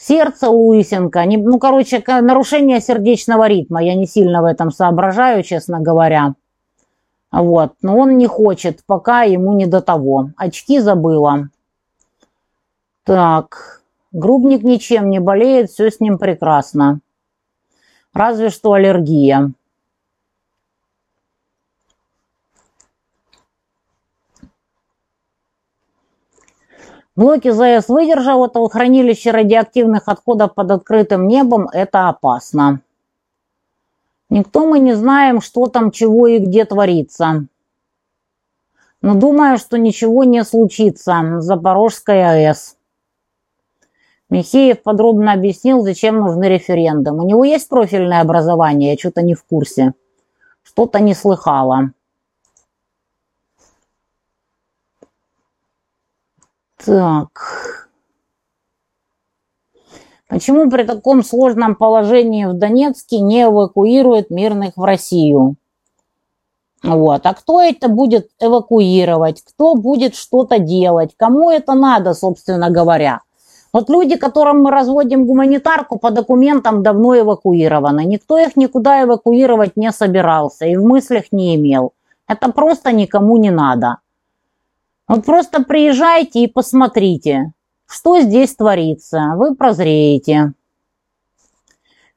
Сердце 0.00 0.48
у 0.48 0.68
Лысенко, 0.68 1.24
не, 1.26 1.36
ну, 1.36 1.58
короче, 1.58 2.02
нарушение 2.06 2.80
сердечного 2.80 3.48
ритма. 3.48 3.82
Я 3.82 3.94
не 3.94 4.06
сильно 4.06 4.40
в 4.40 4.46
этом 4.46 4.70
соображаю, 4.70 5.42
честно 5.42 5.80
говоря. 5.80 6.34
Вот, 7.30 7.74
но 7.82 7.98
он 7.98 8.16
не 8.16 8.26
хочет, 8.26 8.80
пока 8.86 9.22
ему 9.22 9.52
не 9.54 9.66
до 9.66 9.80
того. 9.82 10.30
Очки 10.36 10.80
забыла. 10.80 11.50
Так, 13.04 13.82
грубник 14.10 14.62
ничем 14.62 15.10
не 15.10 15.20
болеет, 15.20 15.70
все 15.70 15.90
с 15.90 16.00
ним 16.00 16.18
прекрасно 16.18 17.00
разве 18.12 18.50
что 18.50 18.72
аллергия. 18.72 19.52
Блоки 27.20 27.50
ЗАЭС 27.50 27.90
выдержал 27.90 28.48
хранилище 28.48 29.30
радиоактивных 29.30 30.08
отходов 30.08 30.54
под 30.54 30.70
открытым 30.70 31.28
небом. 31.28 31.68
Это 31.70 32.08
опасно. 32.08 32.80
Никто 34.30 34.64
мы 34.66 34.78
не 34.78 34.94
знаем, 34.94 35.42
что 35.42 35.66
там, 35.66 35.90
чего 35.90 36.28
и 36.28 36.38
где 36.38 36.64
творится. 36.64 37.44
Но 39.02 39.14
думаю, 39.14 39.58
что 39.58 39.76
ничего 39.76 40.24
не 40.24 40.42
случится. 40.44 41.40
Запорожская 41.40 42.30
АЭС. 42.30 42.78
Михеев 44.30 44.82
подробно 44.82 45.34
объяснил, 45.34 45.82
зачем 45.82 46.20
нужны 46.20 46.44
референдум. 46.44 47.18
У 47.18 47.28
него 47.28 47.44
есть 47.44 47.68
профильное 47.68 48.22
образование, 48.22 48.92
я 48.92 48.98
что-то 48.98 49.20
не 49.20 49.34
в 49.34 49.44
курсе. 49.44 49.92
Что-то 50.62 51.00
не 51.00 51.12
слыхала. 51.12 51.92
Так. 56.84 57.88
Почему 60.28 60.70
при 60.70 60.84
таком 60.84 61.24
сложном 61.24 61.74
положении 61.74 62.44
в 62.44 62.54
Донецке 62.54 63.18
не 63.18 63.42
эвакуируют 63.42 64.30
мирных 64.30 64.76
в 64.76 64.84
Россию? 64.84 65.56
Вот. 66.82 67.26
А 67.26 67.34
кто 67.34 67.60
это 67.60 67.88
будет 67.88 68.30
эвакуировать? 68.38 69.42
Кто 69.42 69.74
будет 69.74 70.14
что-то 70.14 70.58
делать? 70.58 71.14
Кому 71.16 71.50
это 71.50 71.74
надо, 71.74 72.14
собственно 72.14 72.70
говоря? 72.70 73.20
Вот 73.72 73.88
люди, 73.90 74.16
которым 74.16 74.62
мы 74.62 74.70
разводим 74.70 75.26
гуманитарку, 75.26 75.98
по 75.98 76.10
документам 76.10 76.82
давно 76.82 77.18
эвакуированы. 77.18 78.04
Никто 78.04 78.38
их 78.38 78.56
никуда 78.56 79.02
эвакуировать 79.02 79.76
не 79.76 79.92
собирался 79.92 80.64
и 80.64 80.76
в 80.76 80.84
мыслях 80.84 81.24
не 81.32 81.56
имел. 81.56 81.92
Это 82.26 82.50
просто 82.50 82.92
никому 82.92 83.36
не 83.36 83.50
надо. 83.50 83.98
Вот 85.10 85.24
просто 85.24 85.64
приезжайте 85.64 86.44
и 86.44 86.46
посмотрите, 86.46 87.52
что 87.84 88.20
здесь 88.20 88.54
творится. 88.54 89.32
Вы 89.34 89.56
прозреете. 89.56 90.52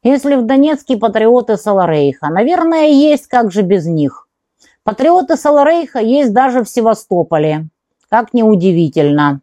Если 0.03 0.35
в 0.35 0.45
Донецке 0.45 0.97
патриоты 0.97 1.57
Саларейха, 1.57 2.29
наверное, 2.29 2.89
есть, 2.89 3.25
как 3.25 3.51
же 3.51 3.63
без 3.63 3.87
них. 3.87 4.27
Патриоты 4.83 5.37
Саларейха 5.37 6.01
есть 6.01 6.33
даже 6.33 6.63
в 6.63 6.69
Севастополе. 6.69 7.67
Как 8.09 8.31
неудивительно. 8.31 9.41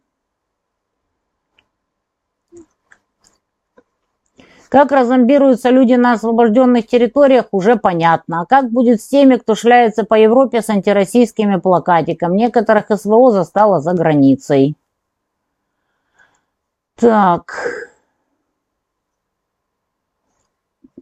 Как 4.71 4.93
разомбируются 4.93 5.71
люди 5.71 5.95
на 5.95 6.13
освобожденных 6.13 6.87
территориях, 6.87 7.47
уже 7.51 7.75
понятно. 7.75 8.43
А 8.43 8.47
как 8.47 8.71
будет 8.71 9.03
с 9.03 9.09
теми, 9.09 9.35
кто 9.35 9.57
шляется 9.57 10.05
по 10.05 10.15
Европе 10.15 10.63
с 10.63 10.71
антироссийскими 10.71 11.57
плакатиками? 11.57 12.37
Некоторых 12.37 12.85
СВО 12.89 13.33
застало 13.33 13.81
за 13.81 13.95
границей. 13.95 14.77
Так. 16.95 17.53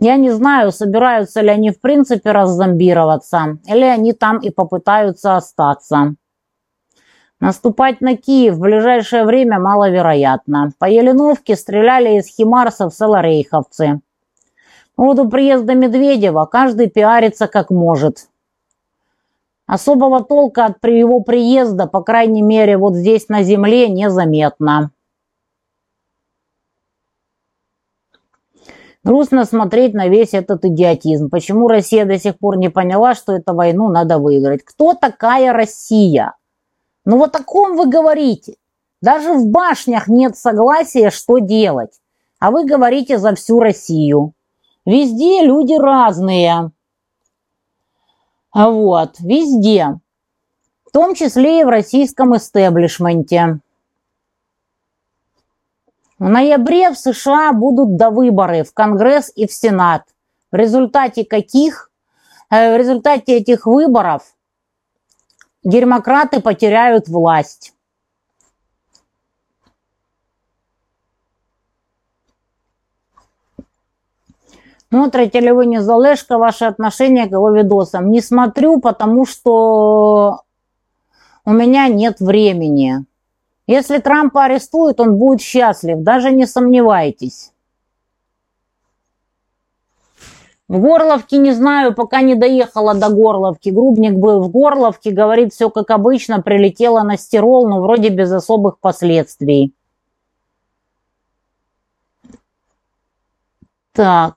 Я 0.01 0.17
не 0.17 0.31
знаю, 0.31 0.73
собираются 0.73 1.43
ли 1.43 1.51
они 1.51 1.71
в 1.71 1.79
принципе 1.79 2.33
раззомбироваться, 2.33 3.59
или 3.67 3.85
они 3.85 4.15
там 4.15 4.39
и 4.39 4.49
попытаются 4.49 5.37
остаться. 5.37 6.15
Наступать 7.40 8.01
на 8.01 8.16
Киев 8.16 8.55
в 8.55 8.61
ближайшее 8.61 9.24
время 9.24 9.61
маловероятно. 9.61 10.72
По 10.79 10.87
Еленовке 10.87 11.55
стреляли 11.55 12.18
из 12.18 12.27
химарсов 12.27 12.92
саларейховцы. 12.92 14.01
По 14.96 15.03
поводу 15.05 15.29
приезда 15.29 15.74
Медведева 15.74 16.46
каждый 16.46 16.90
пиарится 16.90 17.46
как 17.46 17.70
может. 17.70 18.29
Особого 19.66 20.24
толка 20.24 20.64
от 20.64 20.85
его 20.85 21.20
приезда, 21.20 21.87
по 21.87 22.03
крайней 22.03 22.42
мере, 22.42 22.77
вот 22.77 22.96
здесь 22.96 23.29
на 23.29 23.42
земле 23.44 23.88
незаметно. 23.88 24.90
Грустно 29.05 29.44
смотреть 29.44 29.94
на 29.94 30.09
весь 30.09 30.35
этот 30.35 30.64
идиотизм. 30.64 31.31
Почему 31.31 31.68
Россия 31.68 32.05
до 32.05 32.18
сих 32.18 32.37
пор 32.38 32.57
не 32.57 32.68
поняла, 32.68 33.14
что 33.14 33.35
эту 33.35 33.55
войну 33.55 33.88
надо 33.88 34.18
выиграть? 34.18 34.64
Кто 34.64 34.94
такая 34.94 35.53
Россия? 35.53 36.35
Ну 37.09 37.16
вот 37.16 37.35
о 37.37 37.42
ком 37.42 37.75
вы 37.75 37.87
говорите? 37.87 38.57
Даже 39.01 39.33
в 39.33 39.47
башнях 39.47 40.09
нет 40.09 40.37
согласия, 40.37 41.09
что 41.09 41.38
делать. 41.38 41.99
А 42.38 42.51
вы 42.51 42.66
говорите 42.66 43.16
за 43.16 43.35
всю 43.35 43.61
Россию. 43.61 44.35
Везде 44.85 45.42
люди 45.42 45.73
разные. 45.73 46.71
А 48.51 48.68
вот, 48.68 49.21
везде. 49.21 49.99
В 50.85 50.90
том 50.92 51.14
числе 51.14 51.62
и 51.62 51.64
в 51.64 51.68
российском 51.68 52.37
истеблишменте. 52.37 53.61
В 56.18 56.28
ноябре 56.28 56.91
в 56.91 56.99
США 56.99 57.55
будут 57.55 57.97
довыборы 57.97 58.64
в 58.64 58.74
Конгресс 58.74 59.33
и 59.35 59.47
в 59.47 59.53
Сенат. 59.55 60.03
В 60.53 60.57
результате 60.57 61.24
каких? 61.24 61.91
Э, 62.51 62.74
в 62.74 62.78
результате 62.78 63.39
этих 63.39 63.64
выборов– 63.64 64.24
демократы 65.69 66.41
потеряют 66.41 67.09
власть. 67.09 67.75
Смотрите 74.91 75.41
ли 75.41 75.53
вы 75.53 75.66
не 75.66 75.83
залежка 75.83 76.39
ваше 76.39 76.64
отношение 76.64 77.27
к 77.27 77.33
его 77.33 77.51
видосам? 77.51 78.11
Не 78.11 78.23
смотрю, 78.23 78.81
потому 78.81 79.27
что 79.27 80.41
у 81.45 81.53
меня 81.53 81.89
нет 81.89 82.21
времени. 82.21 83.05
Если 83.66 83.99
Трампа 83.99 84.45
арестуют, 84.45 84.99
он 84.99 85.16
будет 85.16 85.43
счастлив, 85.43 85.99
даже 85.99 86.31
не 86.31 86.47
сомневайтесь. 86.47 87.53
В 90.69 90.81
Горловке 90.81 91.39
не 91.39 91.53
знаю, 91.53 91.95
пока 91.95 92.21
не 92.21 92.35
доехала 92.35 92.95
до 92.95 93.09
Горловки. 93.09 93.71
Грубник 93.71 94.12
был 94.12 94.43
в 94.43 94.51
Горловке, 94.51 95.11
говорит, 95.11 95.55
все 95.55 95.71
как 95.71 95.91
обычно, 95.91 96.43
прилетело 96.43 97.03
на 97.03 97.16
стирол, 97.16 97.66
но 97.69 97.81
вроде 97.81 98.11
без 98.11 98.31
особых 98.31 98.79
последствий. 98.79 99.75
Так. 103.93 104.37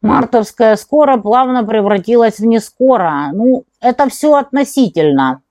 Мартовская 0.00 0.76
скоро 0.76 1.18
плавно 1.18 1.64
превратилась 1.64 2.38
в 2.38 2.46
нескоро. 2.46 3.30
Ну, 3.34 3.64
это 3.80 4.08
все 4.08 4.34
относительно. 4.36 5.42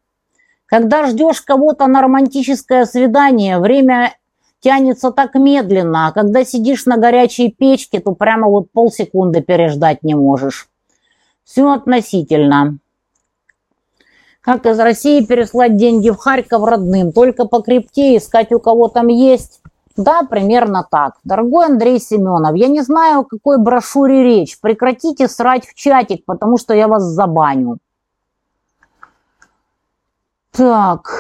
Когда 0.66 1.05
ждешь 1.07 1.41
кого-то 1.41 1.88
на 1.88 2.01
романтическое 2.01 2.86
свидание, 2.86 3.60
время 3.60 4.16
тянется 4.60 5.12
так 5.12 5.36
медленно, 5.36 6.07
а 6.07 6.12
когда 6.12 6.43
сидишь 6.43 6.86
на 6.86 6.97
горячей 6.97 7.51
печке, 7.51 7.99
то 7.99 8.14
прямо 8.14 8.47
вот 8.47 8.72
полсекунды 8.72 9.41
переждать 9.41 10.03
не 10.03 10.16
можешь. 10.16 10.70
Все 11.43 11.72
относительно. 11.72 12.78
Как 14.41 14.66
из 14.66 14.80
России 14.80 15.26
переслать 15.26 15.78
деньги 15.78 16.10
в 16.10 16.18
Харьков 16.18 16.64
родным? 16.64 17.12
Только 17.12 17.45
по 17.45 17.62
крипте 17.62 18.18
искать 18.18 18.51
у 18.51 18.60
кого 18.60 18.88
там 18.88 19.07
есть. 19.07 19.62
Да, 19.97 20.24
примерно 20.24 20.88
так. 20.89 21.16
Дорогой 21.26 21.66
Андрей 21.66 21.99
Семенов, 21.99 22.55
я 22.55 22.68
не 22.68 22.82
знаю, 22.82 23.20
о 23.20 23.24
какой 23.26 23.57
брошюре 23.57 24.24
речь. 24.24 24.60
Прекратите 24.62 25.28
срать 25.28 25.68
в 25.68 25.74
чатик, 25.74 26.24
потому 26.26 26.57
что 26.57 26.74
я 26.74 26.88
вас 26.88 27.03
забаню. 27.03 27.80
Так. 30.51 31.18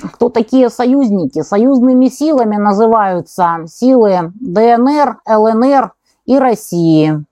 Кто 0.00 0.28
такие 0.28 0.70
союзники? 0.70 1.42
Союзными 1.42 2.06
силами 2.06 2.56
называются 2.56 3.64
силы 3.66 4.32
ДНР, 4.40 5.20
ЛНР 5.26 5.92
и 6.24 6.38
России. 6.38 7.24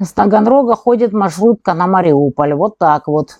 Из 0.00 0.12
Таганрога 0.12 0.74
ходит 0.74 1.12
маршрутка 1.12 1.74
на 1.74 1.86
Мариуполь. 1.86 2.54
Вот 2.54 2.76
так 2.76 3.06
вот. 3.06 3.38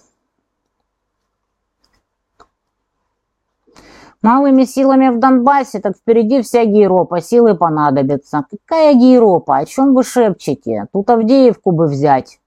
Малыми 4.23 4.65
силами 4.65 5.09
в 5.09 5.19
Донбассе, 5.19 5.81
так 5.81 5.97
впереди 5.97 6.41
вся 6.43 6.65
Гейропа, 6.65 7.21
силы 7.21 7.55
понадобятся. 7.55 8.47
Какая 8.51 8.95
Гейропа? 8.95 9.59
О 9.59 9.67
чем 9.67 9.95
вы 9.95 10.03
шепчете? 10.03 10.87
Тут 10.93 11.11
Авдеевку 11.11 11.73
бы 11.73 11.87
взять. 11.87 12.41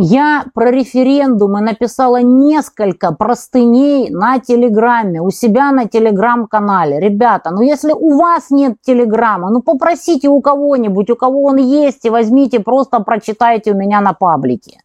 Я 0.00 0.44
про 0.54 0.70
референдумы 0.70 1.60
написала 1.60 2.22
несколько 2.22 3.10
простыней 3.12 4.10
на 4.10 4.38
Телеграме, 4.38 5.20
у 5.20 5.30
себя 5.30 5.72
на 5.72 5.88
Телеграм-канале. 5.88 7.00
Ребята, 7.00 7.50
ну 7.50 7.62
если 7.62 7.92
у 7.92 8.16
вас 8.16 8.50
нет 8.50 8.76
Телеграма, 8.80 9.50
ну 9.50 9.60
попросите 9.60 10.28
у 10.28 10.40
кого-нибудь, 10.40 11.10
у 11.10 11.16
кого 11.16 11.42
он 11.42 11.56
есть, 11.56 12.04
и 12.04 12.10
возьмите, 12.10 12.60
просто 12.60 13.00
прочитайте 13.00 13.72
у 13.72 13.74
меня 13.74 14.00
на 14.00 14.12
паблике. 14.12 14.80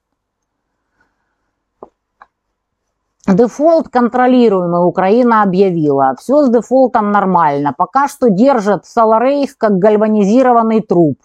Дефолт 3.28 3.90
контролируемый 3.90 4.84
Украина 4.84 5.44
объявила. 5.44 6.16
Все 6.20 6.42
с 6.42 6.50
дефолтом 6.50 7.12
нормально. 7.12 7.72
Пока 7.78 8.08
что 8.08 8.32
держат 8.32 8.88
Саларейх 8.88 9.60
как 9.60 9.78
гальванизированный 9.78 10.82
труп. 10.82 11.20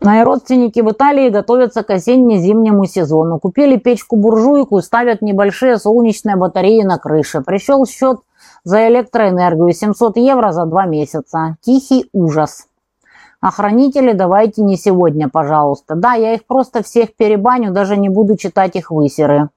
Мои 0.00 0.22
родственники 0.22 0.78
в 0.78 0.92
Италии 0.92 1.28
готовятся 1.28 1.82
к 1.82 1.90
осенне-зимнему 1.90 2.84
сезону. 2.86 3.40
Купили 3.40 3.76
печку-буржуйку, 3.76 4.80
ставят 4.80 5.22
небольшие 5.22 5.76
солнечные 5.76 6.36
батареи 6.36 6.82
на 6.82 6.98
крыше. 6.98 7.40
Пришел 7.40 7.84
счет 7.84 8.20
за 8.62 8.86
электроэнергию 8.86 9.72
700 9.72 10.16
евро 10.18 10.52
за 10.52 10.66
два 10.66 10.86
месяца. 10.86 11.56
Тихий 11.62 12.08
ужас. 12.12 12.68
Охранители 13.40 14.12
давайте 14.12 14.62
не 14.62 14.76
сегодня, 14.76 15.28
пожалуйста. 15.28 15.96
Да, 15.96 16.14
я 16.14 16.34
их 16.34 16.46
просто 16.46 16.84
всех 16.84 17.16
перебаню, 17.16 17.72
даже 17.72 17.96
не 17.96 18.08
буду 18.08 18.36
читать 18.36 18.76
их 18.76 18.92
высеры. 18.92 19.48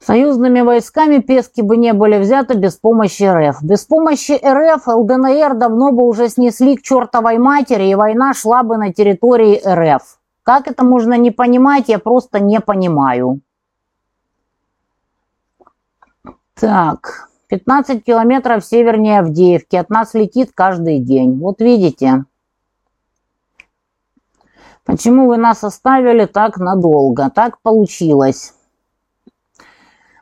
Союзными 0.00 0.60
войсками 0.60 1.18
Пески 1.18 1.60
бы 1.60 1.76
не 1.76 1.92
были 1.92 2.18
взяты 2.18 2.54
без 2.54 2.76
помощи 2.76 3.24
РФ. 3.24 3.62
Без 3.62 3.84
помощи 3.84 4.32
РФ 4.32 4.86
ЛДНР 4.86 5.54
давно 5.56 5.92
бы 5.92 6.04
уже 6.04 6.28
снесли 6.28 6.76
к 6.76 6.82
чертовой 6.82 7.38
матери, 7.38 7.84
и 7.88 7.94
война 7.94 8.32
шла 8.32 8.62
бы 8.62 8.76
на 8.76 8.92
территории 8.92 9.60
РФ. 9.66 10.20
Как 10.44 10.68
это 10.68 10.84
можно 10.84 11.14
не 11.14 11.30
понимать, 11.30 11.88
я 11.88 11.98
просто 11.98 12.38
не 12.40 12.60
понимаю. 12.60 13.40
Так, 16.54 17.28
15 17.48 18.04
километров 18.04 18.64
севернее 18.64 19.20
Авдеевки. 19.20 19.76
От 19.76 19.90
нас 19.90 20.14
летит 20.14 20.52
каждый 20.54 21.00
день. 21.00 21.38
Вот 21.38 21.60
видите. 21.60 22.24
Почему 24.84 25.26
вы 25.26 25.36
нас 25.36 25.64
оставили 25.64 26.24
так 26.24 26.56
надолго? 26.56 27.30
Так 27.30 27.60
получилось. 27.62 28.54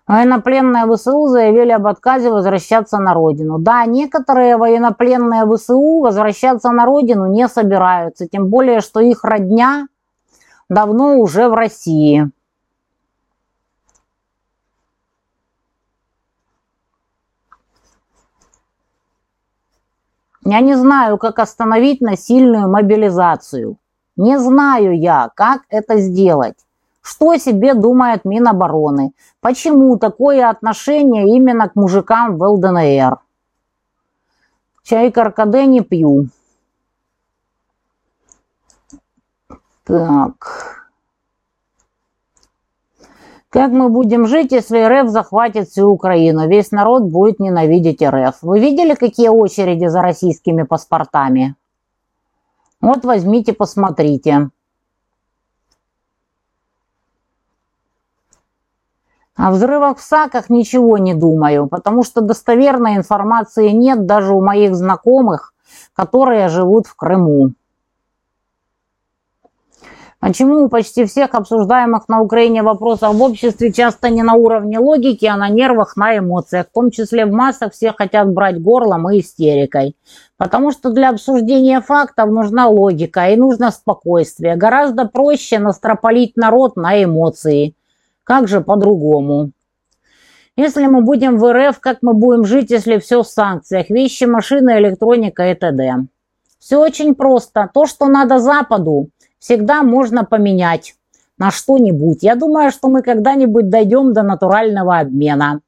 Военнопленные 0.06 0.86
ВСУ 0.86 1.26
заявили 1.26 1.72
об 1.72 1.86
отказе 1.88 2.30
возвращаться 2.30 2.98
на 2.98 3.12
родину. 3.12 3.58
Да, 3.58 3.84
некоторые 3.86 4.56
военнопленные 4.56 5.44
ВСУ 5.52 6.00
возвращаться 6.00 6.70
на 6.70 6.84
родину 6.84 7.26
не 7.26 7.48
собираются, 7.48 8.28
тем 8.28 8.46
более, 8.48 8.80
что 8.80 9.00
их 9.00 9.24
родня 9.24 9.88
давно 10.68 11.16
уже 11.16 11.48
в 11.48 11.54
России. 11.54 12.30
Я 20.44 20.60
не 20.60 20.76
знаю, 20.76 21.18
как 21.18 21.40
остановить 21.40 22.00
насильную 22.00 22.70
мобилизацию. 22.70 23.78
Не 24.14 24.38
знаю 24.38 24.96
я, 24.96 25.30
как 25.34 25.62
это 25.68 25.98
сделать. 25.98 26.65
Что 27.06 27.36
себе 27.36 27.74
думает 27.74 28.24
Минобороны? 28.24 29.12
Почему 29.40 29.96
такое 29.96 30.50
отношение 30.50 31.36
именно 31.36 31.68
к 31.68 31.76
мужикам 31.76 32.36
в 32.36 32.42
ЛДНР? 32.42 33.20
Чай 34.82 35.12
каркаде 35.12 35.66
не 35.66 35.82
пью. 35.82 36.30
Так. 39.84 40.96
Как 43.50 43.70
мы 43.70 43.88
будем 43.88 44.26
жить, 44.26 44.50
если 44.50 44.82
РФ 44.84 45.08
захватит 45.08 45.68
всю 45.68 45.88
Украину? 45.88 46.48
Весь 46.48 46.72
народ 46.72 47.04
будет 47.04 47.38
ненавидеть 47.38 48.02
РФ. 48.02 48.42
Вы 48.42 48.58
видели, 48.58 48.94
какие 48.96 49.28
очереди 49.28 49.86
за 49.86 50.02
российскими 50.02 50.64
паспортами? 50.64 51.54
Вот 52.80 53.04
возьмите, 53.04 53.52
посмотрите. 53.52 54.50
О 59.36 59.50
взрывах 59.50 59.98
в 59.98 60.02
САКах 60.02 60.48
ничего 60.48 60.96
не 60.96 61.14
думаю, 61.14 61.66
потому 61.66 62.04
что 62.04 62.22
достоверной 62.22 62.96
информации 62.96 63.68
нет 63.68 64.06
даже 64.06 64.32
у 64.32 64.40
моих 64.40 64.74
знакомых, 64.74 65.52
которые 65.94 66.48
живут 66.48 66.86
в 66.86 66.96
Крыму. 66.96 67.52
Почему 70.18 70.64
у 70.64 70.68
почти 70.70 71.04
всех 71.04 71.34
обсуждаемых 71.34 72.08
на 72.08 72.22
Украине 72.22 72.62
вопросов 72.62 73.14
в 73.14 73.22
обществе 73.22 73.70
часто 73.70 74.08
не 74.08 74.22
на 74.22 74.32
уровне 74.32 74.78
логики, 74.78 75.26
а 75.26 75.36
на 75.36 75.50
нервах, 75.50 75.96
на 75.96 76.16
эмоциях? 76.16 76.68
В 76.68 76.72
том 76.72 76.90
числе 76.90 77.26
в 77.26 77.32
массах 77.32 77.74
все 77.74 77.92
хотят 77.92 78.32
брать 78.32 78.60
горлом 78.60 79.10
и 79.10 79.20
истерикой. 79.20 79.94
Потому 80.38 80.72
что 80.72 80.90
для 80.90 81.10
обсуждения 81.10 81.82
фактов 81.82 82.30
нужна 82.30 82.66
логика 82.66 83.28
и 83.28 83.36
нужно 83.36 83.70
спокойствие. 83.70 84.56
Гораздо 84.56 85.04
проще 85.04 85.58
настропалить 85.58 86.34
народ 86.36 86.76
на 86.76 87.04
эмоции. 87.04 87.74
Как 88.26 88.48
же 88.48 88.60
по-другому? 88.60 89.52
Если 90.56 90.84
мы 90.86 91.00
будем 91.02 91.38
в 91.38 91.52
РФ, 91.52 91.78
как 91.78 91.98
мы 92.02 92.12
будем 92.12 92.44
жить, 92.44 92.72
если 92.72 92.98
все 92.98 93.22
в 93.22 93.28
санкциях? 93.28 93.88
Вещи, 93.88 94.24
машины, 94.24 94.78
электроника 94.78 95.48
и 95.48 95.54
т.д. 95.54 96.06
Все 96.58 96.80
очень 96.80 97.14
просто. 97.14 97.70
То, 97.72 97.86
что 97.86 98.06
надо 98.06 98.40
Западу, 98.40 99.10
всегда 99.38 99.84
можно 99.84 100.24
поменять 100.24 100.96
на 101.38 101.52
что-нибудь. 101.52 102.24
Я 102.24 102.34
думаю, 102.34 102.72
что 102.72 102.88
мы 102.88 103.02
когда-нибудь 103.02 103.70
дойдем 103.70 104.12
до 104.12 104.24
натурального 104.24 104.98
обмена. 104.98 105.60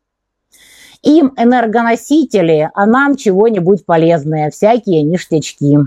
Им 1.02 1.34
энергоносители, 1.36 2.70
а 2.74 2.86
нам 2.86 3.14
чего-нибудь 3.14 3.86
полезное, 3.86 4.50
всякие 4.50 5.04
ништячки. 5.04 5.78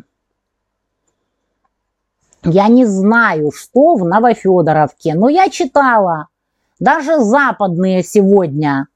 Я 2.46 2.70
не 2.70 2.86
знаю, 2.86 3.52
что 3.54 3.96
в 3.96 4.06
Новофедоровке, 4.06 5.16
но 5.16 5.28
я 5.28 5.50
читала, 5.50 6.28
даже 6.82 7.20
западные 7.20 8.04
сегодня 8.04 8.88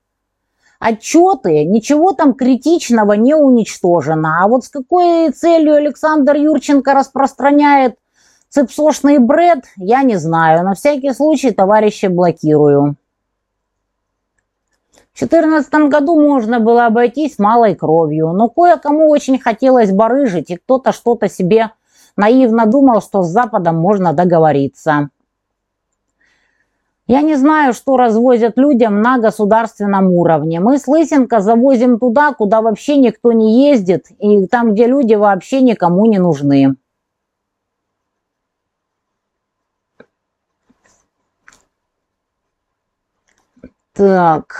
отчеты, 0.79 1.63
ничего 1.63 2.11
там 2.11 2.33
критичного 2.33 3.13
не 3.13 3.35
уничтожено. 3.35 4.43
А 4.43 4.47
вот 4.47 4.65
с 4.65 4.69
какой 4.69 5.29
целью 5.29 5.75
Александр 5.75 6.35
Юрченко 6.35 6.93
распространяет 6.93 7.95
Цепсошный 8.49 9.19
бред, 9.19 9.65
я 9.77 10.01
не 10.03 10.15
знаю. 10.15 10.63
На 10.63 10.73
всякий 10.73 11.13
случай 11.13 11.51
товарища 11.51 12.09
блокирую. 12.09 12.95
В 15.13 15.19
2014 15.19 15.73
году 15.89 16.19
можно 16.19 16.59
было 16.59 16.87
обойтись 16.87 17.37
малой 17.37 17.75
кровью, 17.75 18.31
но 18.33 18.49
кое-кому 18.49 19.09
очень 19.09 19.39
хотелось 19.39 19.91
барыжить, 19.91 20.49
и 20.49 20.57
кто-то 20.57 20.91
что-то 20.91 21.29
себе 21.29 21.71
наивно 22.17 22.65
думал, 22.65 23.01
что 23.01 23.23
с 23.23 23.27
Западом 23.27 23.77
можно 23.77 24.11
договориться. 24.11 25.09
Я 27.07 27.21
не 27.21 27.35
знаю, 27.35 27.73
что 27.73 27.97
развозят 27.97 28.57
людям 28.57 29.01
на 29.01 29.19
государственном 29.19 30.11
уровне. 30.11 30.59
Мы 30.59 30.79
с 30.79 30.87
Лысенко 30.87 31.39
завозим 31.39 31.99
туда, 31.99 32.33
куда 32.33 32.61
вообще 32.61 32.97
никто 32.97 33.31
не 33.31 33.69
ездит, 33.69 34.07
и 34.17 34.47
там, 34.47 34.73
где 34.73 34.87
люди 34.87 35.13
вообще 35.13 35.61
никому 35.61 36.07
не 36.07 36.17
нужны. 36.17 36.75
Так. 43.93 44.55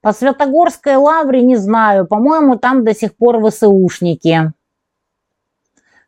По 0.00 0.12
Святогорской 0.12 0.96
лавре 0.96 1.42
не 1.42 1.56
знаю. 1.56 2.06
По-моему, 2.06 2.56
там 2.56 2.84
до 2.84 2.94
сих 2.94 3.16
пор 3.16 3.44
ВСУшники. 3.44 4.52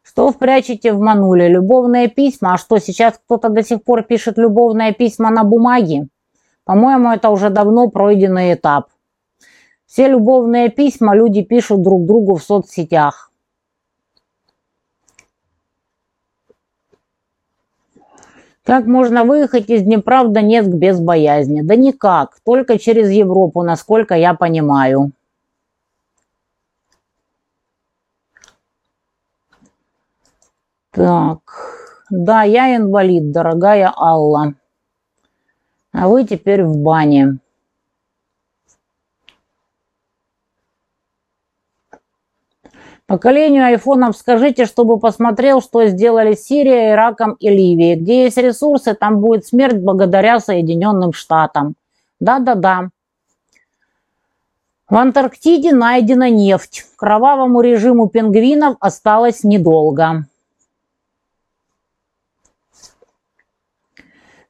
Что 0.05 0.31
впрячете 0.31 0.93
в 0.93 1.01
мануле? 1.01 1.49
Любовные 1.49 2.09
письма? 2.09 2.55
А 2.55 2.59
что, 2.59 2.79
сейчас 2.79 3.19
кто-то 3.25 3.49
до 3.49 3.65
сих 3.65 3.83
пор 3.83 4.03
пишет 4.03 4.37
любовные 4.37 4.93
письма 4.93 5.31
на 5.31 5.45
бумаге? 5.45 6.09
По-моему, 6.65 7.11
это 7.11 7.31
уже 7.31 7.49
давно 7.49 7.89
пройденный 7.89 8.53
этап. 8.53 8.89
Все 9.87 10.07
любовные 10.07 10.69
письма 10.69 11.17
люди 11.17 11.43
пишут 11.43 11.83
друг 11.83 12.05
другу 12.05 12.37
в 12.37 12.43
соцсетях. 12.43 13.31
Как 18.63 18.87
можно 18.87 19.25
выехать 19.25 19.71
из 19.71 19.83
Днепра 19.83 20.23
в 20.23 20.33
Донецк 20.33 20.69
без 20.69 21.01
боязни? 21.01 21.63
Да 21.63 21.77
никак, 21.77 22.39
только 22.45 22.79
через 22.79 23.11
Европу, 23.11 23.63
насколько 23.63 24.15
я 24.15 24.35
понимаю. 24.35 25.13
Так, 30.95 31.41
да, 32.09 32.45
я 32.45 32.77
инвалид, 32.77 33.33
дорогая 33.33 33.93
Алла. 33.97 34.55
А 35.93 36.09
вы 36.09 36.25
теперь 36.25 36.63
в 36.63 36.77
бане. 36.77 37.39
Поколению 43.07 43.65
айфонов 43.67 44.17
скажите, 44.17 44.67
чтобы 44.67 44.99
посмотрел, 44.99 45.61
что 45.61 45.85
сделали 45.87 46.35
Сирия, 46.35 46.93
Ираком 46.93 47.33
и 47.35 47.51
Ливией. 47.51 47.97
Где 47.97 48.25
есть 48.25 48.39
ресурсы, 48.39 48.95
там 48.95 49.21
будет 49.21 49.45
смерть 49.47 49.79
благодаря 49.79 50.39
Соединенным 50.39 51.13
Штатам. 51.13 51.75
Да-да-да. 52.21 52.91
В 54.89 54.97
Антарктиде 54.97 55.73
найдена 55.73 56.31
нефть. 56.31 56.87
Кровавому 56.97 57.61
режиму 57.61 58.09
пингвинов 58.09 58.77
осталось 58.81 59.43
недолго. 59.43 60.27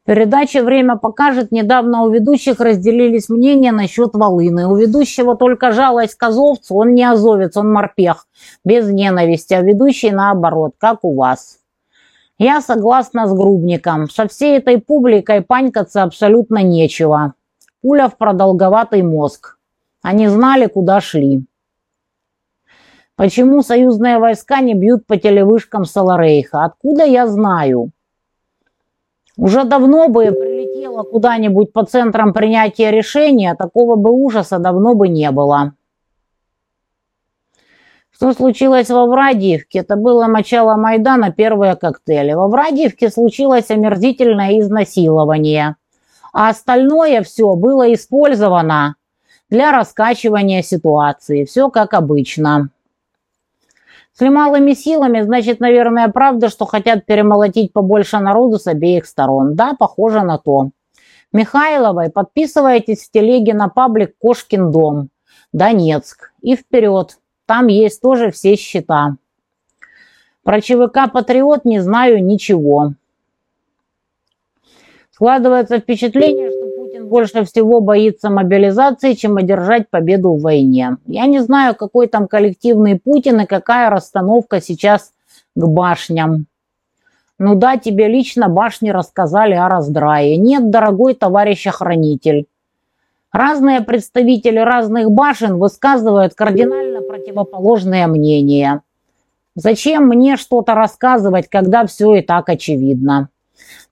Передача 0.06 0.62
«Время 0.62 0.96
покажет» 0.96 1.50
недавно 1.50 2.02
у 2.02 2.10
ведущих 2.10 2.60
разделились 2.60 3.30
мнения 3.30 3.72
насчет 3.72 4.10
волыны. 4.12 4.66
У 4.66 4.76
ведущего 4.76 5.34
только 5.34 5.72
жалость 5.72 6.16
к 6.16 6.28
он 6.70 6.94
не 6.94 7.04
азовец, 7.04 7.56
он 7.56 7.72
морпех, 7.72 8.26
без 8.66 8.86
ненависти, 8.90 9.54
а 9.54 9.62
ведущий 9.62 10.10
наоборот, 10.10 10.74
как 10.76 11.04
у 11.04 11.14
вас. 11.14 11.58
Я 12.36 12.60
согласна 12.60 13.26
с 13.26 13.32
Грубником. 13.32 14.10
Со 14.10 14.28
всей 14.28 14.58
этой 14.58 14.78
публикой 14.78 15.40
панькаться 15.40 16.02
абсолютно 16.02 16.62
нечего. 16.62 17.32
Пуля 17.80 18.08
в 18.08 18.18
продолговатый 18.18 19.02
мозг. 19.02 19.56
Они 20.02 20.28
знали, 20.28 20.66
куда 20.66 21.00
шли. 21.00 21.46
Почему 23.16 23.62
союзные 23.62 24.18
войска 24.18 24.60
не 24.60 24.74
бьют 24.74 25.06
по 25.06 25.16
телевышкам 25.16 25.86
Саларейха? 25.86 26.64
Откуда 26.64 27.04
я 27.04 27.26
знаю? 27.26 27.92
Уже 29.36 29.64
давно 29.64 30.08
бы 30.08 30.26
прилетела 30.30 31.02
куда-нибудь 31.02 31.72
по 31.72 31.84
центрам 31.84 32.32
принятия 32.32 32.90
решения, 32.90 33.54
такого 33.54 33.96
бы 33.96 34.10
ужаса 34.10 34.58
давно 34.58 34.94
бы 34.94 35.08
не 35.08 35.30
было. 35.32 35.72
Что 38.12 38.32
случилось 38.32 38.90
во 38.90 39.06
Врадиевке? 39.06 39.80
Это 39.80 39.96
было 39.96 40.26
начало 40.26 40.76
Майдана, 40.76 41.32
первые 41.32 41.74
коктейли. 41.74 42.34
Во 42.34 42.46
Врадиевке 42.46 43.10
случилось 43.10 43.70
омерзительное 43.70 44.60
изнасилование. 44.60 45.74
А 46.32 46.50
остальное 46.50 47.22
все 47.22 47.54
было 47.56 47.92
использовано 47.92 48.94
для 49.50 49.72
раскачивания 49.72 50.62
ситуации. 50.62 51.44
Все 51.44 51.70
как 51.70 51.92
обычно. 51.92 52.70
С 54.16 54.20
малыми 54.20 54.74
силами, 54.74 55.22
значит, 55.22 55.58
наверное, 55.58 56.06
правда, 56.08 56.48
что 56.48 56.66
хотят 56.66 57.04
перемолотить 57.04 57.72
побольше 57.72 58.20
народу 58.20 58.58
с 58.58 58.68
обеих 58.68 59.06
сторон. 59.06 59.56
Да, 59.56 59.74
похоже 59.76 60.22
на 60.22 60.38
то. 60.38 60.70
Михайловой 61.32 62.10
подписывайтесь 62.10 63.08
в 63.08 63.10
телеге 63.10 63.54
на 63.54 63.68
паблик 63.68 64.16
«Кошкин 64.18 64.70
дом», 64.70 65.08
Донецк. 65.52 66.32
И 66.42 66.54
вперед. 66.54 67.18
Там 67.46 67.66
есть 67.66 68.00
тоже 68.00 68.30
все 68.30 68.54
счета. 68.54 69.16
Про 70.44 70.60
ЧВК 70.60 71.10
«Патриот» 71.12 71.64
не 71.64 71.80
знаю 71.80 72.24
ничего. 72.24 72.92
Складывается 75.10 75.80
впечатление, 75.80 76.43
больше 77.04 77.44
всего 77.44 77.80
боится 77.80 78.30
мобилизации, 78.30 79.14
чем 79.14 79.36
одержать 79.36 79.88
победу 79.88 80.32
в 80.32 80.42
войне. 80.42 80.96
Я 81.06 81.26
не 81.26 81.40
знаю, 81.40 81.74
какой 81.74 82.06
там 82.06 82.26
коллективный 82.26 82.98
Путин 82.98 83.40
и 83.40 83.46
какая 83.46 83.90
расстановка 83.90 84.60
сейчас 84.60 85.12
к 85.54 85.66
башням. 85.66 86.46
Ну 87.38 87.54
да, 87.54 87.76
тебе 87.76 88.08
лично 88.08 88.48
башни 88.48 88.90
рассказали 88.90 89.54
о 89.54 89.68
раздрае. 89.68 90.36
Нет, 90.36 90.70
дорогой 90.70 91.14
товарищ 91.14 91.66
охранитель. 91.66 92.46
Разные 93.32 93.80
представители 93.80 94.58
разных 94.58 95.10
башен 95.10 95.58
высказывают 95.58 96.34
кардинально 96.34 97.02
противоположные 97.02 98.06
мнения. 98.06 98.82
Зачем 99.56 100.06
мне 100.06 100.36
что-то 100.36 100.74
рассказывать, 100.74 101.48
когда 101.48 101.84
все 101.86 102.14
и 102.14 102.22
так 102.22 102.48
очевидно? 102.48 103.28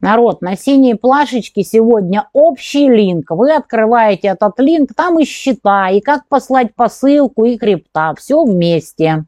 Народ, 0.00 0.42
на 0.42 0.56
синей 0.56 0.94
плашечке 0.94 1.62
сегодня 1.62 2.28
общий 2.32 2.88
линк. 2.88 3.30
Вы 3.30 3.54
открываете 3.54 4.28
этот 4.28 4.58
линк, 4.58 4.94
там 4.94 5.18
и 5.18 5.24
счета, 5.24 5.90
и 5.90 6.00
как 6.00 6.26
послать 6.28 6.74
посылку, 6.74 7.44
и 7.44 7.56
крипта. 7.56 8.14
Все 8.18 8.42
вместе. 8.42 9.24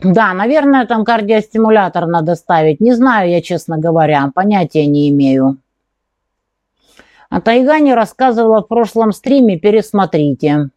Да, 0.00 0.34
наверное, 0.34 0.86
там 0.86 1.04
кардиостимулятор 1.04 2.06
надо 2.06 2.34
ставить. 2.34 2.80
Не 2.80 2.92
знаю 2.92 3.30
я, 3.30 3.40
честно 3.40 3.78
говоря, 3.78 4.30
понятия 4.34 4.86
не 4.86 5.08
имею. 5.08 5.56
А 7.30 7.40
Тайга 7.40 7.78
не 7.78 7.94
рассказывала 7.94 8.60
в 8.60 8.68
прошлом 8.68 9.12
стриме, 9.12 9.58
пересмотрите. 9.58 10.68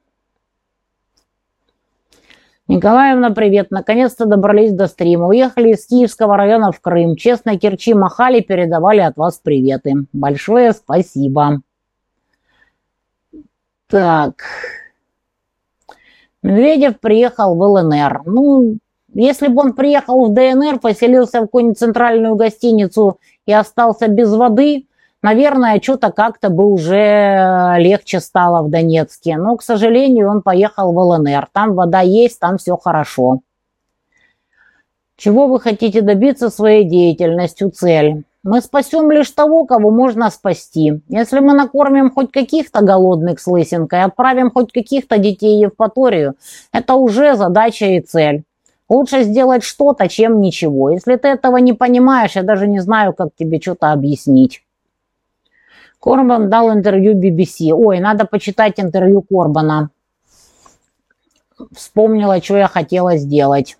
Николаевна, 2.67 3.29
привет. 3.29 3.71
Наконец-то 3.71 4.25
добрались 4.25 4.73
до 4.73 4.87
стрима. 4.87 5.27
Уехали 5.27 5.69
из 5.69 5.85
Киевского 5.87 6.35
района 6.35 6.73
в 6.73 6.81
Крым. 6.81 7.15
Честно, 7.15 7.57
Керчи 7.57 7.93
махали, 7.93 8.41
передавали 8.41 8.99
от 8.99 9.15
вас 9.15 9.39
приветы. 9.39 9.93
Большое 10.11 10.73
спасибо. 10.73 11.61
Так. 13.87 14.43
Медведев 16.43 16.99
приехал 16.99 17.55
в 17.55 17.61
ЛНР. 17.61 18.23
Ну, 18.25 18.79
если 19.13 19.47
бы 19.47 19.61
он 19.61 19.73
приехал 19.73 20.25
в 20.25 20.33
ДНР, 20.33 20.79
поселился 20.79 21.39
в 21.39 21.43
какую-нибудь 21.43 21.79
центральную 21.79 22.35
гостиницу 22.35 23.17
и 23.45 23.53
остался 23.53 24.09
без 24.09 24.33
воды, 24.33 24.87
наверное, 25.21 25.81
что-то 25.81 26.11
как-то 26.11 26.49
бы 26.49 26.65
уже 26.65 27.75
легче 27.77 28.19
стало 28.19 28.63
в 28.63 28.69
Донецке. 28.69 29.37
Но, 29.37 29.57
к 29.57 29.63
сожалению, 29.63 30.29
он 30.29 30.41
поехал 30.41 30.91
в 30.91 30.97
ЛНР. 30.97 31.47
Там 31.51 31.73
вода 31.73 32.01
есть, 32.01 32.39
там 32.39 32.57
все 32.57 32.77
хорошо. 32.77 33.39
Чего 35.17 35.47
вы 35.47 35.59
хотите 35.59 36.01
добиться 36.01 36.49
своей 36.49 36.83
деятельностью? 36.83 37.71
Цель. 37.71 38.23
Мы 38.43 38.61
спасем 38.61 39.11
лишь 39.11 39.31
того, 39.31 39.65
кого 39.65 39.89
можно 39.89 40.29
спасти. 40.29 41.01
Если 41.09 41.39
мы 41.39 41.53
накормим 41.53 42.11
хоть 42.11 42.31
каких-то 42.31 42.81
голодных 42.81 43.39
с 43.39 43.47
лысинкой, 43.47 44.03
отправим 44.03 44.51
хоть 44.51 44.71
каких-то 44.71 45.17
детей 45.17 45.57
в 45.57 45.69
Евпаторию, 45.69 46.35
это 46.71 46.93
уже 46.93 47.35
задача 47.35 47.87
и 47.87 47.99
цель. 47.99 48.43
Лучше 48.87 49.23
сделать 49.23 49.63
что-то, 49.63 50.07
чем 50.07 50.39
ничего. 50.39 50.91
Если 50.91 51.17
ты 51.17 51.27
этого 51.27 51.57
не 51.57 51.73
понимаешь, 51.73 52.35
я 52.35 52.43
даже 52.43 52.67
не 52.67 52.79
знаю, 52.79 53.13
как 53.13 53.29
тебе 53.37 53.59
что-то 53.59 53.91
объяснить. 53.91 54.63
Корбан 55.99 56.49
дал 56.49 56.71
интервью 56.71 57.13
BBC. 57.15 57.71
Ой, 57.71 57.99
надо 57.99 58.25
почитать 58.25 58.79
интервью 58.79 59.21
Корбана. 59.21 59.89
Вспомнила, 61.71 62.41
что 62.41 62.57
я 62.57 62.67
хотела 62.67 63.17
сделать. 63.17 63.77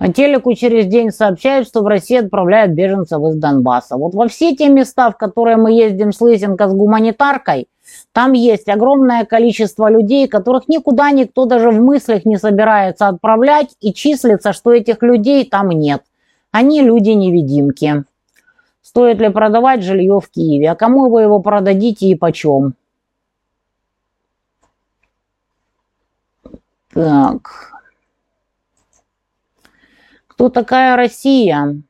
По 0.00 0.10
телеку 0.10 0.54
через 0.54 0.86
день 0.86 1.10
сообщают, 1.10 1.68
что 1.68 1.82
в 1.82 1.86
России 1.86 2.16
отправляют 2.16 2.72
беженцев 2.72 3.22
из 3.22 3.36
Донбасса. 3.36 3.98
Вот 3.98 4.14
во 4.14 4.28
все 4.28 4.56
те 4.56 4.70
места, 4.70 5.10
в 5.10 5.18
которые 5.18 5.58
мы 5.58 5.72
ездим 5.72 6.12
с 6.12 6.22
Лысенко 6.22 6.68
с 6.68 6.72
гуманитаркой, 6.72 7.68
там 8.12 8.32
есть 8.32 8.68
огромное 8.70 9.26
количество 9.26 9.90
людей, 9.90 10.26
которых 10.26 10.68
никуда 10.68 11.10
никто 11.10 11.44
даже 11.44 11.70
в 11.70 11.82
мыслях 11.82 12.24
не 12.24 12.38
собирается 12.38 13.08
отправлять, 13.08 13.76
и 13.82 13.92
числится, 13.92 14.54
что 14.54 14.72
этих 14.72 15.02
людей 15.02 15.44
там 15.44 15.68
нет. 15.68 16.02
Они 16.50 16.82
люди-невидимки. 16.82 18.04
Стоит 18.82 19.20
ли 19.20 19.28
продавать 19.28 19.84
жилье 19.84 20.20
в 20.20 20.28
Киеве? 20.28 20.70
А 20.70 20.74
кому 20.74 21.08
вы 21.10 21.22
его 21.22 21.40
продадите 21.40 22.06
и 22.06 22.16
почем? 22.16 22.74
Так. 26.92 27.72
Кто 30.26 30.48
такая 30.48 30.96
Россия? 30.96 31.80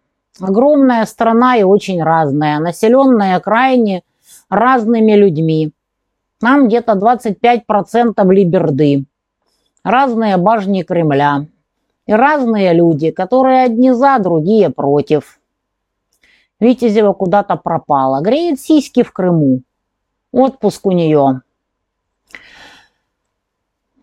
Огромная 0.40 1.06
страна 1.06 1.56
и 1.56 1.62
очень 1.62 2.02
разная, 2.02 2.58
населенная 2.58 3.40
крайне 3.40 4.02
разными 4.48 5.12
людьми. 5.12 5.72
Там 6.38 6.68
где-то 6.68 6.92
25% 6.92 8.32
либерды, 8.32 9.04
разные 9.84 10.36
башни 10.38 10.82
Кремля 10.82 11.46
и 12.10 12.12
разные 12.12 12.72
люди, 12.72 13.12
которые 13.12 13.62
одни 13.62 13.92
за, 13.92 14.18
другие 14.18 14.70
против. 14.70 15.38
Витязева 16.58 17.12
куда-то 17.12 17.54
пропала, 17.54 18.20
греет 18.20 18.60
сиськи 18.60 19.04
в 19.04 19.12
Крыму. 19.12 19.60
Отпуск 20.32 20.86
у 20.86 20.90
нее. 20.90 21.42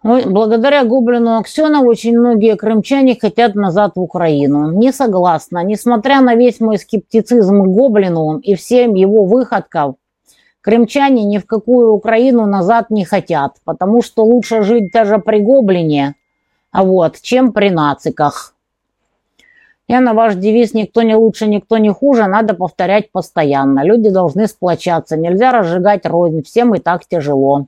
Благодаря 0.03 0.85
Гоблину 0.85 1.37
Аксенову 1.37 1.89
очень 1.89 2.17
многие 2.17 2.55
крымчане 2.55 3.17
хотят 3.19 3.55
назад 3.55 3.97
в 3.97 4.01
Украину. 4.01 4.71
Не 4.71 4.93
согласна. 4.93 5.61
Несмотря 5.63 6.21
на 6.21 6.35
весь 6.35 6.61
мой 6.61 6.77
скептицизм 6.77 7.61
к 7.61 7.67
Гоблину 7.67 8.37
и 8.37 8.55
всем 8.55 8.93
его 8.93 9.25
выходков, 9.25 9.95
крымчане 10.61 11.25
ни 11.25 11.39
в 11.39 11.45
какую 11.45 11.91
Украину 11.91 12.45
назад 12.45 12.89
не 12.89 13.03
хотят, 13.03 13.57
потому 13.65 14.01
что 14.01 14.23
лучше 14.23 14.61
жить 14.61 14.93
даже 14.93 15.17
при 15.17 15.39
Гоблине, 15.41 16.15
а 16.71 16.83
вот, 16.83 17.21
чем 17.21 17.51
при 17.51 17.69
нациках. 17.69 18.53
Я 19.87 20.01
на 20.01 20.13
ваш 20.13 20.35
девиз 20.35 20.73
«Никто 20.73 21.01
не 21.01 21.15
лучше, 21.15 21.47
никто 21.47 21.77
не 21.77 21.89
хуже» 21.91 22.27
надо 22.27 22.53
повторять 22.53 23.11
постоянно. 23.11 23.85
Люди 23.85 24.09
должны 24.09 24.47
сплочаться, 24.47 25.15
нельзя 25.15 25.51
разжигать 25.51 26.05
рознь, 26.05 26.43
всем 26.43 26.75
и 26.75 26.79
так 26.79 27.05
тяжело. 27.05 27.67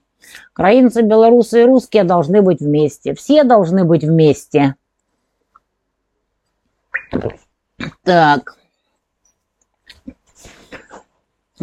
Украинцы, 0.51 1.01
белорусы 1.01 1.61
и 1.61 1.65
русские 1.65 2.03
должны 2.03 2.41
быть 2.41 2.59
вместе. 2.59 3.13
Все 3.13 3.43
должны 3.43 3.85
быть 3.85 4.03
вместе. 4.03 4.75
Так. 8.03 8.58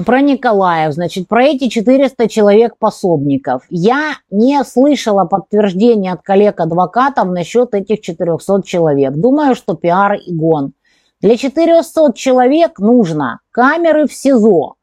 Про 0.04 0.20
Николаев, 0.20 0.92
значит, 0.92 1.26
про 1.26 1.44
эти 1.44 1.68
400 1.68 2.28
человек-пособников. 2.28 3.62
Я 3.70 4.16
не 4.30 4.62
слышала 4.64 5.24
подтверждения 5.24 6.12
от 6.12 6.20
коллег-адвокатов 6.22 7.28
насчет 7.28 7.72
этих 7.72 8.02
400 8.02 8.62
человек. 8.62 9.14
Думаю, 9.14 9.54
что 9.54 9.74
пиар 9.74 10.14
и 10.14 10.34
гон. 10.34 10.74
Для 11.22 11.38
400 11.38 12.12
человек 12.12 12.78
нужно 12.78 13.40
камеры 13.50 14.06
в 14.06 14.12
СИЗО, 14.12 14.74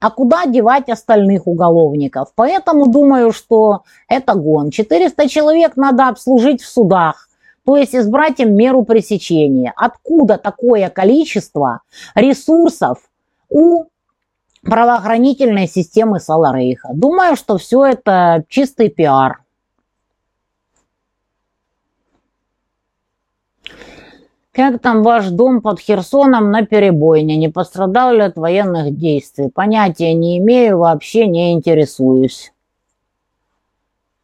а 0.00 0.10
куда 0.10 0.46
девать 0.46 0.88
остальных 0.88 1.46
уголовников? 1.46 2.32
Поэтому 2.34 2.88
думаю, 2.88 3.30
что 3.32 3.82
это 4.08 4.34
гон. 4.34 4.70
400 4.70 5.28
человек 5.28 5.76
надо 5.76 6.08
обслужить 6.08 6.62
в 6.62 6.68
судах, 6.68 7.28
то 7.64 7.76
есть 7.76 7.94
избрать 7.94 8.40
им 8.40 8.56
меру 8.56 8.84
пресечения. 8.84 9.72
Откуда 9.76 10.36
такое 10.36 10.88
количество 10.88 11.82
ресурсов 12.16 12.98
у 13.48 13.84
правоохранительной 14.62 15.66
системы 15.66 16.20
Саларейха? 16.20 16.90
Думаю, 16.92 17.36
что 17.36 17.58
все 17.58 17.84
это 17.84 18.44
чистый 18.48 18.88
пиар. 18.88 19.42
Как 24.52 24.80
там 24.80 25.04
ваш 25.04 25.28
дом 25.28 25.60
под 25.62 25.78
Херсоном 25.78 26.50
на 26.50 26.66
перебойне? 26.66 27.36
Не 27.36 27.48
пострадал 27.48 28.12
ли 28.12 28.22
от 28.22 28.36
военных 28.36 28.96
действий? 28.96 29.50
Понятия 29.50 30.14
не 30.14 30.38
имею, 30.38 30.78
вообще 30.78 31.28
не 31.28 31.52
интересуюсь. 31.52 32.52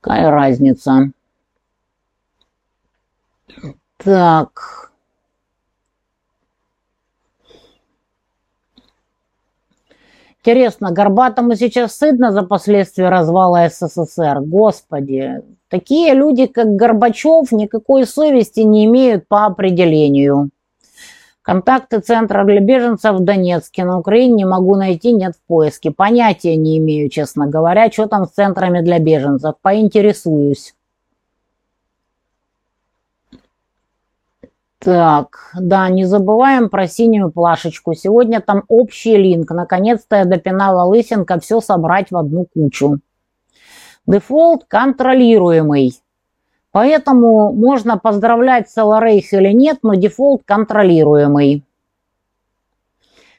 Какая 0.00 0.30
разница? 0.30 1.12
Так. 3.98 4.92
Интересно, 10.46 10.90
Горбатому 10.90 11.54
сейчас 11.54 11.94
стыдно 11.94 12.30
за 12.30 12.42
последствия 12.42 13.08
развала 13.08 13.66
СССР? 13.70 14.42
Господи, 14.42 15.40
такие 15.70 16.12
люди, 16.12 16.44
как 16.44 16.76
Горбачев, 16.76 17.50
никакой 17.50 18.06
совести 18.06 18.60
не 18.60 18.84
имеют 18.84 19.26
по 19.26 19.46
определению. 19.46 20.50
Контакты 21.40 22.00
Центра 22.00 22.44
для 22.44 22.60
беженцев 22.60 23.16
в 23.16 23.24
Донецке 23.24 23.84
на 23.84 23.98
Украине 23.98 24.34
не 24.34 24.44
могу 24.44 24.76
найти, 24.76 25.12
нет 25.14 25.32
в 25.34 25.46
поиске. 25.46 25.90
Понятия 25.90 26.56
не 26.56 26.76
имею, 26.76 27.08
честно 27.08 27.46
говоря, 27.46 27.90
что 27.90 28.06
там 28.06 28.26
с 28.26 28.32
центрами 28.32 28.82
для 28.82 28.98
беженцев. 28.98 29.54
Поинтересуюсь. 29.62 30.74
Так, 34.84 35.52
да, 35.58 35.88
не 35.88 36.04
забываем 36.04 36.68
про 36.68 36.86
синюю 36.86 37.30
плашечку. 37.30 37.94
Сегодня 37.94 38.42
там 38.42 38.64
общий 38.68 39.16
линк. 39.16 39.50
Наконец-то 39.50 40.16
я 40.16 40.24
допинала 40.26 40.84
лысинка 40.84 41.40
все 41.40 41.60
собрать 41.60 42.10
в 42.10 42.16
одну 42.18 42.44
кучу. 42.44 42.98
Дефолт 44.06 44.66
контролируемый. 44.68 45.94
Поэтому 46.70 47.50
можно 47.52 47.96
поздравлять 47.96 48.68
Соларейх 48.68 49.32
или 49.32 49.54
нет, 49.54 49.78
но 49.82 49.94
дефолт 49.94 50.42
контролируемый. 50.44 51.64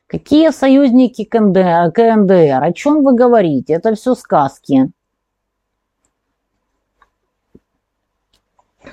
Какие 0.08 0.50
союзники 0.50 1.26
КНДР? 1.26 2.64
О 2.64 2.74
чем 2.74 3.04
вы 3.04 3.14
говорите? 3.14 3.74
Это 3.74 3.93
все 3.93 4.16
сказки. 4.16 4.89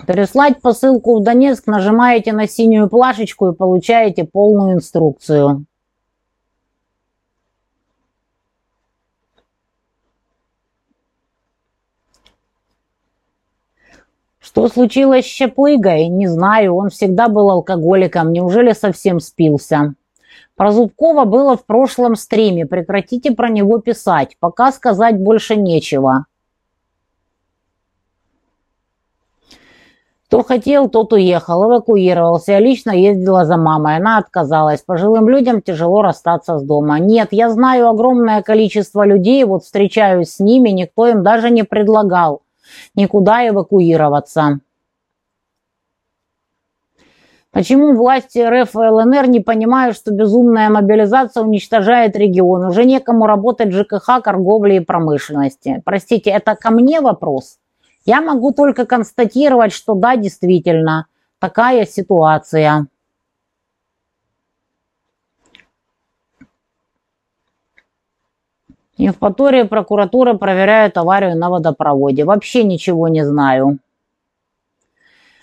Переслать 0.07 0.61
посылку 0.61 1.18
в 1.18 1.22
Донецк, 1.22 1.66
нажимаете 1.66 2.32
на 2.32 2.49
синюю 2.49 2.88
плашечку 2.88 3.49
и 3.49 3.55
получаете 3.55 4.24
полную 4.24 4.74
инструкцию. 4.74 5.66
Что 14.40 14.68
случилось 14.68 15.24
с 15.24 15.28
Щеплыгой? 15.28 16.09
Не 16.09 16.26
знаю, 16.26 16.74
он 16.74 16.90
всегда 16.90 17.28
был 17.28 17.51
алкоголиком. 17.51 18.32
Неужели 18.32 18.72
совсем 18.72 19.20
спился? 19.20 19.95
Про 20.57 20.72
Зубкова 20.72 21.24
было 21.24 21.57
в 21.57 21.64
прошлом 21.64 22.16
стриме. 22.16 22.66
Прекратите 22.66 23.30
про 23.32 23.49
него 23.49 23.78
писать. 23.78 24.36
Пока 24.40 24.72
сказать 24.72 25.18
больше 25.18 25.57
нечего. 25.57 26.26
Кто 30.33 30.43
хотел, 30.43 30.89
тот 30.89 31.12
уехал, 31.12 31.66
эвакуировался. 31.66 32.53
Я 32.53 32.61
лично 32.61 32.91
ездила 32.91 33.45
за 33.45 33.59
мамой, 33.59 33.97
она 33.97 34.16
отказалась. 34.16 34.80
Пожилым 34.80 35.28
людям 35.28 35.61
тяжело 35.61 36.01
расстаться 36.01 36.59
с 36.59 36.62
дома. 36.62 36.99
Нет, 36.99 37.28
я 37.33 37.51
знаю 37.51 37.87
огромное 37.91 38.41
количество 38.41 39.05
людей, 39.05 39.45
вот 39.45 39.64
встречаюсь 39.64 40.30
с 40.30 40.41
ними, 40.41 40.70
никто 40.70 41.07
им 41.07 41.22
даже 41.22 41.51
не 41.51 41.64
предлагал 41.64 42.41
никуда 42.95 43.47
эвакуироваться. 43.47 44.61
Почему 47.51 47.95
власти 47.95 48.39
РФ 48.39 48.74
и 48.74 48.78
ЛНР 48.78 49.28
не 49.28 49.41
понимают, 49.41 49.95
что 49.95 50.12
безумная 50.12 50.70
мобилизация 50.70 51.43
уничтожает 51.43 52.16
регион? 52.16 52.64
Уже 52.64 52.87
некому 52.87 53.26
работать 53.26 53.70
ЖКХ, 53.70 54.22
торговле 54.24 54.78
и 54.78 54.80
промышленности. 54.80 55.83
Простите, 55.85 56.30
это 56.30 56.55
ко 56.55 56.70
мне 56.70 57.03
вопрос? 57.03 57.59
Я 58.05 58.21
могу 58.21 58.53
только 58.53 58.85
констатировать, 58.85 59.73
что 59.73 59.95
да, 59.95 60.17
действительно, 60.17 61.07
такая 61.39 61.87
ситуация. 61.87 62.89
Евпатория 68.97 69.65
прокуратура 69.65 70.35
проверяет 70.35 70.97
аварию 70.97 71.37
на 71.37 71.49
водопроводе. 71.49 72.25
Вообще 72.25 72.63
ничего 72.63 73.09
не 73.09 73.25
знаю. 73.25 73.79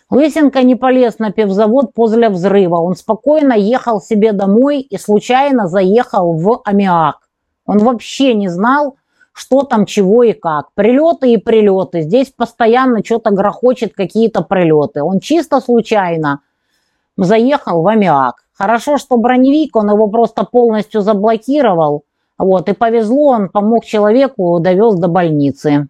Лысенко 0.10 0.64
не 0.64 0.76
полез 0.76 1.20
на 1.20 1.32
пивзавод 1.32 1.94
после 1.94 2.30
взрыва. 2.30 2.78
Он 2.78 2.96
спокойно 2.96 3.54
ехал 3.54 4.02
себе 4.02 4.34
домой 4.34 4.82
и 4.82 4.98
случайно 4.98 5.68
заехал 5.68 6.34
в 6.34 6.62
аммиак. 6.66 7.30
Он 7.66 7.80
вообще 7.80 8.34
не 8.34 8.48
знал, 8.48 8.96
что 9.40 9.64
там, 9.64 9.86
чего 9.86 10.24
и 10.24 10.34
как. 10.34 10.74
Прилеты 10.74 11.32
и 11.32 11.38
прилеты. 11.38 12.02
Здесь 12.02 12.30
постоянно 12.30 13.04
что-то 13.06 13.32
грохочет, 13.32 13.94
какие-то 13.94 14.42
прилеты. 14.42 15.02
Он 15.02 15.22
чисто 15.22 15.62
случайно 15.62 16.42
заехал 17.16 17.82
в 17.82 17.88
аммиак. 17.88 18.44
Хорошо, 18.54 18.98
что 18.98 19.16
броневик, 19.16 19.78
он 19.78 19.90
его 19.90 20.08
просто 20.08 20.44
полностью 20.44 21.00
заблокировал. 21.00 22.04
Вот, 22.38 22.68
и 22.68 22.74
повезло, 22.74 23.28
он 23.28 23.48
помог 23.48 23.86
человеку, 23.86 24.60
довез 24.60 24.96
до 24.96 25.08
больницы. 25.08 25.88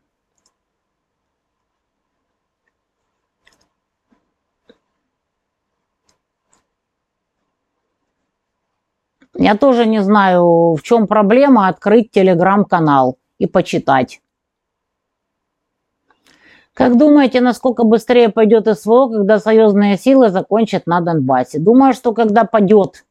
Я 9.33 9.55
тоже 9.55 9.87
не 9.87 10.03
знаю, 10.03 10.75
в 10.75 10.81
чем 10.83 11.07
проблема 11.07 11.67
открыть 11.67 12.11
телеграм-канал 12.11 13.17
и 13.39 13.47
почитать. 13.47 14.21
Как 16.73 16.97
думаете, 16.97 17.41
насколько 17.41 17.83
быстрее 17.83 18.29
пойдет 18.29 18.67
СВО, 18.67 19.09
когда 19.09 19.39
союзные 19.39 19.97
силы 19.97 20.29
закончат 20.29 20.87
на 20.87 21.01
Донбассе? 21.01 21.59
Думаю, 21.59 21.93
что 21.93 22.13
когда 22.13 22.45
пойдет 22.45 23.05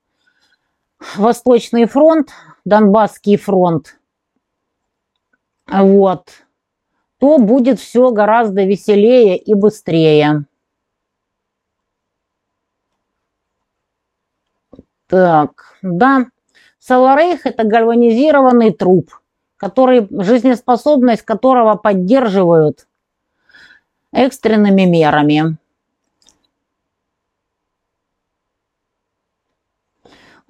Восточный 1.16 1.84
фронт, 1.86 2.30
Донбасский 2.64 3.36
фронт, 3.36 3.98
вот, 5.66 6.30
то 7.18 7.38
будет 7.38 7.78
все 7.78 8.10
гораздо 8.10 8.64
веселее 8.64 9.36
и 9.36 9.54
быстрее. 9.54 10.44
Так, 15.08 15.76
да, 15.82 16.26
Саларейх– 16.78 17.40
это 17.44 17.64
гальванизированный 17.64 18.72
труп, 18.72 19.10
который, 19.58 20.08
жизнеспособность 20.10 21.22
которого 21.22 21.74
поддерживают 21.74 22.86
экстренными 24.12 24.82
мерами. 24.82 25.58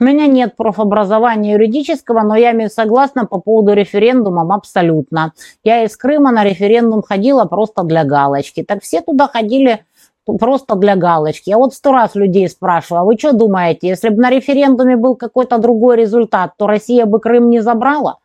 У 0.01 0.05
меня 0.05 0.29
нет 0.29 0.55
профобразования 0.55 1.55
юридического, 1.55 2.23
но 2.23 2.37
я 2.37 2.69
согласна 2.69 3.27
по 3.27 3.41
поводу 3.41 3.73
референдума 3.73 4.55
абсолютно. 4.55 5.33
Я 5.65 5.83
из 5.83 5.97
Крыма 5.97 6.31
на 6.31 6.45
референдум 6.45 7.03
ходила 7.03 7.47
просто 7.47 7.83
для 7.83 8.05
галочки. 8.05 8.63
Так 8.63 8.85
все 8.85 9.01
туда 9.01 9.27
ходили 9.27 9.85
просто 10.25 10.77
для 10.77 10.95
галочки. 10.95 11.51
Я 11.51 11.59
вот 11.59 11.75
сто 11.75 11.91
раз 11.91 12.15
людей 12.15 12.49
спрашиваю, 12.49 13.01
а 13.01 13.05
вы 13.05 13.17
что 13.19 13.33
думаете, 13.33 13.89
если 13.89 14.11
бы 14.11 14.23
на 14.23 14.31
референдуме 14.31 14.97
был 14.97 15.17
какой-то 15.17 15.59
другой 15.59 15.97
результат, 15.97 16.53
то 16.57 16.69
Россия 16.69 17.05
бы 17.05 17.19
Крым 17.19 17.51
не 17.51 17.61
забрала? 17.61 18.19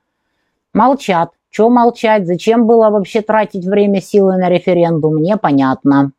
Молчат. 0.74 1.32
Что 1.50 1.70
молчать? 1.70 2.26
Зачем 2.26 2.66
было 2.66 2.90
вообще 2.90 3.22
тратить 3.22 3.66
время, 3.66 4.02
силы 4.02 4.38
на 4.38 4.50
референдум? 4.50 5.22
Непонятно. 5.22 6.14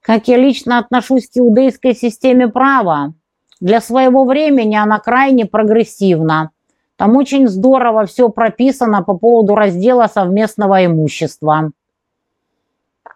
Как 0.00 0.26
я 0.28 0.36
лично 0.36 0.78
отношусь 0.78 1.28
к 1.28 1.36
иудейской 1.38 1.94
системе 1.94 2.48
права? 2.48 3.14
Для 3.60 3.80
своего 3.80 4.24
времени 4.24 4.74
она 4.74 4.98
крайне 4.98 5.46
прогрессивна. 5.46 6.50
Там 6.96 7.16
очень 7.16 7.46
здорово 7.46 8.06
все 8.06 8.28
прописано 8.28 9.02
по 9.02 9.16
поводу 9.16 9.54
раздела 9.54 10.08
совместного 10.08 10.84
имущества. 10.84 11.70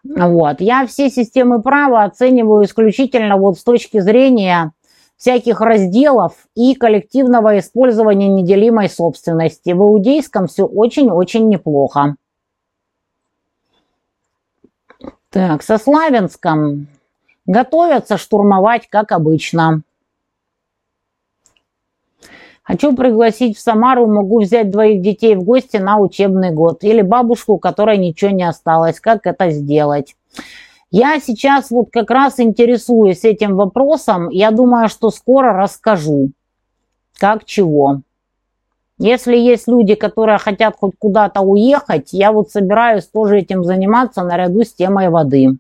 Вот. 0.04 0.60
Я 0.60 0.86
все 0.86 1.10
системы 1.10 1.62
права 1.62 2.04
оцениваю 2.04 2.64
исключительно 2.64 3.36
вот 3.36 3.58
с 3.58 3.64
точки 3.64 4.00
зрения 4.00 4.72
всяких 5.20 5.60
разделов 5.60 6.32
и 6.54 6.74
коллективного 6.74 7.58
использования 7.58 8.28
неделимой 8.28 8.88
собственности. 8.88 9.70
В 9.70 9.82
иудейском 9.82 10.46
все 10.46 10.64
очень-очень 10.64 11.46
неплохо. 11.46 12.16
Так, 15.28 15.62
со 15.62 15.76
славянском 15.76 16.88
готовятся 17.44 18.16
штурмовать, 18.16 18.88
как 18.88 19.12
обычно. 19.12 19.82
Хочу 22.62 22.96
пригласить 22.96 23.58
в 23.58 23.60
Самару, 23.60 24.06
могу 24.06 24.40
взять 24.40 24.70
двоих 24.70 25.02
детей 25.02 25.34
в 25.34 25.42
гости 25.42 25.76
на 25.76 25.98
учебный 25.98 26.50
год. 26.50 26.82
Или 26.82 27.02
бабушку, 27.02 27.54
у 27.54 27.58
которой 27.58 27.98
ничего 27.98 28.30
не 28.30 28.44
осталось. 28.44 29.00
Как 29.00 29.26
это 29.26 29.50
сделать? 29.50 30.16
Я 30.90 31.20
сейчас 31.20 31.70
вот 31.70 31.90
как 31.92 32.10
раз 32.10 32.40
интересуюсь 32.40 33.24
этим 33.24 33.56
вопросом. 33.56 34.28
Я 34.28 34.50
думаю, 34.50 34.88
что 34.88 35.10
скоро 35.10 35.52
расскажу, 35.52 36.30
как 37.18 37.44
чего. 37.44 38.00
Если 38.98 39.36
есть 39.36 39.68
люди, 39.68 39.94
которые 39.94 40.38
хотят 40.38 40.76
хоть 40.78 40.92
куда-то 40.98 41.40
уехать, 41.42 42.12
я 42.12 42.32
вот 42.32 42.50
собираюсь 42.50 43.06
тоже 43.06 43.38
этим 43.38 43.64
заниматься 43.64 44.24
наряду 44.24 44.62
с 44.62 44.74
темой 44.74 45.08
воды. 45.08 45.56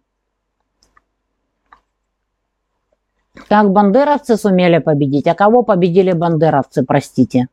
Как 3.48 3.70
бандеровцы 3.70 4.36
сумели 4.36 4.78
победить? 4.78 5.26
А 5.26 5.34
кого 5.34 5.62
победили 5.62 6.12
бандеровцы, 6.12 6.84
простите? 6.84 7.48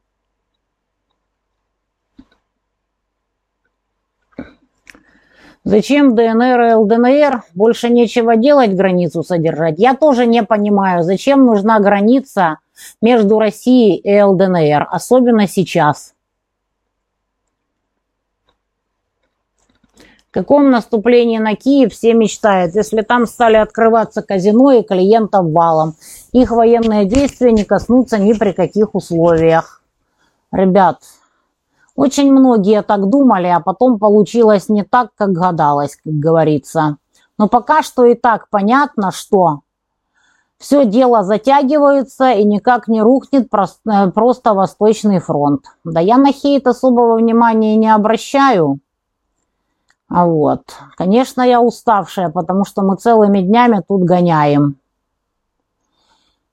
Зачем 5.67 6.15
ДНР 6.15 6.61
и 6.61 6.73
ЛДНР? 6.75 7.43
Больше 7.53 7.89
нечего 7.89 8.37
делать, 8.37 8.73
границу 8.73 9.21
содержать. 9.21 9.79
Я 9.79 9.95
тоже 9.95 10.25
не 10.25 10.41
понимаю, 10.41 11.03
зачем 11.03 11.45
нужна 11.45 11.81
граница 11.81 12.59
между 13.01 13.37
Россией 13.37 13.97
и 13.97 14.21
ЛДНР, 14.21 14.87
особенно 14.89 15.45
сейчас. 15.45 16.13
В 19.97 20.31
каком 20.31 20.69
наступлении 20.69 21.37
на 21.37 21.53
Киев 21.57 21.91
все 21.91 22.13
мечтают, 22.13 22.73
если 22.73 23.01
там 23.01 23.27
стали 23.27 23.57
открываться 23.57 24.21
казино 24.21 24.71
и 24.71 24.83
клиентов 24.83 25.51
валом. 25.51 25.95
Их 26.31 26.51
военные 26.51 27.03
действия 27.03 27.51
не 27.51 27.65
коснутся 27.65 28.17
ни 28.17 28.31
при 28.31 28.53
каких 28.53 28.95
условиях. 28.95 29.83
Ребят, 30.53 30.99
очень 31.97 32.31
многие 32.31 32.83
так 32.83 33.09
думали, 33.09 33.47
а 33.47 33.59
потом 33.59 33.97
получилось 33.97 34.69
не 34.69 34.83
так, 34.83 35.09
как 35.17 35.31
гадалось, 35.31 35.97
как 36.01 36.13
говорится. 36.13 36.97
Но 37.39 37.47
пока 37.49 37.81
что 37.81 38.05
и 38.05 38.13
так 38.13 38.49
понятно, 38.49 39.11
что 39.11 39.61
все 40.59 40.85
дело 40.85 41.23
затягивается 41.23 42.31
и 42.31 42.43
никак 42.43 42.87
не 42.87 43.01
рухнет 43.01 43.49
э, 43.51 44.11
просто 44.11 44.53
Восточный 44.53 45.19
фронт. 45.19 45.65
Да 45.83 45.99
я 45.99 46.17
на 46.17 46.31
хейт 46.31 46.67
особого 46.67 47.17
внимания 47.17 47.75
не 47.75 47.91
обращаю. 47.93 48.79
А 50.07 50.27
вот, 50.27 50.61
конечно, 50.97 51.41
я 51.41 51.61
уставшая, 51.61 52.29
потому 52.29 52.63
что 52.63 52.83
мы 52.83 52.95
целыми 52.97 53.41
днями 53.41 53.81
тут 53.85 54.03
гоняем. 54.03 54.77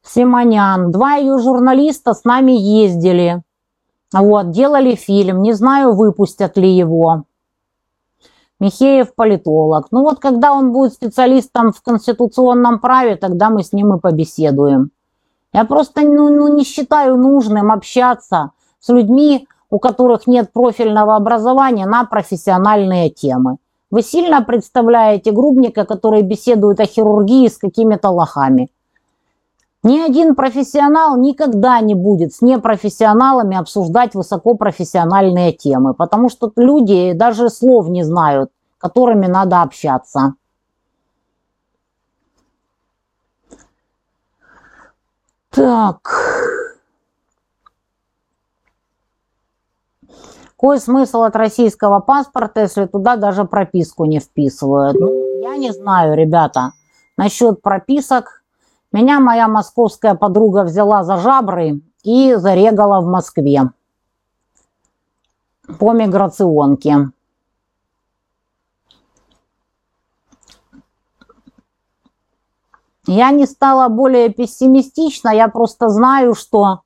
Симонян, 0.03 0.91
два 0.91 1.17
ее 1.17 1.39
журналиста 1.39 2.15
с 2.15 2.25
нами 2.25 2.53
ездили. 2.53 3.43
Вот, 4.21 4.51
делали 4.51 4.95
фильм, 4.95 5.43
не 5.43 5.53
знаю, 5.53 5.95
выпустят 5.95 6.57
ли 6.57 6.71
его. 6.71 7.25
Михеев 8.61 9.15
политолог. 9.15 9.89
Ну 9.91 10.03
вот, 10.03 10.21
когда 10.21 10.53
он 10.53 10.73
будет 10.73 10.93
специалистом 10.93 11.73
в 11.73 11.83
конституционном 11.83 12.79
праве, 12.79 13.17
тогда 13.17 13.51
мы 13.51 13.65
с 13.65 13.73
ним 13.73 13.95
и 13.95 14.01
побеседуем. 14.01 14.91
Я 15.53 15.65
просто 15.65 16.03
ну, 16.03 16.29
ну, 16.31 16.49
не 16.49 16.65
считаю 16.65 17.17
нужным 17.17 17.71
общаться 17.71 18.53
с 18.81 18.89
людьми, 18.89 19.47
у 19.71 19.79
которых 19.79 20.27
нет 20.27 20.53
профильного 20.53 21.17
образования 21.17 21.87
на 21.87 22.05
профессиональные 22.05 23.11
темы. 23.11 23.57
Вы 23.91 24.03
сильно 24.03 24.43
представляете 24.43 25.33
грубника, 25.33 25.85
который 25.85 26.23
беседует 26.23 26.81
о 26.81 26.87
хирургии 26.87 27.49
с 27.49 27.59
какими-то 27.59 28.11
лохами. 28.11 28.71
Ни 29.85 30.01
один 30.01 30.35
профессионал 30.35 31.19
никогда 31.19 31.79
не 31.81 31.95
будет 31.95 32.33
с 32.33 32.41
непрофессионалами 32.41 33.55
обсуждать 33.55 34.15
высокопрофессиональные 34.15 35.53
темы, 35.53 35.93
потому 35.93 36.31
что 36.31 36.51
люди 36.57 37.13
даже 37.13 37.51
слов 37.51 37.89
не 37.89 38.03
знают, 38.03 38.51
которыми 38.79 39.27
надо 39.27 39.61
общаться. 39.61 40.35
Так. 45.51 46.01
Какой 50.57 50.81
смысл 50.81 51.25
от 51.25 51.37
российского 51.37 52.01
паспорта, 52.01 52.63
если 52.63 52.87
туда 52.87 53.17
даже 53.17 53.45
прописку 53.45 54.07
не 54.07 54.19
вписывают? 54.19 54.99
Ну, 54.99 55.43
я 55.43 55.59
не 55.59 55.73
знаю, 55.73 56.17
ребята. 56.17 56.73
Насчет 57.19 57.61
прописок 57.61 58.44
меня 58.95 59.19
моя 59.19 59.49
московская 59.49 60.15
подруга 60.15 60.63
взяла 60.63 61.03
за 61.03 61.17
жабры 61.17 61.83
и 62.05 62.35
зарегала 62.37 63.01
в 63.01 63.07
Москве 63.07 63.73
по 65.81 65.93
миграционке. 65.93 67.11
Я 73.09 73.33
не 73.33 73.47
стала 73.47 73.89
более 73.89 74.29
пессимистична, 74.29 75.31
я 75.31 75.49
просто 75.49 75.89
знаю, 75.89 76.35
что 76.37 76.84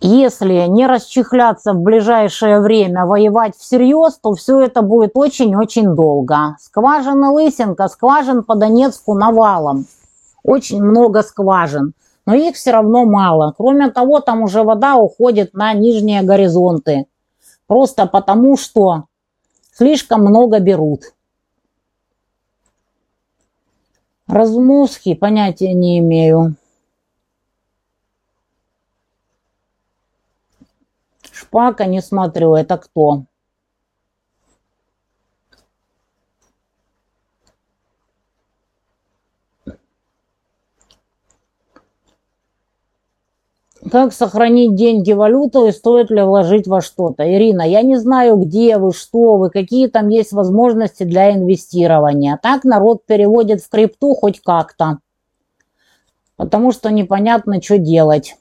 если 0.00 0.66
не 0.66 0.86
расчехляться 0.86 1.74
в 1.74 1.80
ближайшее 1.80 2.60
время, 2.60 3.04
воевать 3.04 3.54
всерьез, 3.56 4.18
то 4.18 4.32
все 4.34 4.60
это 4.60 4.80
будет 4.80 5.10
очень-очень 5.14 5.94
долго. 5.94 6.56
Скважина 6.58 7.32
Лысенко, 7.32 7.88
скважин 7.88 8.42
по 8.42 8.54
Донецку 8.54 9.14
навалом. 9.14 9.84
Очень 10.42 10.82
много 10.82 11.22
скважин, 11.22 11.92
но 12.24 12.34
их 12.34 12.56
все 12.56 12.70
равно 12.70 13.04
мало. 13.04 13.54
Кроме 13.56 13.90
того, 13.90 14.20
там 14.20 14.42
уже 14.42 14.62
вода 14.62 14.96
уходит 14.96 15.52
на 15.52 15.74
нижние 15.74 16.22
горизонты. 16.22 17.06
Просто 17.66 18.06
потому, 18.06 18.56
что 18.56 19.04
слишком 19.72 20.22
много 20.22 20.60
берут. 20.60 21.12
Размузки 24.26 25.14
понятия 25.14 25.74
не 25.74 25.98
имею. 25.98 26.54
Шпака 31.40 31.86
не 31.86 32.02
смотрю. 32.02 32.54
Это 32.54 32.76
кто? 32.76 33.24
Как 43.90 44.12
сохранить 44.12 44.74
деньги, 44.74 45.12
валюту 45.12 45.66
и 45.66 45.72
стоит 45.72 46.10
ли 46.10 46.20
вложить 46.20 46.68
во 46.68 46.82
что-то? 46.82 47.24
Ирина, 47.24 47.62
я 47.62 47.80
не 47.80 47.96
знаю, 47.96 48.36
где 48.36 48.76
вы, 48.76 48.92
что 48.92 49.36
вы, 49.36 49.48
какие 49.48 49.86
там 49.86 50.08
есть 50.08 50.32
возможности 50.32 51.04
для 51.04 51.34
инвестирования. 51.34 52.38
Так 52.42 52.64
народ 52.64 53.06
переводит 53.06 53.62
в 53.62 53.70
крипту 53.70 54.14
хоть 54.14 54.42
как-то. 54.42 54.98
Потому 56.36 56.72
что 56.72 56.90
непонятно, 56.90 57.62
что 57.62 57.78
делать. 57.78 58.36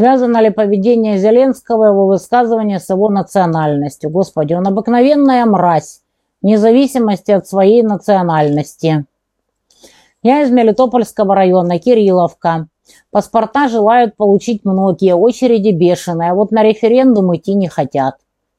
Связано 0.00 0.40
ли 0.40 0.48
поведение 0.48 1.18
Зеленского, 1.18 1.88
его 1.88 2.06
высказывание 2.06 2.80
с 2.80 2.88
его 2.88 3.10
национальностью? 3.10 4.08
Господи, 4.08 4.54
он 4.54 4.66
обыкновенная 4.66 5.44
мразь, 5.44 6.00
вне 6.40 6.56
зависимости 6.56 7.32
от 7.32 7.46
своей 7.46 7.82
национальности. 7.82 9.04
Я 10.22 10.40
из 10.40 10.50
Мелитопольского 10.50 11.34
района, 11.34 11.78
Кирилловка. 11.78 12.68
Паспорта 13.10 13.68
желают 13.68 14.16
получить 14.16 14.64
многие, 14.64 15.14
очереди 15.14 15.68
бешеные, 15.68 16.30
а 16.30 16.34
вот 16.34 16.50
на 16.50 16.62
референдум 16.62 17.36
идти 17.36 17.52
не 17.52 17.68
хотят. 17.68 18.14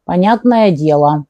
Понятное 0.06 0.70
дело. 0.70 1.26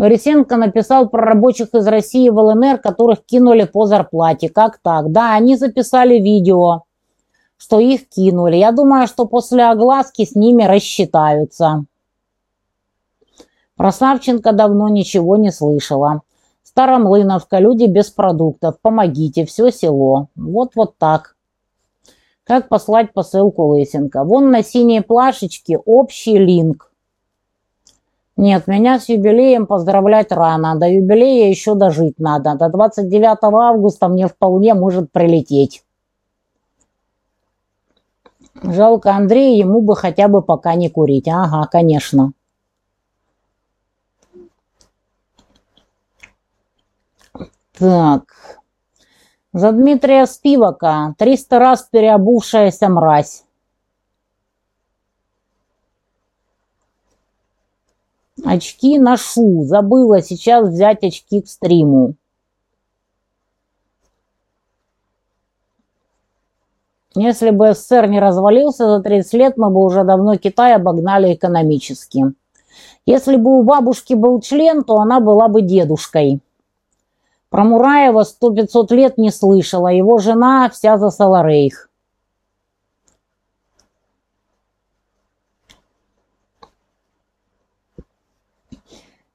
Борисенко 0.00 0.56
написал 0.56 1.10
про 1.10 1.26
рабочих 1.26 1.74
из 1.74 1.86
России 1.86 2.30
в 2.30 2.38
ЛНР, 2.38 2.78
которых 2.78 3.22
кинули 3.26 3.64
по 3.64 3.84
зарплате. 3.84 4.48
Как 4.48 4.78
так? 4.78 5.12
Да, 5.12 5.34
они 5.34 5.56
записали 5.56 6.14
видео, 6.14 6.84
что 7.58 7.78
их 7.80 8.08
кинули. 8.08 8.56
Я 8.56 8.72
думаю, 8.72 9.06
что 9.06 9.26
после 9.26 9.66
огласки 9.66 10.24
с 10.24 10.34
ними 10.34 10.62
рассчитаются. 10.62 11.84
Про 13.76 13.92
Савченко 13.92 14.52
давно 14.52 14.88
ничего 14.88 15.36
не 15.36 15.52
слышала. 15.52 16.22
Старомлыновка, 16.62 17.58
люди 17.58 17.84
без 17.84 18.08
продуктов, 18.08 18.76
помогите, 18.80 19.44
все 19.44 19.70
село. 19.70 20.28
Вот 20.34 20.76
вот 20.76 20.96
так. 20.96 21.36
Как 22.44 22.70
послать 22.70 23.12
посылку 23.12 23.64
Лысенко? 23.64 24.24
Вон 24.24 24.50
на 24.50 24.62
синей 24.62 25.02
плашечке 25.02 25.76
общий 25.76 26.38
линк. 26.38 26.89
Нет, 28.40 28.66
меня 28.68 28.98
с 28.98 29.10
юбилеем 29.10 29.66
поздравлять 29.66 30.32
рано. 30.32 30.74
До 30.74 30.88
юбилея 30.88 31.50
еще 31.50 31.74
дожить 31.74 32.18
надо. 32.18 32.54
До 32.54 32.70
29 32.70 33.36
августа 33.42 34.08
мне 34.08 34.28
вполне 34.28 34.72
может 34.72 35.12
прилететь. 35.12 35.84
Жалко 38.62 39.10
Андрея, 39.10 39.58
ему 39.58 39.82
бы 39.82 39.94
хотя 39.94 40.28
бы 40.28 40.40
пока 40.40 40.74
не 40.74 40.88
курить. 40.88 41.28
Ага, 41.28 41.68
конечно. 41.70 42.32
Так. 47.78 48.22
За 49.52 49.72
Дмитрия 49.72 50.24
Спивака, 50.24 51.14
триста 51.18 51.58
раз 51.58 51.82
переобувшаяся 51.92 52.88
мразь. 52.88 53.44
Очки 58.44 58.98
ношу. 58.98 59.64
Забыла 59.64 60.22
сейчас 60.22 60.68
взять 60.68 61.02
очки 61.04 61.42
к 61.42 61.48
стриму. 61.48 62.14
Если 67.16 67.50
бы 67.50 67.74
СССР 67.74 68.06
не 68.06 68.20
развалился 68.20 68.88
за 68.88 69.02
30 69.02 69.32
лет, 69.34 69.56
мы 69.56 69.70
бы 69.70 69.82
уже 69.82 70.04
давно 70.04 70.36
Китай 70.36 70.74
обогнали 70.74 71.34
экономически. 71.34 72.32
Если 73.04 73.36
бы 73.36 73.58
у 73.58 73.62
бабушки 73.62 74.14
был 74.14 74.40
член, 74.40 74.84
то 74.84 74.96
она 74.96 75.18
была 75.18 75.48
бы 75.48 75.62
дедушкой. 75.62 76.40
Про 77.48 77.64
Мураева 77.64 78.22
сто 78.22 78.54
пятьсот 78.54 78.92
лет 78.92 79.18
не 79.18 79.32
слышала, 79.32 79.88
его 79.88 80.18
жена 80.18 80.70
вся 80.70 80.98
за 80.98 81.10
Саларейх. 81.10 81.89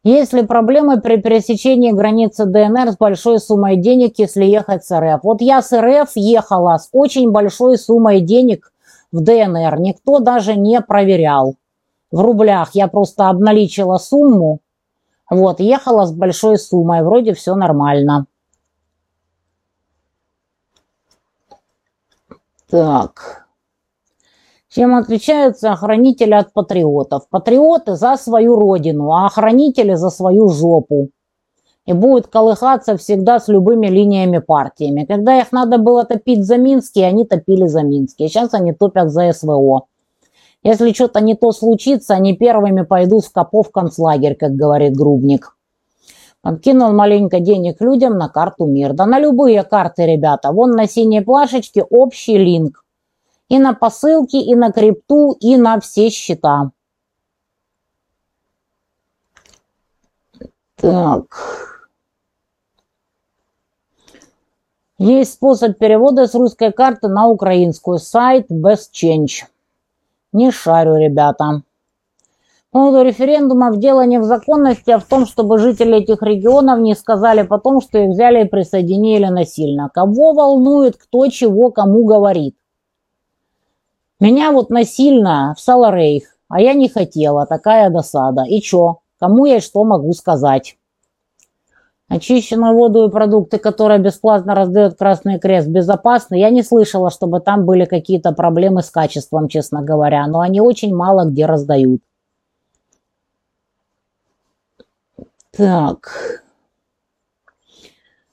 Есть 0.05 0.33
ли 0.33 0.45
проблемы 0.45 1.01
при 1.01 1.17
пересечении 1.17 1.91
границы 1.91 2.45
ДНР 2.45 2.91
с 2.91 2.97
большой 2.97 3.39
суммой 3.39 3.75
денег, 3.75 4.19
если 4.19 4.45
ехать 4.45 4.85
с 4.85 4.95
РФ? 4.95 5.23
Вот 5.23 5.41
я 5.41 5.63
с 5.63 5.73
РФ 5.75 6.11
ехала 6.13 6.77
с 6.77 6.89
очень 6.91 7.31
большой 7.31 7.79
суммой 7.79 8.21
денег 8.21 8.71
в 9.11 9.23
ДНР. 9.23 9.79
Никто 9.79 10.19
даже 10.19 10.55
не 10.55 10.79
проверял. 10.81 11.55
В 12.11 12.21
рублях 12.21 12.75
я 12.75 12.87
просто 12.87 13.29
обналичила 13.29 13.97
сумму, 13.97 14.59
вот, 15.27 15.59
ехала 15.59 16.05
с 16.05 16.11
большой 16.11 16.59
суммой, 16.59 17.01
вроде 17.01 17.33
все 17.33 17.55
нормально. 17.55 18.27
Так. 22.69 23.44
Чем 24.75 24.93
отличаются 24.93 25.71
охранители 25.71 26.33
от 26.33 26.51
патриотов? 26.51 27.29
Патриоты 27.29 27.95
за 27.95 28.17
свою 28.17 28.57
родину, 28.57 29.09
а 29.13 29.25
охранители 29.25 29.93
за 29.93 30.09
свою 30.09 30.49
жопу. 30.49 31.11
И 31.85 31.93
будут 31.93 32.27
колыхаться 32.27 32.97
всегда 32.97 33.39
с 33.39 33.47
любыми 33.47 33.87
линиями 33.87 34.39
партиями. 34.39 35.05
Когда 35.05 35.39
их 35.39 35.53
надо 35.53 35.77
было 35.77 36.03
топить 36.03 36.43
за 36.43 36.57
Минский, 36.57 37.03
они 37.03 37.23
топили 37.23 37.67
за 37.67 37.83
Минский. 37.83 38.27
Сейчас 38.27 38.53
они 38.53 38.73
топят 38.73 39.11
за 39.11 39.31
СВО. 39.31 39.85
Если 40.61 40.91
что-то 40.91 41.21
не 41.21 41.35
то 41.35 41.53
случится, 41.53 42.13
они 42.13 42.35
первыми 42.35 42.81
пойдут 42.81 43.23
в 43.23 43.31
Копов 43.31 43.71
концлагерь, 43.71 44.35
как 44.35 44.55
говорит 44.55 44.93
Грубник. 44.93 45.55
Подкинул 46.41 46.91
маленько 46.91 47.39
денег 47.39 47.79
людям 47.79 48.17
на 48.17 48.27
карту 48.27 48.65
МИР. 48.65 48.91
Да 48.91 49.05
на 49.05 49.19
любые 49.19 49.63
карты, 49.63 50.05
ребята. 50.05 50.51
Вон 50.51 50.71
на 50.71 50.85
синей 50.85 51.21
плашечке 51.21 51.81
общий 51.81 52.37
линк. 52.37 52.84
И 53.49 53.59
на 53.59 53.73
посылки, 53.73 54.37
и 54.37 54.55
на 54.55 54.71
крипту, 54.71 55.37
и 55.39 55.55
на 55.57 55.79
все 55.79 56.09
счета. 56.09 56.71
Так. 60.75 61.25
Есть 64.97 65.33
способ 65.33 65.77
перевода 65.77 66.25
с 66.25 66.33
русской 66.35 66.71
карты 66.71 67.07
на 67.07 67.27
украинскую. 67.27 67.99
Сайт 67.99 68.49
Best 68.49 68.91
Change. 68.93 69.45
Не 70.31 70.51
шарю, 70.51 70.95
ребята. 70.95 71.63
По 72.71 72.79
поводу 72.79 73.03
референдумов 73.03 73.79
дело 73.79 74.05
не 74.05 74.19
в 74.19 74.23
законности, 74.23 74.91
а 74.91 74.99
в 74.99 75.05
том, 75.05 75.25
чтобы 75.25 75.59
жители 75.59 75.97
этих 75.97 76.21
регионов 76.21 76.79
не 76.79 76.93
сказали 76.95 77.43
потом, 77.43 77.79
что 77.81 77.99
их 77.99 78.09
взяли 78.09 78.43
и 78.43 78.49
присоединили 78.49 79.27
насильно. 79.27 79.89
Кого 79.93 80.33
волнует, 80.33 80.97
кто 80.97 81.27
чего 81.27 81.71
кому 81.71 82.03
говорит? 82.05 82.55
Меня 84.19 84.51
вот 84.51 84.69
насильно 84.69 85.53
в 85.57 85.61
Саларейх, 85.61 86.37
а 86.47 86.61
я 86.61 86.73
не 86.73 86.87
хотела, 86.87 87.45
такая 87.45 87.89
досада. 87.89 88.43
И 88.43 88.61
чё? 88.61 88.99
Кому 89.19 89.45
я 89.45 89.59
что 89.59 89.83
могу 89.83 90.13
сказать? 90.13 90.77
Очищенную 92.07 92.75
воду 92.75 93.07
и 93.07 93.11
продукты, 93.11 93.57
которые 93.57 93.99
бесплатно 93.99 94.53
раздает 94.55 94.95
Красный 94.97 95.39
Крест, 95.39 95.67
безопасны. 95.67 96.35
Я 96.39 96.49
не 96.51 96.61
слышала, 96.61 97.09
чтобы 97.09 97.39
там 97.39 97.65
были 97.65 97.85
какие-то 97.85 98.31
проблемы 98.31 98.83
с 98.83 98.91
качеством, 98.91 99.47
честно 99.49 99.81
говоря, 99.81 100.25
но 100.27 100.39
они 100.39 100.61
очень 100.61 100.95
мало 100.95 101.25
где 101.25 101.45
раздают. 101.45 102.01
Так. 105.51 106.43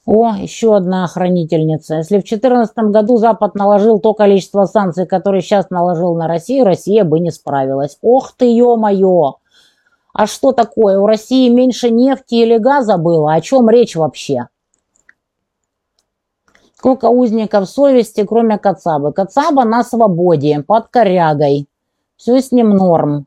О, 0.05 0.35
еще 0.35 0.75
одна 0.75 1.05
охранительница. 1.05 1.97
Если 1.97 2.17
в 2.17 2.25
2014 2.25 2.77
году 2.91 3.19
Запад 3.19 3.55
наложил 3.55 4.01
то 4.01 4.15
количество 4.15 4.65
санкций, 4.65 5.07
которые 5.07 5.43
сейчас 5.43 5.71
наложил 5.71 6.17
на 6.17 6.27
Россию, 6.27 6.65
Россия 6.65 7.05
бы 7.05 7.21
не 7.21 7.31
справилась. 7.31 7.99
Ох 8.03 8.33
ты, 8.37 8.47
ё-моё! 8.53 9.35
А 10.13 10.27
что 10.27 10.53
такое? 10.53 10.99
У 10.99 11.07
России 11.07 11.49
меньше 11.49 11.89
нефти 11.91 12.35
или 12.35 12.59
газа 12.59 12.99
было? 12.99 13.33
О 13.33 13.41
чем 13.41 13.71
речь 13.71 13.95
вообще? 13.95 14.49
Сколько 16.77 17.07
узников 17.07 17.69
совести, 17.69 18.27
кроме 18.27 18.59
Кацабы? 18.59 19.13
Кацаба 19.13 19.65
на 19.65 19.85
свободе, 19.85 20.65
под 20.67 20.89
корягой. 20.89 21.69
Все 22.17 22.43
с 22.43 22.51
ним 22.51 22.71
норм. 22.71 23.27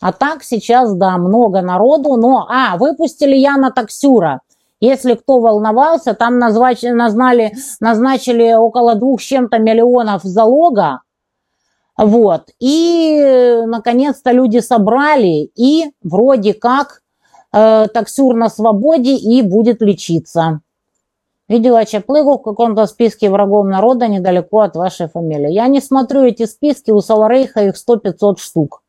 А 0.00 0.12
так 0.12 0.42
сейчас, 0.42 0.94
да, 0.94 1.16
много 1.16 1.62
народу, 1.62 2.16
но... 2.16 2.46
А, 2.50 2.76
выпустили 2.76 3.36
Яна 3.36 3.70
Таксюра. 3.70 4.40
Если 4.80 5.14
кто 5.14 5.40
волновался, 5.40 6.14
там 6.14 6.38
назнач, 6.38 6.82
назнали, 6.82 7.54
назначили 7.80 8.52
около 8.52 8.94
двух 8.94 9.20
с 9.20 9.24
чем-то 9.24 9.58
миллионов 9.58 10.22
залога. 10.22 11.00
Вот. 11.96 12.50
И, 12.60 13.62
наконец-то, 13.66 14.30
люди 14.30 14.58
собрали, 14.58 15.50
и 15.56 15.90
вроде 16.02 16.54
как 16.54 17.02
э, 17.52 17.86
таксюр 17.92 18.36
на 18.36 18.48
свободе 18.48 19.16
и 19.16 19.42
будет 19.42 19.82
лечиться. 19.82 20.60
Видела 21.48 21.84
Чаплыгу 21.84 22.38
в 22.38 22.42
каком-то 22.42 22.86
списке 22.86 23.30
врагов 23.30 23.66
народа 23.66 24.06
недалеко 24.06 24.60
от 24.60 24.76
вашей 24.76 25.08
фамилии. 25.08 25.50
Я 25.50 25.66
не 25.66 25.80
смотрю 25.80 26.22
эти 26.22 26.44
списки, 26.44 26.92
у 26.92 27.00
Саларейха 27.00 27.64
их 27.64 27.74
100-500 27.74 28.36
штук. 28.38 28.82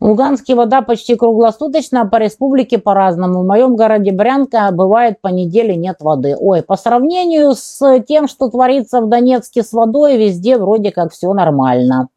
В 0.00 0.06
Луганске 0.06 0.54
вода 0.54 0.80
почти 0.80 1.16
круглосуточно, 1.16 2.02
а 2.02 2.06
по 2.06 2.18
республике 2.18 2.78
по-разному. 2.78 3.42
В 3.42 3.46
моем 3.46 3.74
городе 3.74 4.12
Брянка 4.12 4.70
бывает 4.70 5.20
по 5.20 5.26
неделе 5.28 5.74
нет 5.74 5.96
воды. 6.00 6.36
Ой, 6.38 6.62
по 6.62 6.76
сравнению 6.76 7.54
с 7.56 8.00
тем, 8.06 8.28
что 8.28 8.48
творится 8.48 9.00
в 9.00 9.08
Донецке 9.08 9.64
с 9.64 9.72
водой, 9.72 10.16
везде 10.16 10.56
вроде 10.56 10.92
как 10.92 11.12
все 11.12 11.32
нормально. 11.32 12.08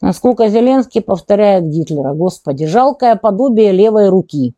Насколько 0.00 0.48
Зеленский 0.48 1.02
повторяет 1.02 1.64
Гитлера. 1.68 2.14
Господи, 2.14 2.66
жалкое 2.66 3.16
подобие 3.16 3.72
левой 3.72 4.08
руки. 4.08 4.54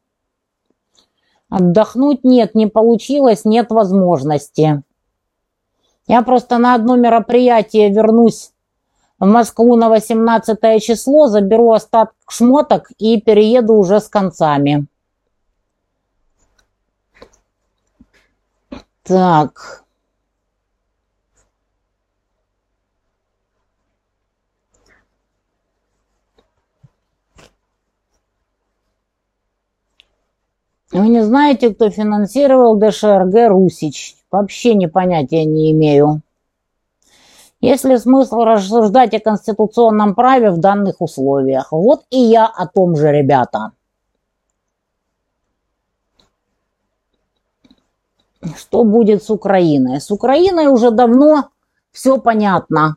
Отдохнуть 1.49 2.23
нет, 2.23 2.55
не 2.55 2.69
получилось, 2.69 3.45
нет 3.45 3.71
возможности. 3.71 4.83
Я 6.07 6.23
просто 6.23 6.59
на 6.59 6.75
одно 6.75 6.95
мероприятие 6.95 7.91
вернусь 7.91 8.53
в 9.19 9.27
Москву 9.27 9.77
на 9.77 9.89
18 9.89 10.83
число, 10.83 11.29
заберу 11.29 11.73
остаток 11.73 12.15
шмоток 12.29 12.91
и 12.99 13.21
перееду 13.21 13.75
уже 13.75 14.01
с 14.01 14.09
концами. 14.09 14.87
Так. 19.03 19.85
Вы 30.93 31.09
не 31.09 31.23
знаете, 31.23 31.75
кто 31.75 31.91
финансировал 31.91 32.77
ДШРГ 32.77 33.49
«Русич»? 33.49 34.17
Вообще 34.31 34.75
не 34.75 34.89
понятия 34.89 35.45
не 35.45 35.73
имею. 35.73 36.23
Есть 37.61 37.85
ли 37.85 37.97
смысл 37.97 38.41
рассуждать 38.45 39.15
о 39.15 39.21
конституционном 39.21 40.15
праве 40.15 40.51
в 40.51 40.59
данных 40.59 40.97
условиях? 41.01 41.73
Вот 41.73 42.05
и 42.11 42.19
я 42.19 42.47
о 42.47 42.67
том 42.67 42.97
же, 42.97 43.11
ребята. 43.11 43.73
Что 48.57 48.85
будет 48.85 49.25
с 49.25 49.31
Украиной? 49.31 50.01
С 50.01 50.11
Украиной 50.11 50.67
уже 50.67 50.91
давно 50.91 51.49
все 51.91 52.19
понятно. 52.19 52.97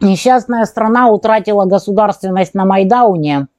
Несчастная 0.00 0.66
страна 0.66 1.08
утратила 1.08 1.64
государственность 1.64 2.54
на 2.54 2.64
Майдауне– 2.64 3.48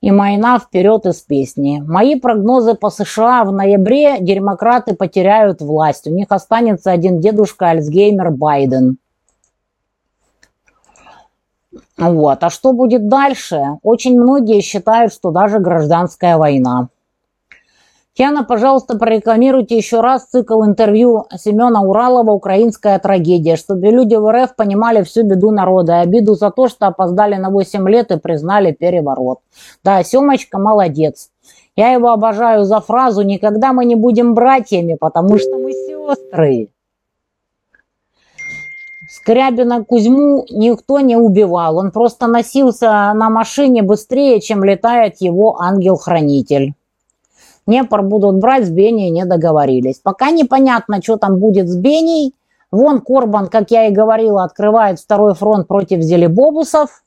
и 0.00 0.10
Майна 0.10 0.58
вперед 0.58 1.04
из 1.06 1.20
песни. 1.20 1.82
Мои 1.86 2.18
прогнозы 2.18 2.74
по 2.74 2.90
США 2.90 3.44
в 3.44 3.52
ноябре 3.52 4.18
демократы 4.20 4.94
потеряют 4.94 5.60
власть. 5.60 6.06
У 6.06 6.10
них 6.10 6.26
останется 6.30 6.90
один 6.90 7.20
дедушка 7.20 7.68
Альцгеймер 7.70 8.30
Байден. 8.30 8.96
Вот. 11.98 12.42
А 12.42 12.48
что 12.48 12.72
будет 12.72 13.08
дальше? 13.08 13.62
Очень 13.82 14.18
многие 14.18 14.62
считают, 14.62 15.12
что 15.12 15.30
даже 15.30 15.58
гражданская 15.58 16.38
война. 16.38 16.88
Тиана, 18.20 18.44
пожалуйста, 18.44 18.98
прорекламируйте 18.98 19.78
еще 19.78 20.02
раз 20.02 20.26
цикл 20.26 20.62
интервью 20.62 21.24
Семена 21.38 21.80
Уралова 21.80 22.32
«Украинская 22.32 22.98
трагедия», 22.98 23.56
чтобы 23.56 23.86
люди 23.86 24.14
в 24.14 24.30
РФ 24.30 24.56
понимали 24.56 25.02
всю 25.04 25.22
беду 25.22 25.52
народа 25.52 25.94
и 25.94 26.02
обиду 26.02 26.34
за 26.34 26.50
то, 26.50 26.68
что 26.68 26.88
опоздали 26.88 27.36
на 27.36 27.48
8 27.48 27.88
лет 27.88 28.10
и 28.10 28.18
признали 28.18 28.72
переворот. 28.72 29.38
Да, 29.82 30.02
Семочка 30.02 30.58
молодец. 30.58 31.30
Я 31.76 31.92
его 31.92 32.10
обожаю 32.10 32.66
за 32.66 32.80
фразу 32.80 33.22
«Никогда 33.22 33.72
мы 33.72 33.86
не 33.86 33.94
будем 33.94 34.34
братьями, 34.34 34.98
потому 35.00 35.38
что 35.38 35.56
мы 35.56 35.72
сестры». 35.72 36.68
Скрябина 39.08 39.82
Кузьму 39.82 40.44
никто 40.50 41.00
не 41.00 41.16
убивал. 41.16 41.78
Он 41.78 41.90
просто 41.90 42.26
носился 42.26 43.14
на 43.14 43.30
машине 43.30 43.82
быстрее, 43.82 44.42
чем 44.42 44.62
летает 44.62 45.22
его 45.22 45.58
ангел-хранитель. 45.58 46.74
Днепр 47.70 48.02
будут 48.02 48.34
брать, 48.38 48.66
с 48.66 48.68
Бенией 48.68 49.10
не 49.10 49.24
договорились. 49.24 50.00
Пока 50.00 50.32
непонятно, 50.32 51.00
что 51.00 51.16
там 51.18 51.38
будет 51.38 51.68
с 51.68 51.76
Бенией. 51.76 52.34
Вон 52.72 53.00
Корбан, 53.00 53.46
как 53.46 53.70
я 53.70 53.86
и 53.86 53.92
говорила, 53.92 54.42
открывает 54.42 54.98
второй 54.98 55.34
фронт 55.34 55.68
против 55.68 56.00
зелебобусов. 56.02 57.04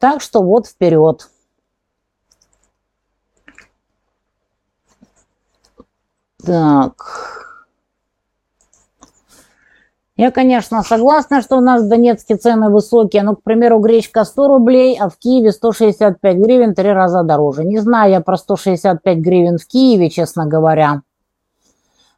Так 0.00 0.22
что 0.22 0.42
вот 0.42 0.66
вперед. 0.66 1.28
Так. 6.44 7.45
Я, 10.16 10.30
конечно, 10.30 10.82
согласна, 10.82 11.42
что 11.42 11.58
у 11.58 11.60
нас 11.60 11.82
в 11.82 11.88
Донецке 11.88 12.36
цены 12.36 12.70
высокие. 12.70 13.22
Ну, 13.22 13.36
к 13.36 13.42
примеру, 13.42 13.80
гречка 13.80 14.24
100 14.24 14.48
рублей, 14.48 14.96
а 14.98 15.10
в 15.10 15.18
Киеве 15.18 15.52
165 15.52 16.36
гривен, 16.38 16.74
три 16.74 16.90
раза 16.90 17.22
дороже. 17.22 17.64
Не 17.64 17.78
знаю 17.78 18.12
я 18.12 18.20
про 18.22 18.38
165 18.38 19.18
гривен 19.18 19.58
в 19.58 19.66
Киеве, 19.66 20.08
честно 20.08 20.46
говоря. 20.46 21.02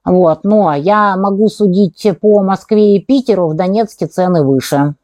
Вот, 0.04 0.44
но 0.44 0.72
я 0.74 1.16
могу 1.16 1.48
судить 1.48 2.06
по 2.20 2.40
Москве 2.40 2.96
и 2.96 3.04
Питеру, 3.04 3.48
в 3.48 3.54
Донецке 3.54 4.06
цены 4.06 4.44
выше. 4.44 4.94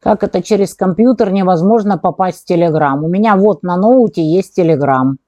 Как 0.00 0.24
это 0.24 0.42
через 0.42 0.74
компьютер 0.74 1.30
невозможно 1.32 1.98
попасть 1.98 2.42
в 2.42 2.44
Телеграм? 2.46 3.04
У 3.04 3.08
меня 3.08 3.36
вот 3.36 3.62
на 3.62 3.76
ноуте 3.76 4.22
есть 4.22 4.54
Телеграм. 4.54 5.18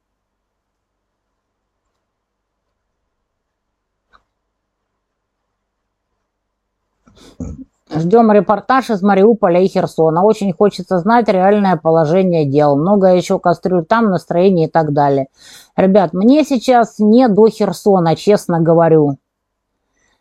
Ждем 7.89 8.33
репортаж 8.33 8.91
из 8.91 9.01
Мариуполя 9.01 9.61
и 9.61 9.69
Херсона. 9.69 10.25
Очень 10.25 10.53
хочется 10.53 10.99
знать 10.99 11.29
реальное 11.29 11.77
положение 11.77 12.45
дел. 12.45 12.77
Много 12.77 13.15
еще 13.15 13.39
кастрюль 13.39 13.85
там, 13.85 14.07
настроение 14.07 14.67
и 14.67 14.71
так 14.71 14.93
далее. 14.93 15.29
Ребят, 15.77 16.13
мне 16.13 16.45
сейчас 16.45 16.99
не 16.99 17.29
до 17.29 17.49
Херсона, 17.49 18.17
честно 18.17 18.61
говорю. 18.61 19.19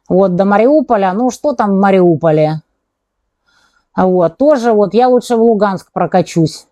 Вот 0.08 0.36
до 0.36 0.46
Мариуполя, 0.46 1.14
ну 1.14 1.32
что 1.32 1.54
там 1.54 1.72
в 1.72 1.80
Мариуполе? 1.80 2.62
Вот, 3.96 4.38
тоже 4.38 4.72
вот 4.74 4.94
я 4.94 5.08
лучше 5.08 5.36
в 5.36 5.42
Луганск 5.42 5.92
прокачусь, 5.92 6.68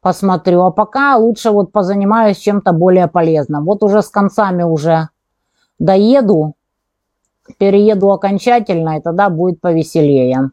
посмотрю. 0.00 0.62
А 0.62 0.70
пока 0.70 1.16
лучше 1.16 1.50
вот 1.50 1.72
позанимаюсь 1.72 2.36
чем-то 2.36 2.72
более 2.72 3.08
полезным. 3.08 3.64
Вот 3.64 3.82
уже 3.82 4.02
с 4.02 4.08
концами 4.08 4.62
уже 4.62 5.08
доеду, 5.80 6.54
перееду 7.58 8.10
окончательно, 8.10 8.98
и 8.98 9.00
тогда 9.00 9.28
будет 9.30 9.60
повеселее. 9.60 10.50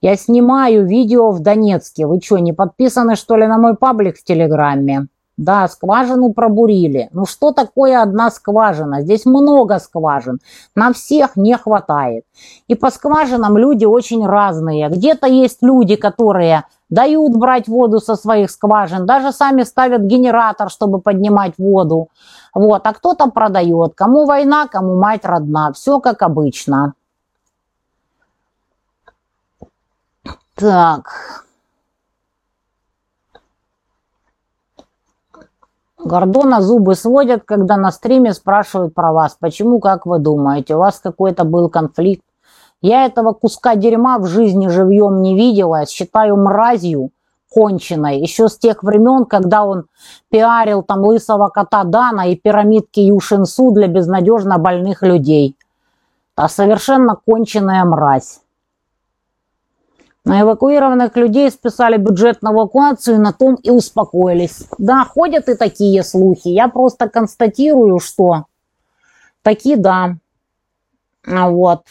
Я 0.00 0.16
снимаю 0.16 0.86
видео 0.86 1.30
в 1.30 1.40
Донецке. 1.40 2.06
Вы 2.06 2.20
что, 2.22 2.38
не 2.38 2.52
подписаны, 2.52 3.16
что 3.16 3.36
ли, 3.36 3.46
на 3.46 3.58
мой 3.58 3.76
паблик 3.76 4.16
в 4.16 4.24
Телеграме? 4.24 5.08
Да, 5.36 5.68
скважину 5.68 6.34
пробурили. 6.34 7.08
Ну 7.12 7.24
что 7.24 7.52
такое 7.52 8.02
одна 8.02 8.30
скважина? 8.30 9.00
Здесь 9.00 9.24
много 9.24 9.78
скважин. 9.78 10.38
На 10.74 10.92
всех 10.92 11.36
не 11.36 11.56
хватает. 11.56 12.24
И 12.68 12.74
по 12.74 12.90
скважинам 12.90 13.56
люди 13.56 13.86
очень 13.86 14.26
разные. 14.26 14.88
Где-то 14.90 15.26
есть 15.26 15.62
люди, 15.62 15.96
которые 15.96 16.64
дают 16.90 17.36
брать 17.36 17.68
воду 17.68 18.00
со 18.00 18.16
своих 18.16 18.50
скважин, 18.50 19.06
даже 19.06 19.32
сами 19.32 19.62
ставят 19.62 20.02
генератор, 20.02 20.68
чтобы 20.68 21.00
поднимать 21.00 21.54
воду. 21.56 22.08
Вот, 22.52 22.86
а 22.86 22.92
кто-то 22.92 23.30
продает. 23.30 23.94
Кому 23.94 24.26
война, 24.26 24.66
кому 24.66 24.96
мать 24.96 25.24
родна. 25.24 25.72
Все 25.72 26.00
как 26.00 26.22
обычно. 26.22 26.94
Так. 30.56 31.46
Гордона 36.04 36.60
зубы 36.60 36.94
сводят, 36.94 37.44
когда 37.44 37.76
на 37.76 37.90
стриме 37.92 38.32
спрашивают 38.32 38.94
про 38.94 39.12
вас. 39.12 39.36
Почему, 39.38 39.80
как 39.80 40.06
вы 40.06 40.18
думаете, 40.18 40.74
у 40.74 40.78
вас 40.78 40.98
какой-то 40.98 41.44
был 41.44 41.68
конфликт? 41.68 42.24
Я 42.82 43.04
этого 43.04 43.32
куска 43.32 43.76
дерьма 43.76 44.18
в 44.18 44.26
жизни 44.26 44.68
живьем 44.68 45.22
не 45.22 45.34
видела, 45.34 45.86
считаю 45.86 46.36
мразью, 46.36 47.10
конченой. 47.50 48.20
Еще 48.20 48.48
с 48.48 48.56
тех 48.56 48.82
времен, 48.82 49.26
когда 49.26 49.64
он 49.64 49.84
пиарил 50.30 50.82
там 50.82 51.04
лысого 51.04 51.48
кота 51.48 51.84
Дана 51.84 52.28
и 52.28 52.36
пирамидки 52.36 53.00
Юшинсу 53.00 53.72
для 53.72 53.88
безнадежно 53.88 54.58
больных 54.58 55.02
людей. 55.02 55.56
А 56.36 56.48
совершенно 56.48 57.16
конченая 57.16 57.84
мразь. 57.84 58.40
На 60.24 60.42
эвакуированных 60.42 61.16
людей 61.16 61.50
списали 61.50 61.96
бюджет 61.96 62.42
на 62.42 62.52
эвакуацию, 62.52 63.20
на 63.20 63.32
том 63.32 63.56
и 63.56 63.70
успокоились. 63.70 64.66
Да, 64.78 65.04
ходят 65.04 65.48
и 65.48 65.54
такие 65.54 66.02
слухи. 66.04 66.48
Я 66.48 66.68
просто 66.68 67.08
констатирую, 67.08 67.98
что 67.98 68.44
такие, 69.42 69.76
да. 69.76 70.16
А 71.26 71.50
вот. 71.50 71.84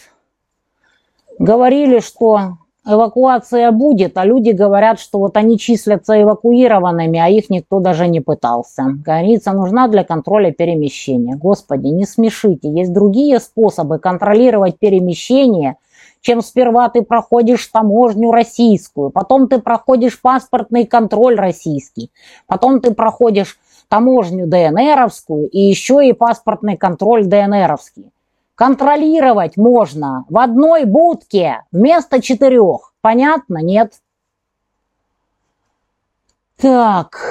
Говорили, 1.40 2.00
что 2.00 2.58
эвакуация 2.86 3.72
будет, 3.72 4.18
а 4.18 4.26
люди 4.26 4.50
говорят, 4.50 5.00
что 5.00 5.20
вот 5.20 5.38
они 5.38 5.58
числятся 5.58 6.22
эвакуированными, 6.22 7.18
а 7.18 7.30
их 7.30 7.50
никто 7.50 7.80
даже 7.80 8.08
не 8.08 8.20
пытался. 8.20 8.84
Граница 9.06 9.54
нужна 9.54 9.88
для 9.88 10.04
контроля 10.04 10.52
перемещения. 10.52 11.36
Господи, 11.36 11.88
не 11.88 12.06
смешите. 12.06 12.70
Есть 12.70 12.92
другие 12.92 13.40
способы 13.40 14.00
контролировать 14.00 14.80
перемещение, 14.80 15.78
чем 16.20 16.42
сперва 16.42 16.90
ты 16.90 17.04
проходишь 17.04 17.66
таможню 17.68 18.32
российскую, 18.32 19.10
потом 19.10 19.48
ты 19.48 19.60
проходишь 19.60 20.22
паспортный 20.22 20.86
контроль 20.86 21.36
российский, 21.36 22.12
потом 22.48 22.82
ты 22.82 22.94
проходишь 22.94 23.58
таможню 23.88 24.46
ДНРовскую 24.46 25.48
и 25.48 25.60
еще 25.62 26.06
и 26.06 26.12
паспортный 26.12 26.76
контроль 26.76 27.26
ДНРовский. 27.26 28.12
Контролировать 28.60 29.56
можно 29.56 30.26
в 30.28 30.38
одной 30.38 30.84
будке 30.84 31.64
вместо 31.72 32.22
четырех. 32.22 32.92
Понятно? 33.00 33.60
Нет? 33.60 33.94
Так. 36.58 37.22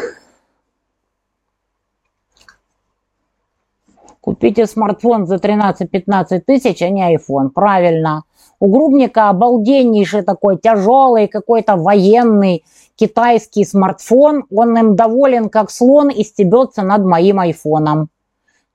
Купите 4.22 4.64
смартфон 4.64 5.26
за 5.26 5.34
13-15 5.34 6.40
тысяч, 6.46 6.80
а 6.80 6.88
не 6.88 7.14
iPhone. 7.14 7.50
Правильно. 7.50 8.22
У 8.58 8.72
Грубника 8.72 9.28
обалденнейший 9.28 10.22
такой 10.22 10.56
тяжелый 10.56 11.28
какой-то 11.28 11.76
военный 11.76 12.64
китайский 12.96 13.66
смартфон. 13.66 14.46
Он 14.50 14.78
им 14.78 14.96
доволен 14.96 15.50
как 15.50 15.70
слон 15.70 16.08
и 16.08 16.24
стебется 16.24 16.80
над 16.80 17.04
моим 17.04 17.38
айфоном. 17.38 18.08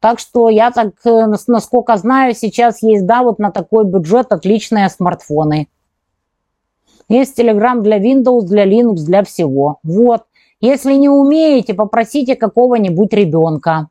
Так 0.04 0.20
что 0.20 0.50
я 0.50 0.70
так, 0.70 0.96
э, 1.06 1.28
насколько 1.48 1.96
знаю, 1.96 2.36
сейчас 2.36 2.84
есть, 2.84 3.06
да, 3.06 3.24
вот 3.24 3.40
на 3.40 3.52
такой 3.52 3.86
бюджет 3.86 4.34
отличные 4.34 4.90
смартфоны. 4.90 5.70
Есть 7.08 7.40
Telegram 7.40 7.80
для 7.80 8.00
Windows, 8.00 8.42
для 8.42 8.66
Linux, 8.66 8.96
для 9.06 9.24
всего. 9.24 9.80
Вот. 9.82 10.24
Если 10.60 10.96
не 10.96 11.08
умеете, 11.08 11.74
попросите 11.74 12.36
какого-нибудь 12.36 13.14
ребенка. 13.14 13.88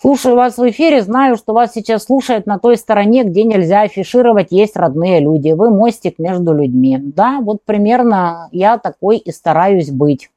Слушаю 0.00 0.36
вас 0.36 0.56
в 0.56 0.70
эфире, 0.70 1.02
знаю, 1.02 1.34
что 1.34 1.52
вас 1.52 1.72
сейчас 1.72 2.04
слушают 2.04 2.46
на 2.46 2.60
той 2.60 2.76
стороне, 2.76 3.24
где 3.24 3.42
нельзя 3.42 3.80
афишировать, 3.80 4.52
есть 4.52 4.76
родные 4.76 5.18
люди. 5.18 5.50
Вы 5.50 5.70
мостик 5.70 6.20
между 6.20 6.52
людьми. 6.52 6.96
Да, 7.02 7.40
вот 7.40 7.64
примерно 7.64 8.50
я 8.52 8.78
такой 8.78 9.16
и 9.16 9.32
стараюсь 9.32 9.90
быть. 9.90 10.30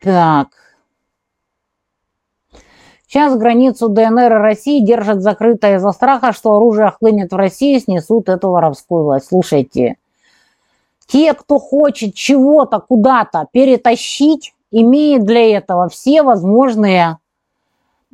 Так. 0.00 0.48
Сейчас 3.06 3.36
границу 3.38 3.88
ДНР 3.88 4.32
и 4.32 4.42
России 4.42 4.84
держат 4.84 5.22
закрытой 5.22 5.76
из-за 5.76 5.92
страха, 5.92 6.32
что 6.32 6.54
оружие 6.54 6.90
хлынет 6.90 7.32
в 7.32 7.36
Россию, 7.36 7.80
снесут 7.80 8.28
эту 8.28 8.50
воровскую 8.50 9.04
власть. 9.04 9.28
Слушайте, 9.28 9.96
те, 11.06 11.32
кто 11.32 11.58
хочет 11.58 12.14
чего-то 12.14 12.80
куда-то 12.80 13.48
перетащить, 13.50 14.54
имеет 14.70 15.24
для 15.24 15.56
этого 15.56 15.88
все 15.88 16.22
возможные 16.22 17.16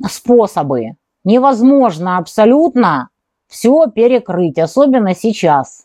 способы. 0.09 0.95
Невозможно 1.25 2.17
абсолютно 2.17 3.09
все 3.47 3.87
перекрыть, 3.87 4.57
особенно 4.57 5.13
сейчас. 5.13 5.84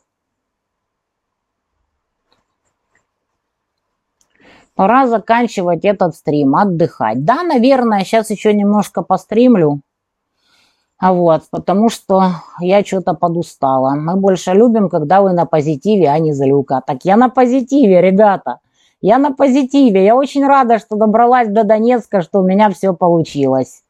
Пора 4.81 5.07
заканчивать 5.07 5.85
этот 5.85 6.17
стрим, 6.17 6.57
отдыхать. 6.57 7.23
Да, 7.23 7.43
наверное, 7.43 8.03
сейчас 8.03 8.31
еще 8.31 8.55
немножко 8.55 9.03
постримлю. 9.03 9.83
А 10.97 11.13
вот, 11.13 11.43
потому 11.51 11.91
что 11.91 12.23
я 12.61 12.83
что-то 12.83 13.13
подустала. 13.13 13.91
Мы 13.91 14.17
больше 14.17 14.53
любим, 14.53 14.89
когда 14.89 15.21
вы 15.21 15.35
на 15.35 15.45
позитиве, 15.45 16.09
а 16.09 16.19
не 16.19 16.33
залюка. 16.33 16.81
Так 16.87 17.01
я 17.05 17.19
на 17.19 17.29
позитиве, 17.29 18.01
ребята. 18.01 18.61
Я 19.03 19.19
на 19.19 19.33
позитиве. 19.33 20.03
Я 20.03 20.17
очень 20.17 20.47
рада, 20.47 20.79
что 20.79 20.97
добралась 20.97 21.49
до 21.49 21.63
Донецка, 21.65 22.23
что 22.23 22.41
у 22.41 22.43
меня 22.43 22.71
все 22.71 22.95
получилось. 22.95 23.83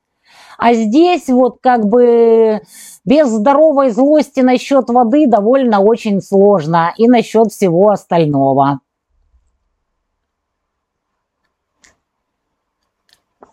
А 0.59 0.75
здесь 0.75 1.29
вот 1.29 1.59
как 1.63 1.87
бы 1.87 2.63
без 3.05 3.29
здоровой 3.29 3.91
злости 3.91 4.41
насчет 4.41 4.91
воды 4.91 5.29
довольно 5.29 5.79
очень 5.83 6.21
сложно. 6.21 6.93
И 6.97 7.07
насчет 7.07 7.53
всего 7.53 7.91
остального. 7.91 8.81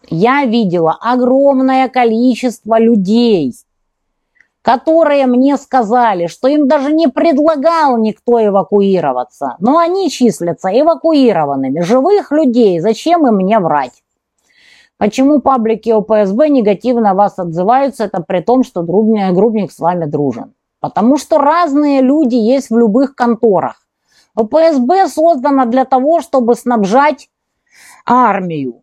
Я 0.10 0.46
видела 0.46 0.98
огромное 1.00 1.90
количество 1.90 2.80
людей, 2.80 3.54
которые 4.62 5.28
мне 5.28 5.56
сказали, 5.58 6.28
что 6.28 6.48
им 6.48 6.68
даже 6.68 6.92
не 6.92 7.08
предлагал 7.08 7.98
никто 7.98 8.46
эвакуироваться, 8.46 9.56
но 9.60 9.78
они 9.78 10.10
числятся 10.10 10.70
эвакуированными. 10.70 11.80
Живых 11.82 12.32
людей, 12.32 12.80
зачем 12.80 13.26
им 13.28 13.36
мне 13.36 13.60
врать? 13.60 14.04
Почему 14.98 15.42
паблики 15.42 15.90
ОПСБ 15.90 16.48
негативно 16.50 17.14
вас 17.14 17.38
отзываются, 17.38 18.06
это 18.06 18.22
при 18.22 18.42
том, 18.42 18.64
что 18.64 18.82
Грубник, 18.82 19.72
с 19.72 19.80
вами 19.80 20.06
дружен? 20.06 20.54
Потому 20.80 21.18
что 21.18 21.38
разные 21.38 22.02
люди 22.02 22.36
есть 22.36 22.70
в 22.70 22.78
любых 22.78 23.16
конторах. 23.16 23.88
ОПСБ 24.36 25.08
создана 25.08 25.66
для 25.66 25.86
того, 25.86 26.22
чтобы 26.22 26.56
снабжать 26.56 27.30
армию. 28.06 28.82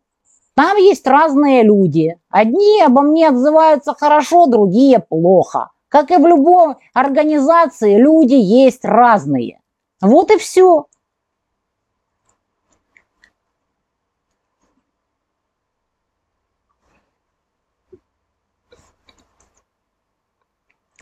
Там 0.57 0.76
есть 0.76 1.07
разные 1.07 1.64
люди. 1.64 2.16
Одни 2.30 2.80
обо 2.82 3.02
мне 3.02 3.28
отзываются 3.28 3.94
хорошо, 3.94 4.46
другие 4.46 5.00
плохо. 5.00 5.70
Как 5.88 6.11
и 6.11 6.16
в 6.16 6.26
любой 6.26 6.76
организации, 6.92 7.96
люди 7.96 8.34
есть 8.34 8.84
разные. 8.84 9.61
Вот 10.00 10.30
и 10.30 10.38
все. 10.38 10.86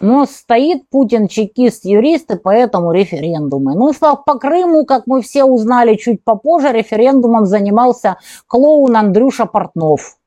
Но 0.03 0.27
стоит 0.27 0.89
Путин 0.91 1.29
чекист, 1.29 1.85
юрист, 1.85 2.29
и 2.33 2.37
поэтому 2.37 2.91
референдумы. 2.91 3.77
Ну, 3.77 3.93
по 3.95 4.35
Крыму, 4.37 4.85
как 4.85 5.07
мы 5.07 5.23
все 5.23 5.45
узнали 5.45 5.95
чуть 5.95 6.25
попозже, 6.25 6.73
референдумом 6.73 7.47
занимался 7.47 8.19
клоун 8.49 8.97
Андрюша 8.97 9.47
Портнов. 9.47 10.19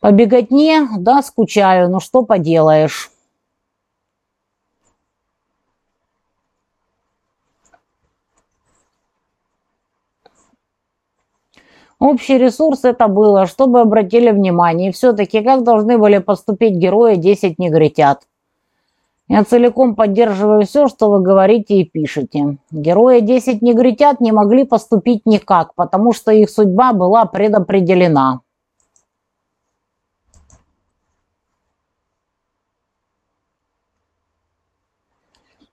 По 0.00 0.12
беготне, 0.12 0.86
да, 0.98 1.22
скучаю, 1.22 1.88
но 1.88 2.00
что 2.00 2.22
поделаешь. 2.22 3.10
Общий 11.98 12.36
ресурс 12.36 12.84
это 12.84 13.08
было, 13.08 13.46
чтобы 13.46 13.80
обратили 13.80 14.30
внимание. 14.30 14.90
И 14.90 14.92
все-таки 14.92 15.42
как 15.42 15.64
должны 15.64 15.96
были 15.96 16.18
поступить 16.18 16.74
герои 16.74 17.16
10 17.16 17.58
негритят? 17.58 18.26
Я 19.30 19.44
целиком 19.44 19.94
поддерживаю 19.94 20.66
все, 20.66 20.88
что 20.88 21.08
вы 21.08 21.22
говорите 21.22 21.76
и 21.76 21.84
пишете. 21.84 22.58
Герои 22.72 23.20
10 23.20 23.62
негритят 23.62 24.20
не 24.20 24.32
могли 24.32 24.64
поступить 24.64 25.24
никак, 25.24 25.72
потому 25.76 26.12
что 26.12 26.32
их 26.32 26.50
судьба 26.50 26.92
была 26.92 27.26
предопределена. 27.26 28.40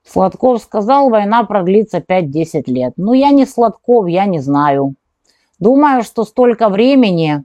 Сладков 0.06 0.62
сказал, 0.62 1.10
война 1.10 1.44
продлится 1.44 1.98
5-10 1.98 2.66
лет. 2.68 2.94
Ну, 2.96 3.14
я 3.14 3.32
не 3.32 3.48
Сладков, 3.48 4.08
я 4.08 4.28
не 4.28 4.38
знаю. 4.38 4.94
Думаю, 5.58 6.04
что 6.04 6.26
столько 6.26 6.70
времени 6.70 7.44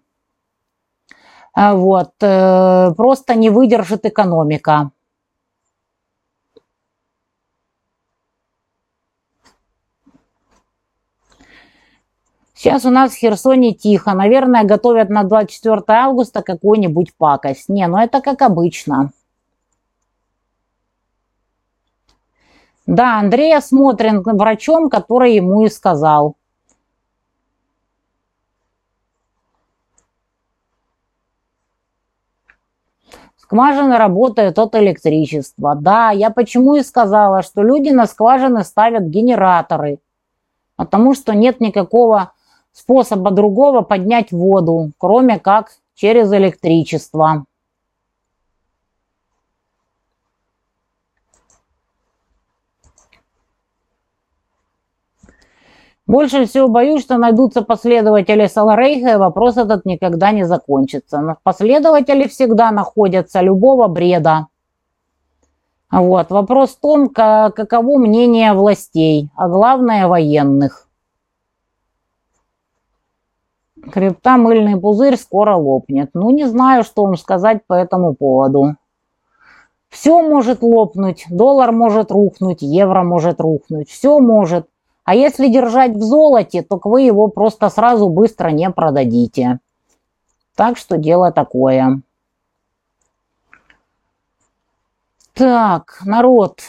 э, 1.56 1.72
вот, 1.72 2.12
э, 2.20 2.92
просто 2.98 3.34
не 3.34 3.48
выдержит 3.48 4.04
экономика. 4.04 4.90
Сейчас 12.62 12.84
у 12.84 12.90
нас 12.90 13.10
в 13.10 13.16
Херсоне 13.16 13.74
тихо. 13.74 14.14
Наверное, 14.14 14.62
готовят 14.62 15.10
на 15.10 15.24
24 15.24 15.82
августа 15.88 16.42
какую-нибудь 16.42 17.12
пакость. 17.16 17.68
Не, 17.68 17.88
ну 17.88 17.98
это 17.98 18.20
как 18.20 18.40
обычно. 18.40 19.10
Да, 22.86 23.18
Андрей 23.18 23.56
осмотрен 23.56 24.22
врачом, 24.22 24.90
который 24.90 25.34
ему 25.34 25.64
и 25.64 25.70
сказал. 25.70 26.36
Скважины 33.38 33.96
работают 33.96 34.60
от 34.60 34.76
электричества. 34.76 35.74
Да, 35.74 36.12
я 36.12 36.30
почему 36.30 36.76
и 36.76 36.84
сказала, 36.84 37.42
что 37.42 37.64
люди 37.64 37.90
на 37.90 38.06
скважины 38.06 38.62
ставят 38.62 39.02
генераторы. 39.02 39.98
Потому 40.76 41.16
что 41.16 41.34
нет 41.34 41.58
никакого 41.58 42.34
способа 42.72 43.30
другого 43.30 43.82
поднять 43.82 44.32
воду, 44.32 44.92
кроме 44.98 45.38
как 45.38 45.72
через 45.94 46.32
электричество. 46.32 47.44
Больше 56.06 56.44
всего 56.46 56.68
боюсь, 56.68 57.02
что 57.02 57.16
найдутся 57.16 57.62
последователи 57.62 58.46
Саларейха, 58.46 59.12
и 59.12 59.16
вопрос 59.16 59.56
этот 59.56 59.86
никогда 59.86 60.32
не 60.32 60.44
закончится. 60.44 61.20
Но 61.20 61.38
последователи 61.42 62.26
всегда 62.26 62.70
находятся 62.70 63.40
любого 63.40 63.88
бреда. 63.88 64.48
Вот. 65.90 66.30
Вопрос 66.30 66.70
в 66.70 66.80
том, 66.80 67.08
каково 67.08 67.98
мнение 67.98 68.52
властей, 68.52 69.30
а 69.36 69.48
главное 69.48 70.08
военных. 70.08 70.88
Крипта 73.90 74.36
мыльный 74.36 74.80
пузырь 74.80 75.16
скоро 75.16 75.56
лопнет. 75.56 76.10
Ну, 76.14 76.30
не 76.30 76.46
знаю, 76.46 76.84
что 76.84 77.04
вам 77.04 77.16
сказать 77.16 77.66
по 77.66 77.74
этому 77.74 78.14
поводу. 78.14 78.76
Все 79.88 80.22
может 80.22 80.62
лопнуть, 80.62 81.26
доллар 81.28 81.70
может 81.72 82.10
рухнуть, 82.10 82.62
евро 82.62 83.02
может 83.02 83.40
рухнуть, 83.40 83.90
все 83.90 84.18
может. 84.20 84.66
А 85.04 85.14
если 85.14 85.48
держать 85.48 85.92
в 85.92 86.02
золоте, 86.02 86.62
то 86.62 86.80
вы 86.82 87.02
его 87.02 87.28
просто 87.28 87.68
сразу 87.68 88.08
быстро 88.08 88.48
не 88.48 88.70
продадите. 88.70 89.58
Так 90.54 90.78
что 90.78 90.96
дело 90.96 91.32
такое. 91.32 92.00
Так, 95.34 96.00
народ, 96.04 96.60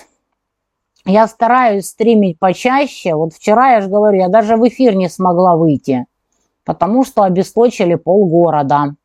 я 1.06 1.28
стараюсь 1.28 1.88
стримить 1.88 2.40
почаще. 2.40 3.14
Вот 3.14 3.34
вчера, 3.34 3.74
я 3.74 3.82
же 3.82 3.90
говорю, 3.90 4.20
я 4.20 4.30
даже 4.30 4.58
в 4.58 4.68
эфир 4.68 4.96
не 4.96 5.10
смогла 5.10 5.56
выйти, 5.56 6.06
потому 6.66 7.04
что 7.04 7.24
обесточили 7.24 7.96
полгорода. 7.96 8.96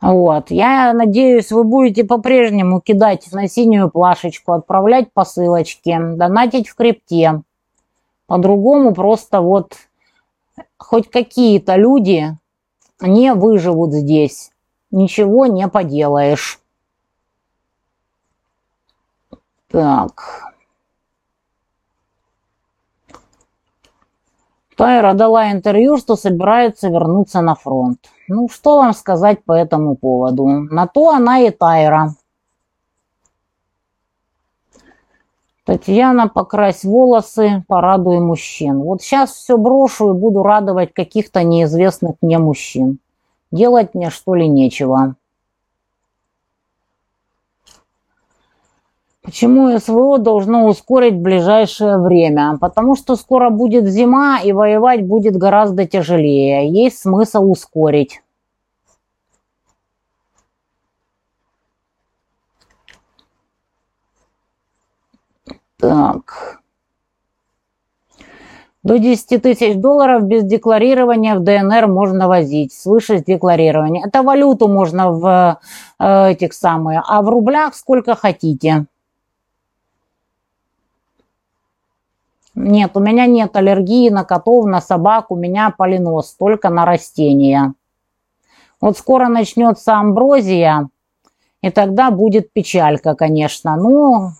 Вот. 0.00 0.50
Я 0.50 0.92
надеюсь, 0.92 1.50
вы 1.50 1.64
будете 1.64 2.04
по-прежнему 2.04 2.80
кидать 2.80 3.26
на 3.32 3.48
синюю 3.48 3.90
плашечку, 3.90 4.52
отправлять 4.52 5.12
посылочки, 5.12 5.98
донатить 5.98 6.68
в 6.68 6.76
крипте. 6.76 7.42
По-другому 8.26 8.92
просто 8.92 9.40
вот 9.40 9.76
хоть 10.76 11.10
какие-то 11.10 11.76
люди 11.76 12.36
не 13.00 13.32
выживут 13.32 13.92
здесь. 13.92 14.50
Ничего 14.90 15.46
не 15.46 15.66
поделаешь. 15.68 16.60
Так. 19.68 20.55
Тайра 24.76 25.14
дала 25.14 25.52
интервью, 25.52 25.96
что 25.96 26.16
собирается 26.16 26.88
вернуться 26.88 27.40
на 27.40 27.54
фронт. 27.54 27.98
Ну, 28.28 28.48
что 28.48 28.76
вам 28.76 28.92
сказать 28.92 29.42
по 29.44 29.52
этому 29.52 29.96
поводу? 29.96 30.46
На 30.46 30.86
то 30.86 31.10
она 31.10 31.40
и 31.40 31.50
Тайра. 31.50 32.10
Татьяна, 35.64 36.28
покрась 36.28 36.84
волосы, 36.84 37.64
порадуй 37.66 38.20
мужчин. 38.20 38.80
Вот 38.80 39.02
сейчас 39.02 39.32
все 39.32 39.56
брошу 39.56 40.14
и 40.14 40.18
буду 40.18 40.42
радовать 40.42 40.92
каких-то 40.92 41.42
неизвестных 41.42 42.16
мне 42.20 42.38
мужчин. 42.38 42.98
Делать 43.50 43.94
мне 43.94 44.10
что 44.10 44.34
ли 44.34 44.46
нечего. 44.46 45.16
Почему 49.26 49.76
СВО 49.76 50.18
должно 50.18 50.66
ускорить 50.66 51.16
ближайшее 51.16 51.98
время? 51.98 52.58
Потому 52.60 52.94
что 52.94 53.16
скоро 53.16 53.50
будет 53.50 53.84
зима 53.88 54.38
и 54.40 54.52
воевать 54.52 55.04
будет 55.04 55.36
гораздо 55.36 55.84
тяжелее. 55.84 56.70
Есть 56.70 57.00
смысл 57.00 57.50
ускорить. 57.50 58.22
Так. 65.78 66.60
До 68.84 68.98
10 69.00 69.42
тысяч 69.42 69.74
долларов 69.74 70.22
без 70.22 70.44
декларирования 70.44 71.34
в 71.34 71.42
ДНР 71.42 71.88
можно 71.88 72.28
возить, 72.28 72.72
свыше 72.72 73.18
декларирования. 73.18 74.06
Это 74.06 74.22
валюту 74.22 74.68
можно 74.68 75.10
в 75.10 75.60
э, 75.98 76.30
этих 76.30 76.52
самых, 76.52 77.04
а 77.08 77.22
в 77.22 77.28
рублях 77.28 77.74
сколько 77.74 78.14
хотите. 78.14 78.86
Нет, 82.56 82.96
у 82.96 83.00
меня 83.00 83.26
нет 83.26 83.54
аллергии 83.54 84.08
на 84.08 84.24
котов, 84.24 84.64
на 84.66 84.80
собак, 84.80 85.30
у 85.30 85.36
меня 85.36 85.72
полинос, 85.76 86.34
только 86.34 86.70
на 86.70 86.84
растения. 86.84 87.74
Вот 88.80 88.98
скоро 88.98 89.28
начнется 89.28 89.94
амброзия, 89.94 90.88
и 91.62 91.70
тогда 91.70 92.10
будет 92.10 92.52
печалька, 92.52 93.14
конечно. 93.14 93.76
Ну, 93.76 94.30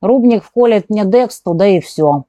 Рубник 0.00 0.44
вколет 0.44 0.88
мне 0.90 1.04
декс, 1.04 1.40
туда 1.40 1.66
и 1.66 1.80
все. 1.80 2.24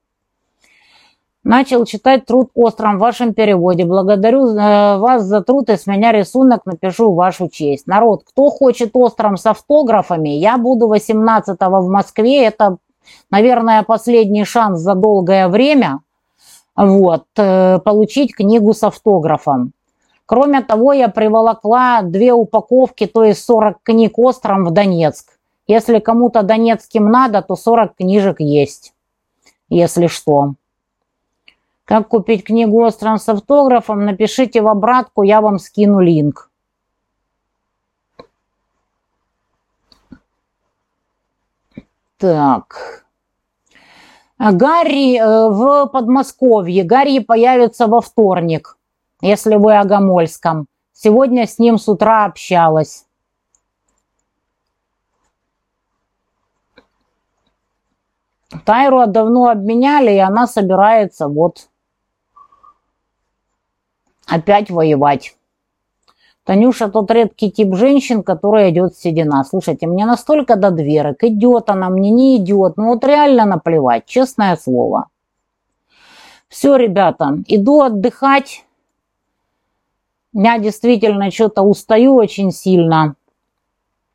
Начал 1.44 1.86
читать 1.86 2.26
труд 2.26 2.50
остром 2.54 2.98
в 2.98 3.00
вашем 3.00 3.34
переводе. 3.34 3.86
Благодарю 3.86 4.48
э, 4.48 4.98
вас 4.98 5.24
за 5.24 5.42
труд 5.42 5.70
и 5.70 5.78
с 5.78 5.88
меня 5.88 6.12
рисунок 6.12 6.66
напишу 6.66 7.12
в 7.12 7.16
вашу 7.16 7.48
честь. 7.48 7.88
Народ, 7.88 8.24
кто 8.26 8.50
хочет 8.50 8.92
остром 8.94 9.38
с 9.38 9.46
автографами, 9.46 10.30
я 10.30 10.58
буду 10.58 10.88
18 10.88 11.58
в 11.60 11.90
Москве. 11.90 12.44
Это, 12.46 12.78
наверное, 13.32 13.84
последний 13.84 14.46
шанс 14.46 14.80
за 14.80 14.96
долгое 14.96 15.48
время 15.48 16.00
вот, 16.76 17.26
э, 17.38 17.80
получить 17.80 18.36
книгу 18.36 18.74
с 18.74 18.84
автографом. 18.84 19.74
Кроме 20.26 20.62
того, 20.62 20.94
я 20.94 21.10
приволокла 21.10 22.02
две 22.04 22.34
упаковки, 22.34 23.08
то 23.08 23.24
есть 23.24 23.44
40 23.44 23.80
книг 23.84 24.20
остром 24.20 24.66
в 24.66 24.72
Донецк. 24.72 25.40
Если 25.68 26.00
кому-то 26.00 26.42
донецким 26.42 27.10
надо, 27.10 27.42
то 27.42 27.56
40 27.56 27.96
книжек 27.96 28.40
есть, 28.40 28.94
если 29.70 30.08
что. 30.08 30.54
Как 31.86 32.08
купить 32.08 32.44
книгу 32.44 32.84
«Остров» 32.84 33.22
с 33.22 33.30
автографом, 33.30 34.06
напишите 34.06 34.62
в 34.62 34.68
обратку, 34.68 35.24
я 35.24 35.42
вам 35.42 35.58
скину 35.58 36.00
линк. 36.00 36.49
Так. 42.20 43.06
Гарри 44.38 45.18
э, 45.18 45.50
в 45.50 45.88
Подмосковье. 45.88 46.84
Гарри 46.84 47.20
появится 47.20 47.88
во 47.88 48.02
вторник, 48.02 48.78
если 49.22 49.56
вы 49.56 49.78
о 49.78 49.86
Гомольском. 49.86 50.68
Сегодня 50.92 51.48
с 51.48 51.60
ним 51.60 51.78
с 51.78 51.88
утра 51.88 52.26
общалась. 52.26 53.06
Тайру 58.66 59.08
давно 59.08 59.48
обменяли, 59.48 60.12
и 60.12 60.18
она 60.18 60.46
собирается 60.46 61.30
вот 61.30 61.70
опять 64.28 64.70
воевать. 64.70 65.38
Танюша 66.50 66.90
тот 66.90 67.12
редкий 67.12 67.52
тип 67.52 67.76
женщин, 67.76 68.24
который 68.24 68.72
идет 68.72 68.98
седина. 68.98 69.44
Слушайте, 69.44 69.86
мне 69.86 70.08
настолько 70.08 70.56
до 70.56 70.72
дверок. 70.72 71.24
Идет 71.24 71.70
она, 71.70 71.90
мне 71.90 72.10
не 72.10 72.38
идет. 72.38 72.76
Ну 72.76 72.88
вот 72.88 73.04
реально 73.04 73.46
наплевать, 73.46 74.08
честное 74.08 74.58
слово. 74.58 75.10
Все, 76.48 76.76
ребята, 76.76 77.38
иду 77.46 77.82
отдыхать. 77.82 78.66
Я 80.34 80.58
действительно 80.58 81.30
что-то 81.30 81.62
устаю 81.62 82.16
очень 82.16 82.52
сильно. 82.52 83.14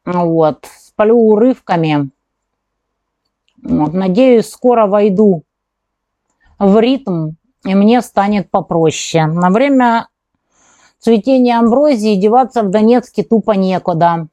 Вот, 0.04 0.66
сплю 0.76 1.16
урывками. 1.16 2.10
Вот, 3.62 3.92
надеюсь, 3.92 4.50
скоро 4.50 4.88
войду 4.88 5.44
в 6.58 6.80
ритм, 6.80 7.34
и 7.64 7.76
мне 7.76 8.02
станет 8.02 8.50
попроще. 8.50 9.26
На 9.26 9.50
время 9.50 10.08
цветения 11.04 11.58
амброзии 11.58 12.16
деваться 12.16 12.62
в 12.62 12.70
Донецке 12.70 13.22
тупо 13.22 13.50
некуда. 13.52 14.26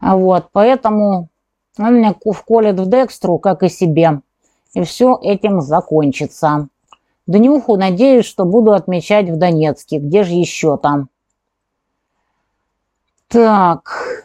Вот, 0.00 0.48
поэтому 0.52 1.28
он 1.78 1.96
меня 1.96 2.14
вколет 2.14 2.80
в 2.80 2.88
декстру, 2.88 3.38
как 3.38 3.62
и 3.62 3.68
себе. 3.68 4.22
И 4.72 4.82
все 4.84 5.18
этим 5.20 5.60
закончится. 5.60 6.68
Днюху 7.26 7.76
надеюсь, 7.76 8.24
что 8.24 8.46
буду 8.46 8.72
отмечать 8.72 9.28
в 9.28 9.36
Донецке. 9.36 9.98
Где 9.98 10.24
же 10.24 10.32
еще 10.32 10.78
там? 10.78 11.10
Так. 13.28 14.19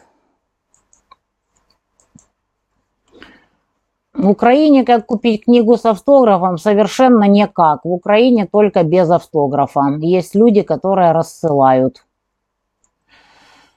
В 4.16 4.30
Украине 4.30 4.82
как 4.82 5.04
купить 5.04 5.44
книгу 5.44 5.76
с 5.76 5.84
автографом? 5.84 6.56
Совершенно 6.56 7.24
никак. 7.24 7.84
В 7.84 7.92
Украине 7.92 8.48
только 8.50 8.82
без 8.82 9.10
автографа. 9.10 9.98
Есть 9.98 10.34
люди, 10.34 10.62
которые 10.62 11.12
рассылают. 11.12 12.06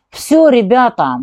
Все, 0.09 0.47
ребята, 0.47 1.19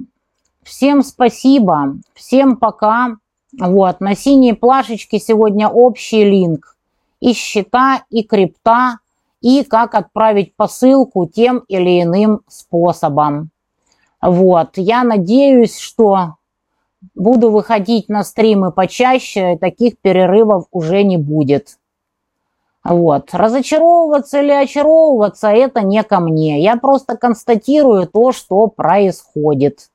всем 0.62 1.02
спасибо, 1.02 1.94
всем 2.14 2.56
пока. 2.56 3.16
Вот, 3.58 4.00
на 4.00 4.14
синей 4.14 4.52
плашечке 4.52 5.18
сегодня 5.18 5.68
общий 5.68 6.22
линк. 6.22 6.76
И 7.20 7.32
счета, 7.32 8.02
и 8.10 8.22
крипта, 8.22 8.98
и 9.40 9.64
как 9.64 9.94
отправить 9.94 10.54
посылку 10.56 11.26
тем 11.26 11.64
или 11.68 12.02
иным 12.02 12.42
способом. 12.48 13.48
Вот, 14.20 14.72
я 14.76 15.04
надеюсь, 15.04 15.78
что 15.78 16.35
буду 17.14 17.50
выходить 17.50 18.08
на 18.08 18.24
стримы 18.24 18.72
почаще, 18.72 19.56
таких 19.58 19.98
перерывов 19.98 20.66
уже 20.72 21.02
не 21.02 21.16
будет. 21.16 21.78
Вот. 22.84 23.30
Разочаровываться 23.32 24.40
или 24.40 24.52
очаровываться– 24.52 25.48
это 25.50 25.82
не 25.82 26.02
ко 26.02 26.20
мне. 26.20 26.62
Я 26.62 26.76
просто 26.76 27.16
констатирую 27.16 28.06
то, 28.06 28.32
что 28.32 28.66
происходит. 28.68 29.90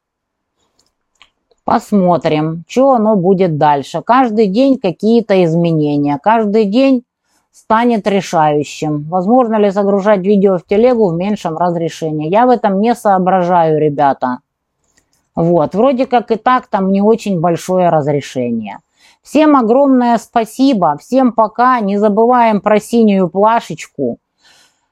Посмотрим, 1.63 2.65
что 2.67 2.91
оно 2.91 3.15
будет 3.15 3.57
дальше. 3.57 4.01
Каждый 4.01 4.47
день 4.47 4.77
какие-то 4.77 5.43
изменения. 5.45 6.19
Каждый 6.21 6.65
день 6.65 7.03
станет 7.51 8.07
решающим. 8.07 9.03
Возможно 9.03 9.55
ли 9.55 9.69
загружать 9.69 10.21
видео 10.21 10.57
в 10.57 10.65
телегу 10.65 11.09
в 11.09 11.15
меньшем 11.15 11.57
разрешении? 11.57 12.29
Я 12.29 12.45
в 12.45 12.49
этом 12.49 12.81
не 12.81 12.95
соображаю, 12.95 13.79
ребята. 13.79 14.39
Вот, 15.35 15.75
вроде 15.75 16.05
как 16.05 16.31
и 16.31 16.35
так 16.35 16.67
там 16.67 16.91
не 16.91 17.01
очень 17.01 17.39
большое 17.39 17.89
разрешение. 17.89 18.79
Всем 19.21 19.55
огромное 19.55 20.17
спасибо, 20.17 20.97
всем 20.99 21.31
пока, 21.31 21.79
не 21.79 21.97
забываем 21.97 22.59
про 22.59 22.79
синюю 22.79 23.29
плашечку. 23.29 24.17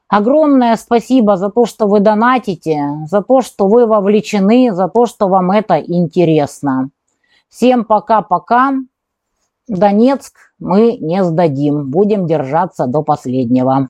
Огромное 0.08 0.76
спасибо 0.76 1.36
за 1.36 1.50
то, 1.50 1.66
что 1.66 1.86
вы 1.86 2.00
донатите, 2.00 3.06
за 3.06 3.22
то, 3.22 3.42
что 3.42 3.68
вы 3.68 3.86
вовлечены, 3.86 4.72
за 4.72 4.88
то, 4.88 5.06
что 5.06 5.28
вам 5.28 5.50
это 5.52 5.78
интересно. 5.78 6.90
Всем 7.48 7.84
пока-пока. 7.84 8.72
Донецк 9.68 10.34
мы 10.58 10.96
не 10.96 11.22
сдадим, 11.22 11.90
будем 11.90 12.26
держаться 12.26 12.86
до 12.86 13.02
последнего. 13.02 13.76